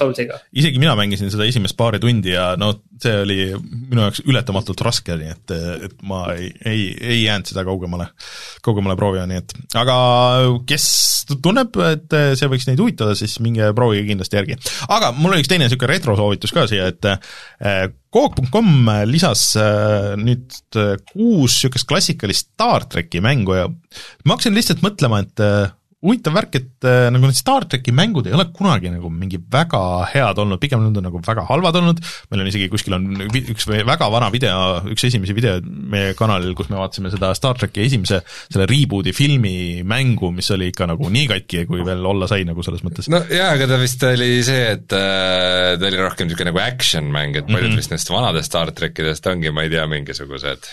isegi 0.52 0.82
mina 0.82 0.96
mängisin 0.98 1.32
seda 1.32 1.46
esimest 1.48 1.78
paari 1.78 2.00
tundi 2.02 2.34
ja 2.34 2.52
no 2.60 2.72
see 3.02 3.14
oli 3.22 3.38
minu 3.56 4.06
jaoks 4.06 4.22
ületamatult 4.26 4.80
raske, 4.84 5.16
nii 5.20 5.32
et, 5.32 5.54
et 5.88 5.96
ma 6.08 6.22
ei, 6.34 6.50
ei, 6.64 6.86
ei 7.00 7.20
jäänud 7.24 7.50
seda 7.50 7.64
kaugemale, 7.66 8.08
kaugemale 8.64 8.96
proovima, 8.98 9.26
nii 9.30 9.42
et 9.42 9.54
aga 9.76 9.98
kes 10.68 10.86
tunneb, 11.42 11.76
et 11.90 12.16
see 12.38 12.50
võiks 12.50 12.68
neid 12.68 12.80
huvitada, 12.80 13.16
siis 13.18 13.38
minge 13.44 13.72
proovige 13.76 14.06
kindlasti 14.08 14.38
järgi. 14.38 14.58
aga 14.88 15.12
mul 15.16 15.34
oli 15.34 15.44
üks 15.44 15.52
teine 15.52 15.66
niisugune 15.66 15.92
retrosoovitus 15.92 16.54
ka 16.56 16.66
siia, 16.70 16.88
et 16.92 17.96
Coop.com 18.14 18.88
lisas 19.10 19.48
äh, 19.58 20.14
nüüd 20.20 20.54
äh, 20.78 20.94
kuus 21.10 21.56
niisugust 21.56 21.88
klassikalist 21.90 22.52
Star 22.54 22.86
tracki 22.88 23.20
mängu 23.24 23.56
ja 23.58 23.66
ma 23.68 24.36
hakkasin 24.36 24.56
lihtsalt 24.56 24.84
mõtlema, 24.84 25.22
et 25.26 25.42
äh, 25.42 25.68
huvitav 26.04 26.34
värk, 26.36 26.58
et 26.58 26.86
äh, 26.86 27.06
nagu 27.12 27.24
need 27.24 27.38
Star 27.38 27.64
tracki 27.64 27.92
mängud 27.96 28.26
ei 28.28 28.34
ole 28.36 28.44
kunagi 28.54 28.90
nagu 28.92 29.08
mingi 29.08 29.38
väga 29.40 29.80
head 30.12 30.40
olnud, 30.42 30.60
pigem 30.60 30.82
nad 30.84 30.98
on 31.00 31.06
nagu 31.08 31.20
väga 31.24 31.46
halvad 31.48 31.78
olnud, 31.80 32.02
meil 32.30 32.42
on 32.42 32.50
isegi 32.50 32.68
kuskil 32.72 32.96
on 32.98 33.06
üks 33.24 33.64
väga 33.70 34.10
vana 34.12 34.28
video, 34.34 34.82
üks 34.92 35.06
esimesi 35.08 35.36
videoid 35.36 35.64
meie 35.64 36.12
kanalil, 36.18 36.52
kus 36.58 36.68
me 36.72 36.76
vaatasime 36.80 37.12
seda 37.14 37.32
Star 37.38 37.56
tracki 37.56 37.86
esimese 37.86 38.20
selle 38.28 38.66
reboot'i 38.68 39.14
filmi 39.16 39.56
mängu, 39.88 40.30
mis 40.36 40.52
oli 40.52 40.68
ikka 40.72 40.90
nagu 40.92 41.08
nii 41.12 41.30
katki, 41.32 41.64
kui 41.70 41.84
veel 41.86 42.04
olla 42.12 42.28
sai 42.28 42.44
nagu 42.48 42.64
selles 42.66 42.84
mõttes. 42.84 43.08
no 43.12 43.22
jaa, 43.32 43.54
aga 43.56 43.70
ta 43.72 43.80
vist 43.80 44.04
oli 44.10 44.34
see, 44.46 44.66
et 44.76 44.96
äh, 44.96 45.78
ta 45.80 45.88
oli 45.88 46.02
rohkem 46.02 46.28
niisugune 46.28 46.52
nagu 46.52 46.60
action 46.60 47.08
mäng, 47.08 47.40
et 47.40 47.48
paljud 47.48 47.70
mm 47.70 47.72
-hmm. 47.72 47.80
vist 47.80 47.94
nendest 47.94 48.12
vanadest 48.12 48.52
Star 48.52 48.74
trackidest 48.76 49.32
ongi, 49.32 49.50
ma 49.50 49.64
ei 49.64 49.72
tea, 49.72 49.88
mingisugused 49.88 50.68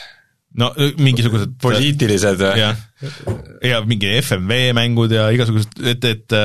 no 0.60 0.70
mingisugused 1.02 1.56
poliitilised 1.62 2.44
ja, 2.60 2.74
ja 3.66 3.82
mingi 3.88 4.12
FMV 4.22 4.74
mängud 4.78 5.14
ja 5.16 5.30
igasugused, 5.34 5.80
et, 5.94 6.06
et 6.12 6.38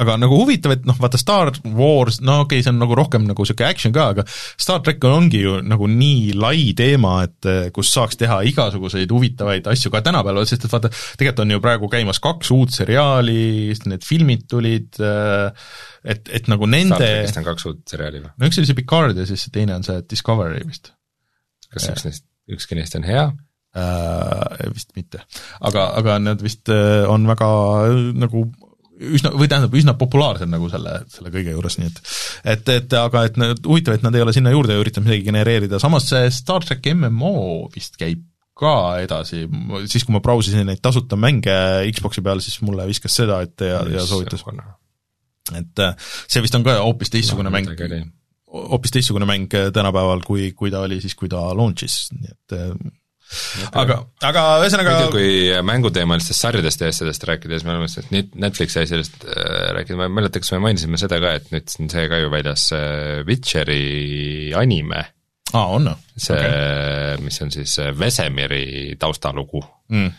aga 0.00 0.16
nagu 0.18 0.36
huvitav, 0.40 0.74
et 0.74 0.86
noh, 0.88 0.96
vaata 0.98 1.18
Star 1.20 1.50
Wars, 1.76 2.18
no 2.24 2.40
okei 2.42 2.58
okay,, 2.58 2.64
see 2.64 2.72
on 2.72 2.80
nagu 2.82 2.96
rohkem 2.98 3.26
nagu 3.28 3.44
niisugune 3.44 3.68
action 3.68 3.94
ka, 3.94 4.08
aga 4.14 4.24
Star 4.26 4.82
track 4.84 5.06
ongi 5.06 5.44
ju 5.44 5.58
nagu 5.64 5.88
nii 5.90 6.34
lai 6.38 6.72
teema, 6.76 7.14
et 7.28 7.48
eh, 7.50 7.68
kus 7.74 7.92
saaks 7.94 8.18
teha 8.20 8.40
igasuguseid 8.50 9.14
huvitavaid 9.14 9.68
asju 9.70 9.92
ka 9.94 10.02
tänapäeval, 10.06 10.48
sest 10.50 10.66
et 10.66 10.74
vaata, 10.74 10.90
tegelikult 10.90 11.44
on 11.44 11.54
ju 11.54 11.62
praegu 11.64 11.90
käimas 11.92 12.20
kaks 12.24 12.50
uut 12.56 12.74
seriaali, 12.74 13.38
need 13.90 14.06
filmid 14.06 14.46
tulid, 14.50 14.98
et, 14.98 16.34
et 16.40 16.52
nagu 16.52 16.68
nende 16.70 16.98
Star 16.98 17.06
trackist 17.06 17.42
on 17.42 17.48
kaks 17.52 17.70
uut 17.70 17.82
seriaali 17.94 18.24
või? 18.24 18.34
no 18.34 18.50
üks 18.50 18.60
oli 18.60 18.70
see 18.70 18.82
Picard 18.82 19.18
ja 19.18 19.26
siis 19.28 19.46
see 19.46 19.54
teine 19.54 19.78
on 19.78 19.86
see 19.86 20.02
Discovery 20.10 20.64
vist. 20.66 20.90
kas 21.70 21.90
üks 21.92 22.08
neist, 22.08 22.26
ükski 22.50 22.78
neist 22.78 22.96
on 22.98 23.06
hea? 23.08 23.24
Äh, 23.74 24.68
vist 24.70 24.92
mitte. 24.94 25.24
aga, 25.60 25.88
aga 25.98 26.20
need 26.22 26.44
vist 26.44 26.70
äh, 26.70 27.02
on 27.10 27.26
väga 27.26 27.48
nagu 28.14 28.44
üsna, 29.02 29.32
või 29.34 29.48
tähendab, 29.50 29.74
üsna 29.74 29.96
populaarsed 29.98 30.50
nagu 30.50 30.68
selle, 30.70 31.00
selle 31.10 31.32
kõige 31.34 31.56
juures, 31.56 31.78
nii 31.80 31.90
et 31.90 31.98
et, 32.54 32.70
et 32.76 32.96
aga 33.00 33.24
et 33.28 33.40
need, 33.40 33.64
huvitav, 33.66 33.96
et 33.96 34.06
nad 34.06 34.14
ei 34.14 34.22
ole 34.22 34.34
sinna 34.36 34.52
juurde 34.54 34.76
üritanud 34.78 35.08
midagi 35.08 35.26
genereerida, 35.26 35.82
samas 35.82 36.06
see 36.12 36.30
Star 36.34 36.62
track 36.62 36.86
MMO 36.94 37.66
vist 37.74 37.98
käib 38.00 38.22
ka 38.54 38.74
edasi, 39.02 39.48
siis 39.90 40.06
kui 40.06 40.14
ma 40.14 40.22
brausisin 40.22 40.68
neid 40.68 40.78
tasuta 40.82 41.18
mänge 41.18 41.54
Xbox'i 41.96 42.22
peal, 42.22 42.42
siis 42.44 42.60
mulle 42.62 42.86
viskas 42.86 43.16
seda 43.18 43.40
ette 43.42 43.72
ja, 43.72 43.80
ja 43.90 44.04
soovitas. 44.06 44.44
et 45.50 45.82
äh, 45.82 45.96
see 46.28 46.44
vist 46.44 46.54
on 46.54 46.66
ka 46.66 46.78
hoopis 46.84 47.10
teistsugune 47.10 47.50
no, 47.50 47.56
mäng, 47.58 47.74
hoopis 48.54 48.94
teistsugune 48.94 49.26
mäng 49.28 49.50
tänapäeval, 49.74 50.22
kui, 50.26 50.52
kui 50.56 50.70
ta 50.70 50.84
oli 50.86 51.00
siis, 51.02 51.16
kui 51.18 51.30
ta 51.32 51.42
launch'is, 51.56 52.04
nii 52.14 52.30
et 52.30 52.58
aga, 53.80 53.96
aga 54.28 54.42
ühesõnaga 54.62 55.08
kui 55.12 55.28
mänguteemalistest 55.66 56.44
sarjadest 56.44 56.84
ja 56.84 56.90
asjadest 56.92 57.26
rääkida, 57.28 57.56
siis 57.56 57.66
me 57.66 57.74
oleme 57.74 57.90
sellest 57.90 58.36
Netflixi 58.44 58.82
asjadest 58.84 59.26
äh, 59.26 59.70
rääkinud, 59.78 60.00
ma 60.00 60.08
ei 60.08 60.16
mäleta, 60.20 60.42
kas 60.42 60.52
me 60.54 60.60
mainisime 60.66 61.00
seda 61.00 61.18
ka, 61.22 61.34
et 61.40 61.50
nüüd 61.54 61.74
on 61.80 61.92
see 61.92 62.06
ka 62.10 62.20
ju 62.20 62.32
väljas, 62.32 62.66
Witcheri 63.28 63.84
anime. 64.58 65.04
aa, 65.52 65.66
on 65.66 65.90
või? 65.90 66.00
see 66.14 66.38
okay., 66.38 67.22
mis 67.24 67.40
on 67.44 67.54
siis 67.54 67.76
Vesemiri 67.98 68.66
taustalugu 69.00 69.62
mm.. 69.92 70.10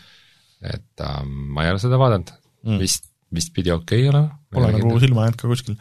et 0.74 1.04
äh, 1.06 1.20
ma 1.24 1.66
ei 1.66 1.74
ole 1.74 1.82
seda 1.82 2.00
vaadanud 2.00 2.34
mm., 2.66 2.80
vist, 2.82 3.08
vist 3.34 3.54
pidi 3.56 3.72
okei 3.74 4.06
okay 4.06 4.12
olema. 4.12 4.40
Pole 4.56 4.72
nagu 4.74 4.98
silma 5.02 5.26
jäänud 5.26 5.40
ka 5.40 5.52
kuskil. 5.52 5.78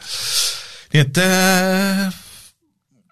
nii 0.93 1.03
et 1.03 1.23
äh, 1.25 2.21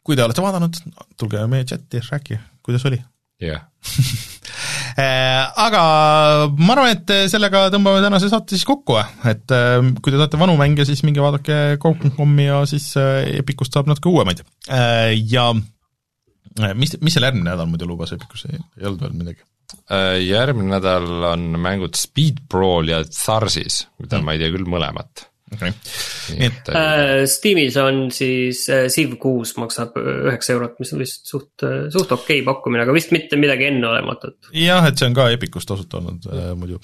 kui 0.04 0.18
te 0.20 0.26
olete 0.26 0.44
vaadanud, 0.44 0.80
tulge 1.20 1.44
meie 1.52 1.66
chati, 1.68 2.04
rääkige, 2.12 2.40
kuidas 2.66 2.86
oli 2.90 3.00
jah 3.44 3.60
yeah. 3.60 3.62
aga 5.66 5.82
ma 6.54 6.76
arvan, 6.76 6.92
et 6.94 7.14
sellega 7.32 7.66
tõmbame 7.74 8.04
tänase 8.04 8.30
saate 8.32 8.56
siis 8.56 8.66
kokku, 8.68 9.00
et 9.30 9.54
äh, 9.56 9.80
kui 10.00 10.14
te 10.14 10.20
tahate 10.20 10.40
vanu 10.40 10.56
mänge, 10.60 10.86
siis 10.88 11.02
minge 11.08 11.24
vaadake 11.24 11.80
Coop.com-i 11.84 12.46
ja 12.48 12.62
siis 12.70 12.92
äh, 13.02 13.24
Epicust 13.42 13.74
saab 13.74 13.90
natuke 13.90 14.12
uuemaid. 14.12 14.44
Ja 15.32 15.50
mis, 16.78 16.96
mis 17.02 17.18
seal 17.18 17.28
järgmine 17.28 17.50
nädal 17.50 17.68
muidu 17.72 17.90
lubas 17.90 18.14
Epicus, 18.16 18.46
ei 18.52 18.86
olnud 18.86 19.02
veel 19.02 19.18
midagi? 19.18 19.42
Järgmine 20.24 20.76
nädal 20.76 21.28
on 21.34 21.50
mängud 21.60 21.98
Speed 21.98 22.44
Brawl 22.50 22.94
ja 22.94 23.02
Tharsis, 23.10 23.88
mida 24.00 24.20
mm. 24.20 24.28
ma 24.28 24.36
ei 24.36 24.44
tea 24.44 24.54
küll 24.54 24.70
mõlemat 24.70 25.28
okay.. 25.54 25.74
nii 26.38 26.50
et 26.50 26.72
äh, 26.74 27.24
Steamis 27.30 27.78
on 27.82 28.06
siis 28.14 28.66
äh, 28.72 28.86
Civ 28.94 29.18
kuus 29.22 29.56
maksab 29.60 29.98
üheksa 30.00 30.56
eurot, 30.56 30.78
mis 30.82 30.94
on 30.96 31.02
vist 31.04 31.28
suht, 31.30 31.66
suht 31.94 32.12
okei 32.16 32.42
okay 32.42 32.46
pakkumine, 32.48 32.84
aga 32.86 32.96
vist 32.96 33.14
mitte 33.16 33.38
midagi 33.40 33.68
enneolematut. 33.70 34.52
jah, 34.58 34.86
et 34.90 35.00
see 35.00 35.10
on 35.10 35.18
ka 35.18 35.30
Epicus 35.34 35.68
tasuta 35.70 36.00
olnud 36.00 36.28
äh, 36.30 36.52
muidu. 36.60 36.80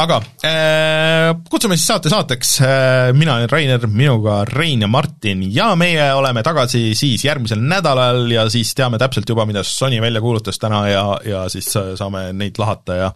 aga 0.00 0.20
äh, 0.46 1.32
kutsume 1.50 1.78
siis 1.78 1.88
saate 1.90 2.12
saateks 2.12 2.54
äh,, 2.64 3.12
mina 3.16 3.38
olen 3.38 3.50
Rainer, 3.50 3.86
minuga 3.90 4.40
Rein 4.48 4.84
ja 4.84 4.90
Martin 4.90 5.44
ja 5.54 5.70
meie 5.80 6.10
oleme 6.16 6.44
tagasi 6.46 6.90
siis 6.98 7.24
järgmisel 7.24 7.62
nädalal 7.62 8.26
ja 8.32 8.46
siis 8.52 8.74
teame 8.78 9.00
täpselt 9.00 9.28
juba, 9.28 9.46
mida 9.48 9.64
Sony 9.66 10.00
välja 10.02 10.22
kuulutas 10.24 10.58
täna 10.60 10.84
ja, 10.90 11.04
ja 11.26 11.46
siis 11.52 11.70
saame 11.70 12.30
neid 12.36 12.58
lahata 12.60 12.98
ja 13.04 13.12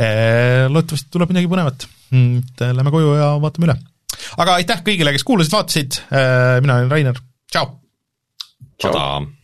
äh, 0.00 0.66
loodetavasti 0.70 1.12
tuleb 1.12 1.32
midagi 1.34 1.50
põnevat. 1.50 1.88
Mm, 2.08 2.40
lähme 2.72 2.92
koju 2.92 3.14
ja 3.18 3.32
vaatame 3.42 3.68
üle 3.68 3.78
aga 4.38 4.58
aitäh 4.60 4.84
kõigile, 4.86 5.14
kes 5.14 5.26
kuulasid, 5.26 5.54
vaatasid, 5.54 6.00
äh, 6.10 6.58
mina 6.64 6.80
olen 6.80 6.92
Rainer, 6.92 7.24
tšau! 7.52 7.74
tšau! 8.78 9.37